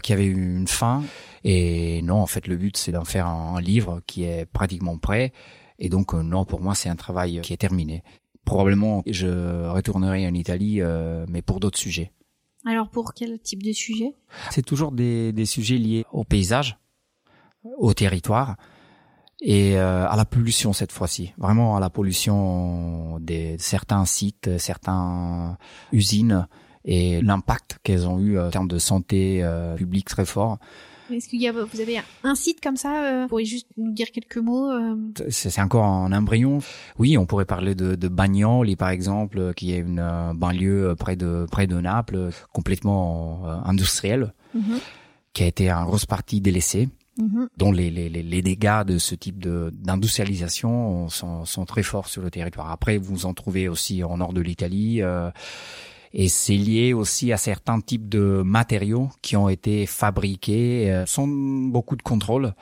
[0.01, 1.03] qui avait une fin.
[1.43, 5.31] Et non, en fait, le but c'est d'en faire un livre qui est pratiquement prêt.
[5.79, 8.03] Et donc euh, non, pour moi, c'est un travail qui est terminé.
[8.45, 12.11] Probablement, je retournerai en Italie, euh, mais pour d'autres sujets.
[12.65, 14.13] Alors pour quel type de sujet?
[14.51, 16.77] C'est toujours des, des sujets liés au paysage,
[17.77, 18.57] au territoire,
[19.39, 25.55] et à la pollution cette fois-ci, vraiment à la pollution des certains sites, certaines
[25.91, 26.47] usines
[26.83, 29.47] et l'impact qu'elles ont eu en termes de santé
[29.77, 30.57] publique très fort.
[31.11, 33.91] Est-ce qu'il y a, vous avez un site comme ça euh, Vous pourriez juste nous
[33.91, 34.95] dire quelques mots euh
[35.29, 36.59] C'est encore en embryon.
[36.97, 41.15] Oui, on pourrait parler de, de Bagnoli, par exemple, qui est une euh, banlieue près
[41.15, 44.79] de près de Naples, complètement industrielle, mhm.
[45.33, 46.89] qui a été en grosse partie délaissée.
[47.19, 47.49] Mhm.
[47.57, 52.21] dont les, les, les, dégâts de ce type de d'industrialisation sont, sont très forts sur
[52.21, 52.69] le territoire.
[52.69, 55.01] Après, vous en trouvez aussi en nord de l'Italie.
[56.13, 61.05] Euh, et c'est lié aussi à certains types de matériaux qui ont été fabriqués euh,
[61.05, 62.53] sans beaucoup de contrôle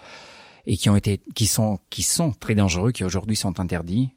[0.66, 4.10] et qui ont été qui sont qui sont très dangereux qui aujourd'hui sont interdits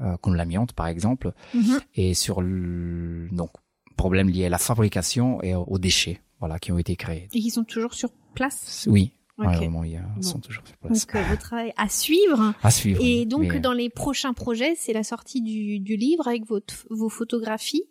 [0.00, 1.80] euh, comme l'amiante par exemple mhm.
[1.94, 3.50] et sur le donc
[3.96, 7.50] problème lié à la fabrication et aux déchets voilà qui ont été créés et qui
[7.50, 8.86] sont toujours sur place?
[8.90, 9.68] Oui Okay.
[9.68, 11.06] Ouais, ils sont toujours sur place.
[11.06, 12.54] Donc euh, votre travail à suivre.
[12.62, 13.02] À suivre.
[13.04, 17.10] Et donc dans les prochains projets, c'est la sortie du, du livre avec votre, vos
[17.10, 17.84] photographies.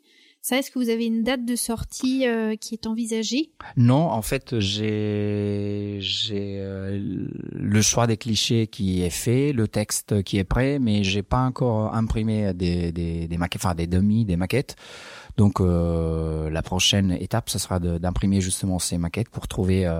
[0.47, 3.49] Ça, est-ce que vous avez une date de sortie euh, qui est envisagée?
[3.77, 10.21] Non, en fait, j'ai j'ai euh, le choix des clichés qui est fait, le texte
[10.21, 14.23] qui est prêt, mais j'ai pas encore imprimé des des, des maquettes, enfin des demi,
[14.23, 14.75] des maquettes.
[15.35, 19.91] Donc euh, la prochaine étape, ce sera d'imprimer justement ces maquettes pour trouver,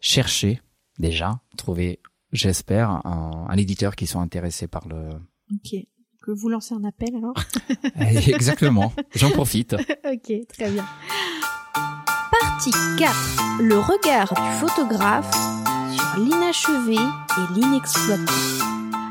[0.00, 0.60] chercher
[0.98, 2.00] déjà, trouver,
[2.30, 5.08] j'espère, un, un éditeur qui soit intéressé par le.
[5.50, 5.82] Ok
[6.22, 7.34] que vous lancez un appel alors
[8.28, 9.74] Exactement, j'en profite.
[9.74, 10.86] ok, très bien.
[12.40, 13.60] Partie 4.
[13.60, 15.30] Le regard du photographe
[15.90, 18.32] sur l'inachevé et l'inexploité.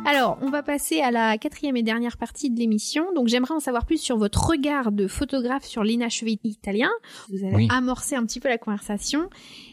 [0.03, 3.13] Alors, on va passer à la quatrième et dernière partie de l'émission.
[3.13, 6.89] Donc, j'aimerais en savoir plus sur votre regard de photographe sur l'inachevé italien.
[7.29, 9.29] Vous avez amorcé un petit peu la conversation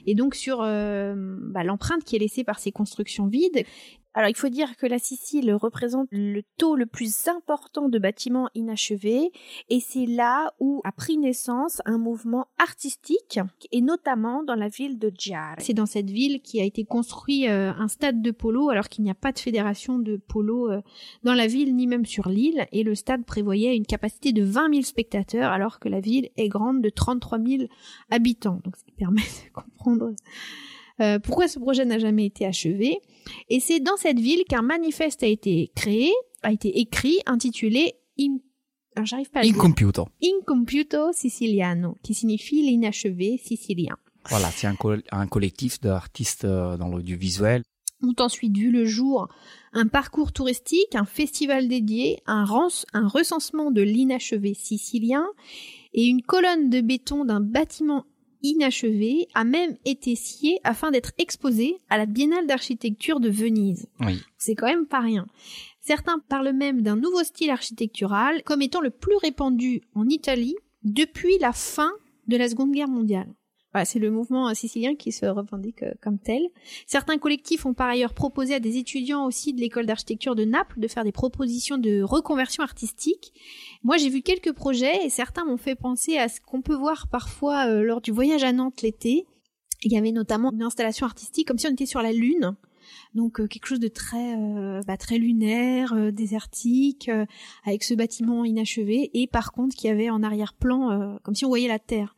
[0.06, 3.65] et donc sur euh, bah, l'empreinte qui est laissée par ces constructions vides
[4.14, 8.48] alors il faut dire que la Sicile représente le taux le plus important de bâtiments
[8.55, 9.30] inachevés
[9.68, 13.39] et c'est là où a pris naissance un mouvement artistique
[13.70, 15.56] et notamment dans la ville de Giare.
[15.59, 19.05] C'est dans cette ville qui a été construit euh, un stade de polo alors qu'il
[19.05, 20.80] n'y a pas de fédération de polo euh,
[21.22, 24.70] dans la ville ni même sur l'île et le stade prévoyait une capacité de 20
[24.70, 27.64] 000 spectateurs alors que la ville est grande de 33 000
[28.10, 28.60] habitants.
[28.64, 30.12] Donc ça permet de comprendre
[31.01, 33.01] euh, pourquoi ce projet n'a jamais été achevé?
[33.49, 36.12] Et c'est dans cette ville qu'un manifeste a été créé,
[36.43, 38.39] a été écrit, intitulé In...
[39.05, 40.09] j'arrive pas à Incompiuto.
[40.23, 43.97] Incompiuto Siciliano, qui signifie l'inachevé sicilien.
[44.29, 44.77] Voilà, c'est un,
[45.12, 47.62] un, collectif d'artistes euh, dans l'audiovisuel.
[48.03, 49.29] Ont ensuite vu le jour
[49.73, 52.45] un parcours touristique, un festival dédié, un,
[52.93, 55.27] un recensement de l'inachevé sicilien
[55.95, 58.05] et une colonne de béton d'un bâtiment
[58.43, 63.89] inachevé a même été scié afin d'être exposé à la Biennale d'architecture de Venise.
[64.01, 64.20] Oui.
[64.36, 65.27] C'est quand même pas rien.
[65.81, 71.39] Certains parlent même d'un nouveau style architectural comme étant le plus répandu en Italie depuis
[71.39, 71.93] la fin
[72.27, 73.32] de la Seconde Guerre mondiale.
[73.78, 76.42] Voilà, c'est le mouvement sicilien qui se revendique euh, comme tel.
[76.88, 80.80] Certains collectifs ont par ailleurs proposé à des étudiants aussi de l'école d'architecture de Naples
[80.80, 83.32] de faire des propositions de reconversion artistique.
[83.84, 87.06] Moi, j'ai vu quelques projets et certains m'ont fait penser à ce qu'on peut voir
[87.06, 89.26] parfois euh, lors du voyage à Nantes l'été.
[89.84, 92.56] Il y avait notamment une installation artistique comme si on était sur la Lune.
[93.14, 94.34] Donc euh, quelque chose de très
[94.88, 97.12] bah, très lunaire, désertique,
[97.64, 101.68] avec ce bâtiment inachevé et par contre qui avait en arrière-plan comme si on voyait
[101.68, 102.16] la Terre.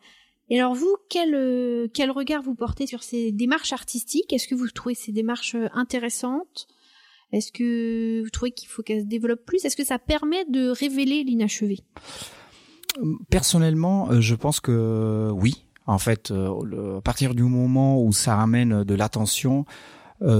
[0.51, 4.33] Et alors vous, quel, euh, quel regard vous portez sur ces démarches artistiques?
[4.33, 6.67] Est-ce que vous trouvez ces démarches euh, intéressantes?
[7.33, 9.65] Est-ce que vous trouvez qu'il faut qu'elles se développent plus?
[9.65, 11.79] Est-ce que ça permet de révéler l'inachevé?
[13.31, 15.65] Personnellement, euh, je pense que oui.
[15.87, 19.65] En fait, à partir du moment où ça ramène de l'attention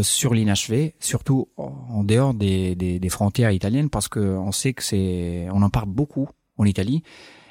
[0.03, 5.49] sur l'inachevé, surtout en dehors des, des, frontières italiennes, parce que on sait que c'est,
[5.51, 7.03] on en parle beaucoup en Italie,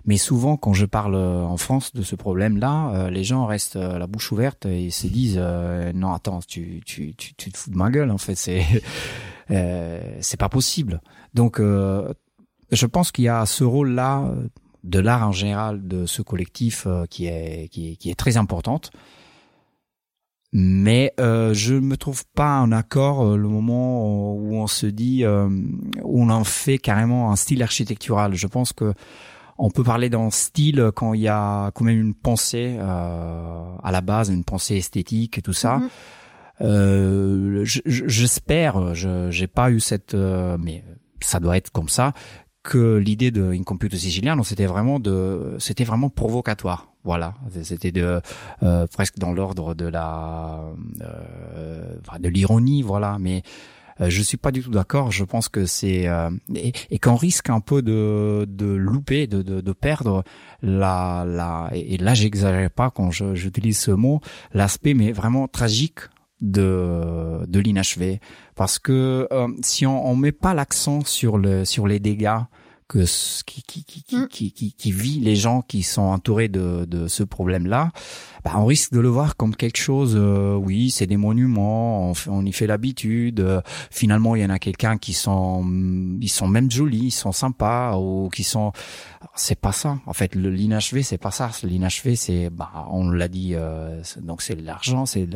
[0.05, 3.75] mais souvent, quand je parle euh, en France de ce problème-là, euh, les gens restent
[3.75, 5.41] euh, la bouche ouverte et se disent
[5.95, 8.11] non, attends, tu, tu, tu, tu, te fous de ma gueule.
[8.11, 8.63] En fait, c'est
[10.21, 11.01] c'est pas possible.
[11.33, 14.31] Donc, je pense qu'il y a ce rôle-là
[14.83, 18.91] de l'art en général de ce collectif qui est qui est, qui est très importante.
[20.51, 25.25] Mais euh, je ne me trouve pas en accord le moment où on se dit
[25.25, 28.35] où on en fait carrément un style architectural.
[28.35, 28.93] Je pense que
[29.59, 33.91] on peut parler d'un style quand il y a quand même une pensée euh, à
[33.91, 35.77] la base, une pensée esthétique et tout ça.
[35.77, 35.89] Mhm.
[36.61, 40.83] Euh, j'espère, je j'ai pas eu cette, euh, mais
[41.21, 42.13] ça doit être comme ça
[42.63, 46.87] que l'idée de Incomputo Siciliano, c'était vraiment de, c'était vraiment provocatoire.
[47.05, 47.33] Voilà,
[47.63, 48.21] c'était de
[48.91, 50.63] presque dans l'ordre de la,
[52.19, 53.17] de l'ironie, voilà.
[53.19, 55.11] Mais Euh, je suis pas du tout d'accord.
[55.11, 56.07] Je pense que c'est
[56.55, 60.23] et, et qu'on risque un peu de, de louper, de, de, de perdre
[60.61, 64.21] la, la et là j'exagère pas quand j'utilise ce mot,
[64.53, 65.99] l'aspect mais vraiment tragique
[66.41, 68.21] de de l'inachevé
[68.55, 69.27] parce que
[69.61, 72.39] si on, on met pas l'accent sur le sur les dégâts
[72.89, 73.05] que
[73.45, 74.27] qui qui qui, mm.
[74.27, 77.91] qui, qui, qui, vit les gens qui sont entourés de, de ce problème-là,
[78.43, 80.15] bah, on risque de le voir comme quelque chose.
[80.17, 83.41] Euh, oui, c'est des monuments, on, on y fait l'habitude.
[83.41, 83.61] Euh,
[83.91, 85.63] finalement, il y en a quelqu'un qui sont,
[86.19, 88.71] ils sont même jolis, ils sont sympas ou qui sont.
[89.35, 89.99] C'est pas ça.
[90.07, 91.51] En fait, le l'inachevé, c'est pas ça.
[91.63, 93.51] L'inachevé, c'est, bah, on l'a dit.
[93.53, 95.27] Euh, donc c'est l'argent, c'est.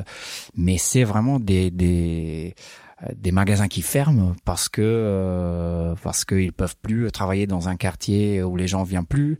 [0.55, 2.55] Mais c'est vraiment des des
[3.15, 8.41] des magasins qui ferment parce que euh, parce qu'ils peuvent plus travailler dans un quartier
[8.43, 9.37] où les gens viennent plus.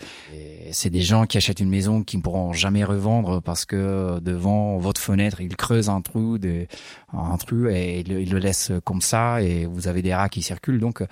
[0.72, 4.78] C'est des gens qui achètent une maison qui ne pourront jamais revendre parce que devant
[4.78, 6.68] votre fenêtre ils creusent un trou, de,
[7.14, 10.80] un trou et ils le, laissent comme ça et vous avez des rats qui circulent.
[10.80, 11.04] Donc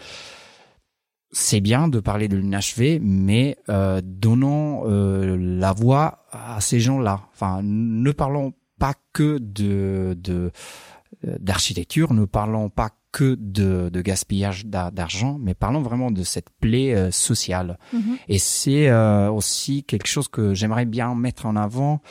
[1.31, 7.21] c'est bien de parler de l'inachevé, mais euh, donnons euh, la voix à ces gens-là.
[7.33, 10.49] Enfin, ne parlons pas que de, de euh,
[11.23, 16.95] d'architecture, ne parlons pas que de, de gaspillage d'argent, mais parlons vraiment de cette plaie
[16.95, 17.77] euh, sociale.
[17.93, 18.17] Mhm.
[18.29, 22.01] Et c'est euh, aussi quelque chose que j'aimerais bien mettre en avant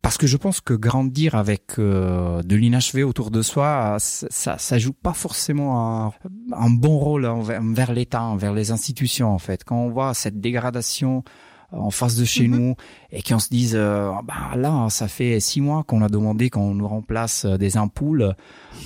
[0.00, 4.92] parce que je pense que grandir avec de l'inachevé autour de soi, ça, ça joue
[4.92, 6.12] pas forcément un,
[6.52, 9.64] un bon rôle envers, envers l'État, envers les institutions en fait.
[9.64, 11.24] Quand on voit cette dégradation
[11.76, 12.56] en face de chez mhm.
[12.56, 12.74] nous
[13.10, 16.74] et qu'on se dise euh, bah là ça fait six mois qu'on a demandé qu'on
[16.74, 18.34] nous remplace euh, des ampoules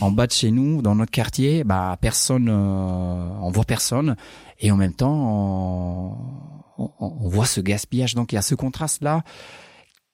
[0.01, 4.17] en bas de chez nous dans notre quartier bah personne euh, on voit personne
[4.61, 6.17] et en même temps
[6.79, 9.23] on, on, voit ce gaspillage donc il y a ce contraste là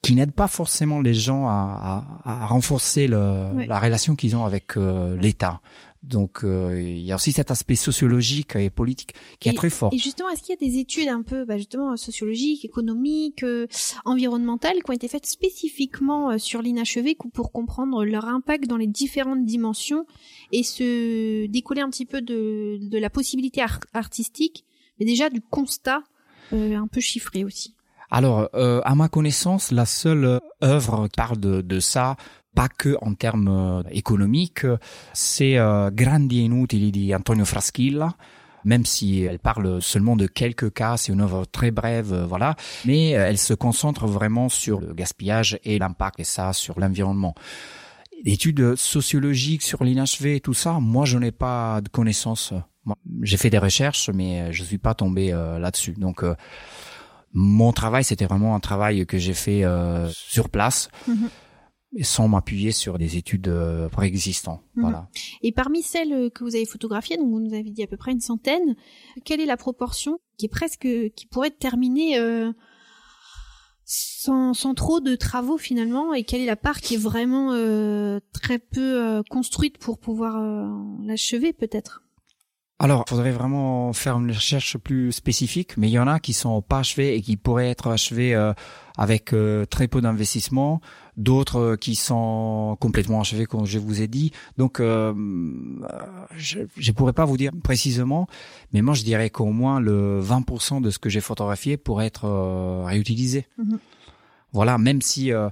[0.02, 4.44] qui n'aide pas forcément les gens à, à, à renforcer le, la relation qu'ils ont
[4.44, 5.62] avec l'État.
[6.04, 9.90] Donc euh, il y a aussi cet aspect sociologique et politique qui est très fort.
[9.92, 13.66] Et justement, est-ce qu'il y a des études un peu bah, justement sociologiques, économiques, euh,
[14.04, 18.86] environnementales qui ont été faites spécifiquement euh, sur l'inachevé pour comprendre leur impact dans les
[18.86, 20.04] différentes dimensions
[20.52, 23.62] et se décoller un petit peu de, de la possibilité
[23.94, 24.64] artistique,
[25.00, 26.02] mais déjà du constat
[26.52, 27.74] un peu chiffré aussi?
[28.10, 32.16] Alors, à ma connaissance, la seule œuvre qui parle de, de ça,
[32.54, 34.66] pas que en termes euh, économiques,
[35.12, 38.14] c'est euh, Grandi e Inutili di Antonio Fraschilla,
[38.64, 42.56] même si elle parle seulement de quelques cas, c'est une œuvre très brève, euh, voilà,
[42.84, 47.34] mais elle se concentre vraiment sur le gaspillage et l'impact et ça sur l'environnement.
[48.24, 52.54] Études sociologiques sur l'inachevé et tout ça, moi je n'ai pas de connaissances.
[53.22, 55.92] J'ai fait des recherches, mais je suis pas tombé là-dessus.
[55.92, 56.24] Donc
[57.34, 59.62] mon travail, c'était vraiment un travail que j'ai fait
[60.10, 60.88] sur place.
[61.06, 61.28] Mm-hmm
[62.02, 64.62] sans m'appuyer sur des études euh, préexistantes.
[64.74, 64.82] Mhm.
[64.82, 65.08] Voilà.
[65.42, 68.12] Et parmi celles que vous avez photographiées, donc vous nous avez dit à peu près
[68.12, 68.76] une centaine,
[69.24, 72.52] quelle est la proportion qui est presque, qui pourrait être terminée euh,
[73.84, 78.18] sans, sans trop de travaux finalement, et quelle est la part qui est vraiment euh,
[78.32, 80.40] très peu construite pour pouvoir
[81.02, 82.03] l'achever peut-être?
[82.80, 86.32] Alors, il faudrait vraiment faire une recherche plus spécifique, mais il y en a qui
[86.32, 88.34] sont pas achevés et qui pourraient être achevés
[88.98, 89.34] avec
[89.70, 90.80] très peu d'investissement
[91.16, 94.32] d'autres euh, qui sont complètement achevés, comme je vous ai dit.
[94.58, 95.12] Donc, euh,
[96.36, 98.26] je ne pourrais pas vous dire précisément,
[98.72, 102.26] mais moi, je dirais qu'au moins le 20% de ce que j'ai photographié pourrait être
[102.26, 103.46] euh, réutilisé.
[103.58, 103.78] Mhm.
[104.52, 105.48] Voilà, même si euh,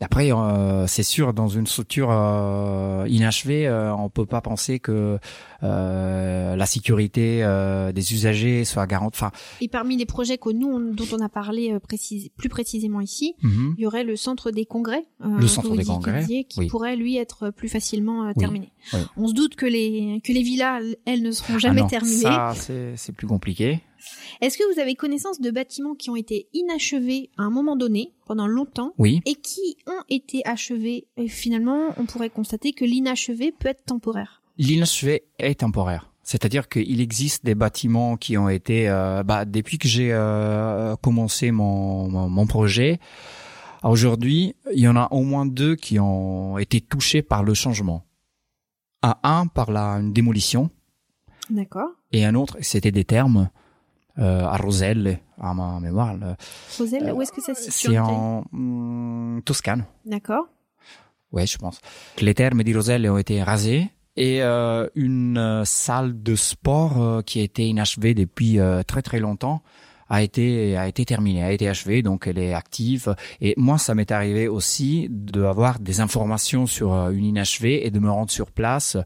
[0.00, 5.18] après, euh, c'est sûr, dans une structure euh, inachevée, euh, on peut pas penser que
[5.62, 7.38] euh, la sécurité
[7.92, 9.16] des usagers soit garantie.
[9.16, 11.76] Enfin, et parmi les projets que nous, dont on a parlé
[12.36, 13.74] plus précisément ici, mhm.
[13.76, 17.50] il y aurait le centre des congrès, le centre des congrès, qui pourrait lui être
[17.50, 18.72] plus facilement terminé.
[19.16, 22.22] On se doute que les que les villas, elles, ne seront jamais ah terminées.
[22.22, 23.82] Ça, c'est plus compliqué.
[24.40, 28.12] Est-ce que vous avez connaissance de bâtiments qui ont été inachevés à un moment donné,
[28.26, 29.20] pendant longtemps, oui.
[29.26, 31.06] et qui ont été achevés?
[31.16, 34.42] Et finalement, on pourrait constater que l'inachevé peut être temporaire.
[34.56, 36.12] L'inachevé est temporaire.
[36.22, 41.50] C'est-à-dire qu'il existe des bâtiments qui ont été, euh, bah, depuis que j'ai euh, commencé
[41.52, 43.00] mon, mon, projet,
[43.82, 48.04] aujourd'hui, il y en a au moins deux qui ont été touchés par le changement.
[49.02, 50.68] Un, un par la une démolition.
[51.48, 51.88] D'accord.
[52.12, 53.48] Et un autre, c'était des termes
[54.18, 56.14] à Roselle, à ma mémoire.
[56.78, 59.84] Roselle, où est-ce que ça se situe C'est en hmm, Toscane.
[60.04, 60.46] D'accord.
[61.32, 61.80] Ouais, je pense.
[62.20, 67.40] Les thermes de Roselle ont été rasés et euh, une euh, salle de sport qui
[67.40, 69.62] a été inachevée depuis très très longtemps
[70.08, 73.14] a été a été terminée, a été achevée, donc elle est active.
[73.40, 77.98] Et moi, ça m'est arrivé aussi d'avoir des informations sur euh, une inachevée et de
[77.98, 78.96] me rendre sur place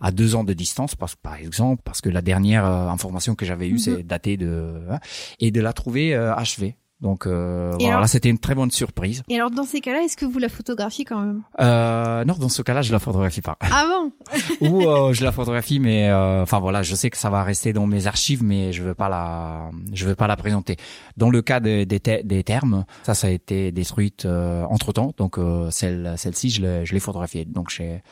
[0.00, 3.44] à deux ans de distance, parce, par exemple, parce que la dernière euh, information que
[3.44, 3.78] j'avais eue, mhm.
[3.78, 4.98] c'est daté de hein,
[5.40, 6.76] et de la trouver euh, achevée.
[7.00, 9.22] Donc euh, voilà, c'était une très bonne surprise.
[9.28, 11.42] Et alors dans ces cas-là, est-ce que vous la photographiez quand même?
[11.60, 13.56] Euh, Non, dans ce cas-là, je la photographie pas.
[13.60, 14.12] Ah bon?
[14.68, 17.72] Ou euh, je la photographie, mais euh, enfin voilà, je sais que ça va rester
[17.72, 20.76] dans mes archives, mais je veux pas la, je veux pas la présenter.
[21.16, 25.38] Dans le cas des, des, termes, ça, ça a été détruite euh, entre temps, donc
[25.70, 27.44] celle, celle-ci, je l'ai, je l'ai photographiée.
[27.44, 28.02] Donc j'ai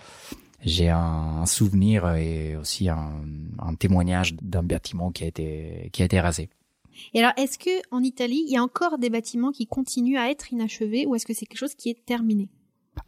[0.67, 3.23] j'ai un, souvenir et aussi un,
[3.59, 6.51] un témoignage d'un bâtiment qui a été qui a été rasé.
[7.15, 10.31] Et alors, est-ce que en Italie, il y a encore des bâtiments qui continuent à
[10.31, 12.49] être inachevés ou est-ce que c'est quelque chose qui est terminé?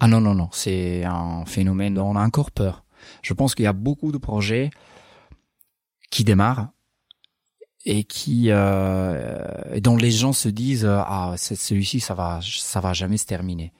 [0.01, 2.85] Ah non non non, c'est un phénomène dont on a encore peur.
[3.23, 4.71] Je pense qu'il y a beaucoup de projets
[6.11, 6.69] qui démarrent
[7.85, 13.17] et qui euh, dont les gens se disent ah celui-ci ça va ça va jamais
[13.17, 13.73] se terminer.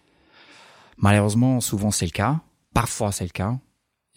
[0.97, 2.41] Malheureusement, souvent c'est le cas.
[2.75, 3.59] Parfois c'est le cas.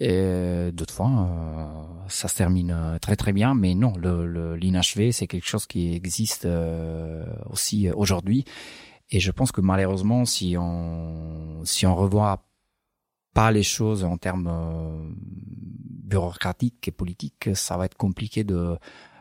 [0.04, 5.12] Et d'autres fois, euh, ça se termine euh, très très bien, mais non, le l'inachevé,
[5.12, 8.44] c'est quelque chose qui existe euh, aussi aujourd'hui.
[9.12, 12.48] Et je pense que malheureusement, si on si on revoit
[13.36, 15.16] pas les choses en termes
[16.10, 18.78] bureaucratiques et politiques, ça va être compliqué de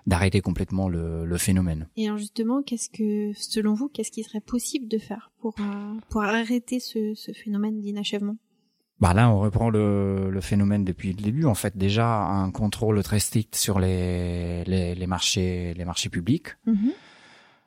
[0.06, 1.88] d'arrêter complètement le, le, phénomène.
[1.94, 5.54] Et justement, qu'est-ce que, selon vous, qu'est-ce qui serait possible de faire pour
[6.08, 8.36] pour arrêter ce, ce phénomène d'inachèvement?
[9.00, 11.46] Bah là, on reprend le, le, phénomène depuis le début.
[11.46, 16.48] En fait, déjà un contrôle très strict sur les, les, les marchés, les marchés publics,
[16.66, 16.92] mhm.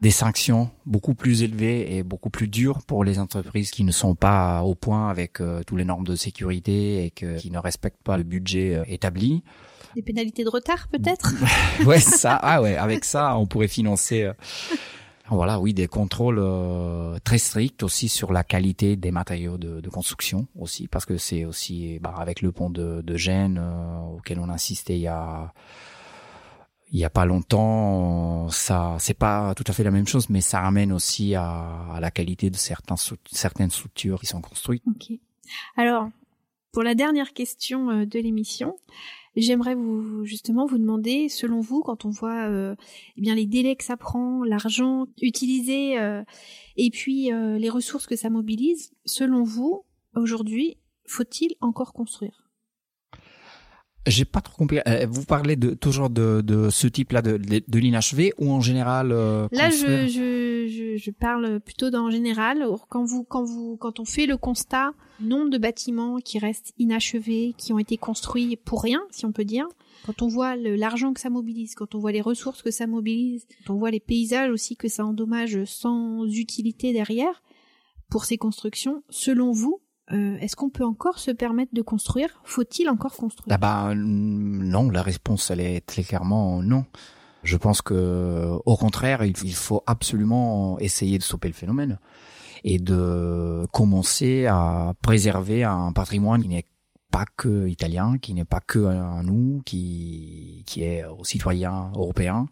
[0.01, 4.14] des sanctions beaucoup plus élevées et beaucoup plus dures pour les entreprises qui ne sont
[4.14, 8.03] pas au point avec euh, tous les normes de sécurité et que, qui ne respectent
[8.03, 9.41] pas le budget euh, établi.
[9.95, 11.34] Des pénalités de retard, peut-être?
[11.85, 12.39] ouais, ça.
[12.41, 14.23] Ah ouais, avec ça, on pourrait financer.
[14.23, 14.34] Euh,
[15.35, 20.47] voilà, oui, des contrôles euh, très stricts aussi sur la qualité des matériaux de, construction
[20.57, 24.49] aussi, parce que c'est aussi bah, avec le pont de, de Gênes euh, auquel on
[24.49, 25.53] insistait il y a
[26.91, 30.41] il y a pas longtemps, ça c'est pas tout à fait la même chose, mais
[30.41, 32.95] ça ramène aussi à, à la qualité de certains
[33.31, 34.84] certaines structures qui sont construites.
[34.88, 35.18] Ok.
[35.76, 36.10] Alors
[36.73, 38.76] pour la dernière question euh, de l'émission,
[39.35, 42.76] J'aimerais vous justement vous demander, selon vous, quand on voit euh,
[43.18, 46.23] eh bien les délais que ça prend, l'argent utilisé euh,
[46.77, 49.85] et puis euh, les ressources que ça mobilise, selon vous,
[50.15, 50.77] aujourd'hui,
[51.07, 52.43] faut-il encore construire?
[54.06, 54.80] J'ai pas trop compris.
[54.88, 59.12] Euh, vous parlez de toujours de, de ce type-là de, de, l'inachevé ou en général
[59.12, 62.66] euh, Là, je, je, je, parle plutôt d'en général.
[62.90, 67.54] Quand vous quand vous quand on fait le constat nombre de bâtiments qui restent inachevés,
[67.58, 69.68] qui ont été construits pour rien, si on peut dire.
[70.06, 73.46] Quand on voit l'argent que ça mobilise, quand on voit les ressources que ça mobilise,
[73.66, 77.42] quand on voit les paysages aussi que ça endommage sans utilité derrière
[78.10, 79.82] pour ces constructions, selon vous,
[80.12, 82.42] euh, est-ce qu'on peut encore se permettre de construire?
[82.44, 83.48] Faut-il encore construire?
[83.50, 86.86] Ah bah, Non, la réponse elle est très clairement non.
[87.44, 92.00] Je pense que au contraire, il faut absolument essayer de stopper le phénomène
[92.64, 96.66] et de commencer à préserver un patrimoine qui n'est
[97.12, 102.48] pas que italien, qui n'est pas que à nous, qui qui est aux citoyens européens.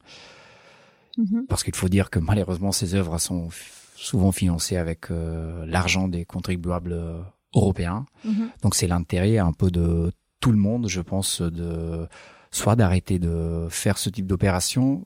[1.18, 1.46] Mm-hmm.
[1.48, 3.50] Parce qu'il faut dire que malheureusement ces œuvres sont
[3.96, 7.24] souvent financées avec euh, l'argent des contribuables
[7.54, 8.06] européen.
[8.26, 8.50] Mhm.
[8.62, 12.08] Donc c'est l'intérêt un peu de tout le monde, je pense, de
[12.52, 15.06] soit d'arrêter de faire ce type d'opération,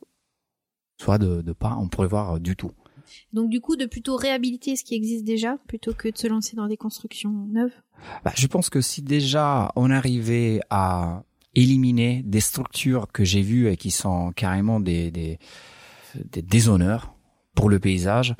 [1.00, 2.72] soit de ne pas en prévoir du tout.
[3.34, 6.56] Donc du coup, de plutôt réhabiliter ce qui existe déjà plutôt que de se lancer
[6.56, 7.74] dans des constructions neuves?
[8.24, 11.24] Bah, je pense que si déjà on arrivait à
[11.54, 15.40] éliminer des structures que j'ai vues et qui sont carrément des, des,
[16.32, 17.14] des déshonneurs
[17.54, 18.36] pour le paysage,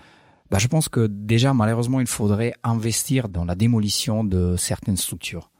[0.52, 5.52] bah, je pense que déjà, malheureusement, il faudrait investir dans la démolition de certaines structures,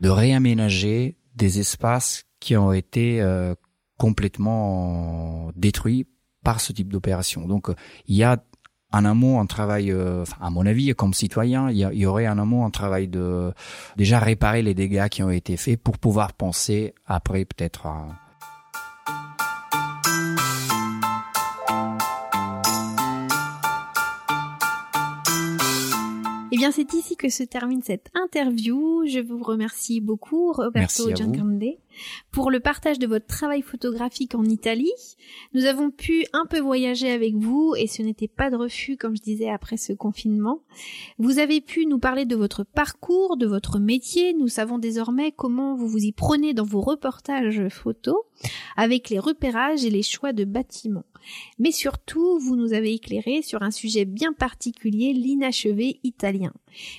[0.00, 3.54] de réaménager des espaces qui ont été euh,
[3.96, 6.06] complètement détruits
[6.42, 7.46] par ce type d'opération.
[7.46, 7.74] Donc, euh,
[8.06, 8.42] il y a
[8.92, 12.38] en amont un travail, euh, à mon avis, comme citoyen, il y, y, aurait en
[12.38, 13.52] amont un travail de
[13.96, 18.06] déjà réparer les dégâts qui ont été faits pour pouvoir penser après peut-être à
[26.54, 29.04] Eh bien, c'est ici que se termine cette interview.
[29.08, 31.64] Je vous remercie beaucoup, Roberto Giancande,
[32.30, 34.92] pour le partage de votre travail photographique en Italie.
[35.52, 39.16] Nous avons pu un peu voyager avec vous et ce n'était pas de refus, comme
[39.16, 40.60] je disais, après ce confinement.
[41.18, 44.34] Vous avez pu nous parler de votre parcours, de votre métier.
[44.34, 48.16] Nous savons désormais comment vous vous y prenez dans vos reportages photos
[48.76, 51.04] avec les repérages et les choix de bâtiments.
[51.58, 56.52] mais surtout vous nous avez éclairé sur un sujet bien particulier, l'inachevé italien.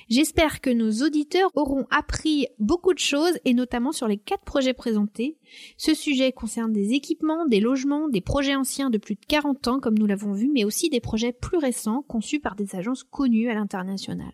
[0.08, 4.74] J'espère que nos auditeurs auront appris beaucoup de choses et notamment sur les quatre projets
[4.74, 5.36] présentés.
[5.76, 9.80] Ce sujet concerne des équipements, des logements, des projets anciens de plus de 40 ans
[9.80, 13.50] comme nous l'avons vu, mais aussi des projets plus récents conçus par des agences connues
[13.50, 14.32] à l'international.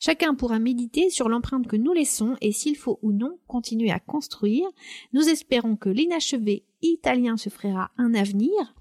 [0.00, 4.00] Chacun pourra méditer sur l'empreinte que nous laissons et s'il faut ou non continuer à
[4.00, 4.66] construire.
[5.12, 8.74] Nous espérons que l'inachevé italien se fera un avenir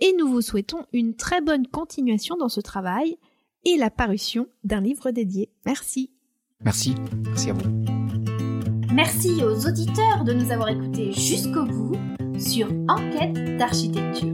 [0.00, 3.16] et nous vous souhaitons une très bonne continuation dans ce travail
[3.66, 5.50] et la parution d'un livre dédié.
[5.66, 6.10] Merci.
[6.64, 6.94] Merci.
[7.24, 7.68] Merci à vous.
[8.92, 11.96] Merci aux auditeurs de nous avoir écoutés jusqu'au bout
[12.38, 14.32] sur Enquête d'architecture.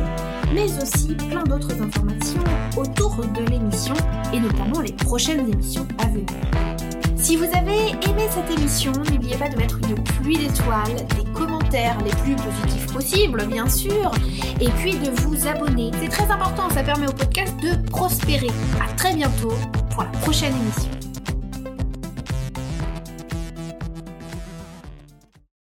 [0.53, 2.43] mais aussi plein d'autres informations
[2.77, 3.95] autour de l'émission
[4.33, 6.25] et notamment les prochaines émissions à venir.
[7.15, 11.97] Si vous avez aimé cette émission, n'oubliez pas de mettre une pluie d'étoiles, des commentaires
[12.03, 14.11] les plus positifs possibles, bien sûr,
[14.61, 15.91] et puis de vous abonner.
[16.01, 18.49] C'est très important, ça permet au podcast de prospérer.
[18.81, 19.53] À très bientôt
[19.91, 20.98] pour la prochaine émission.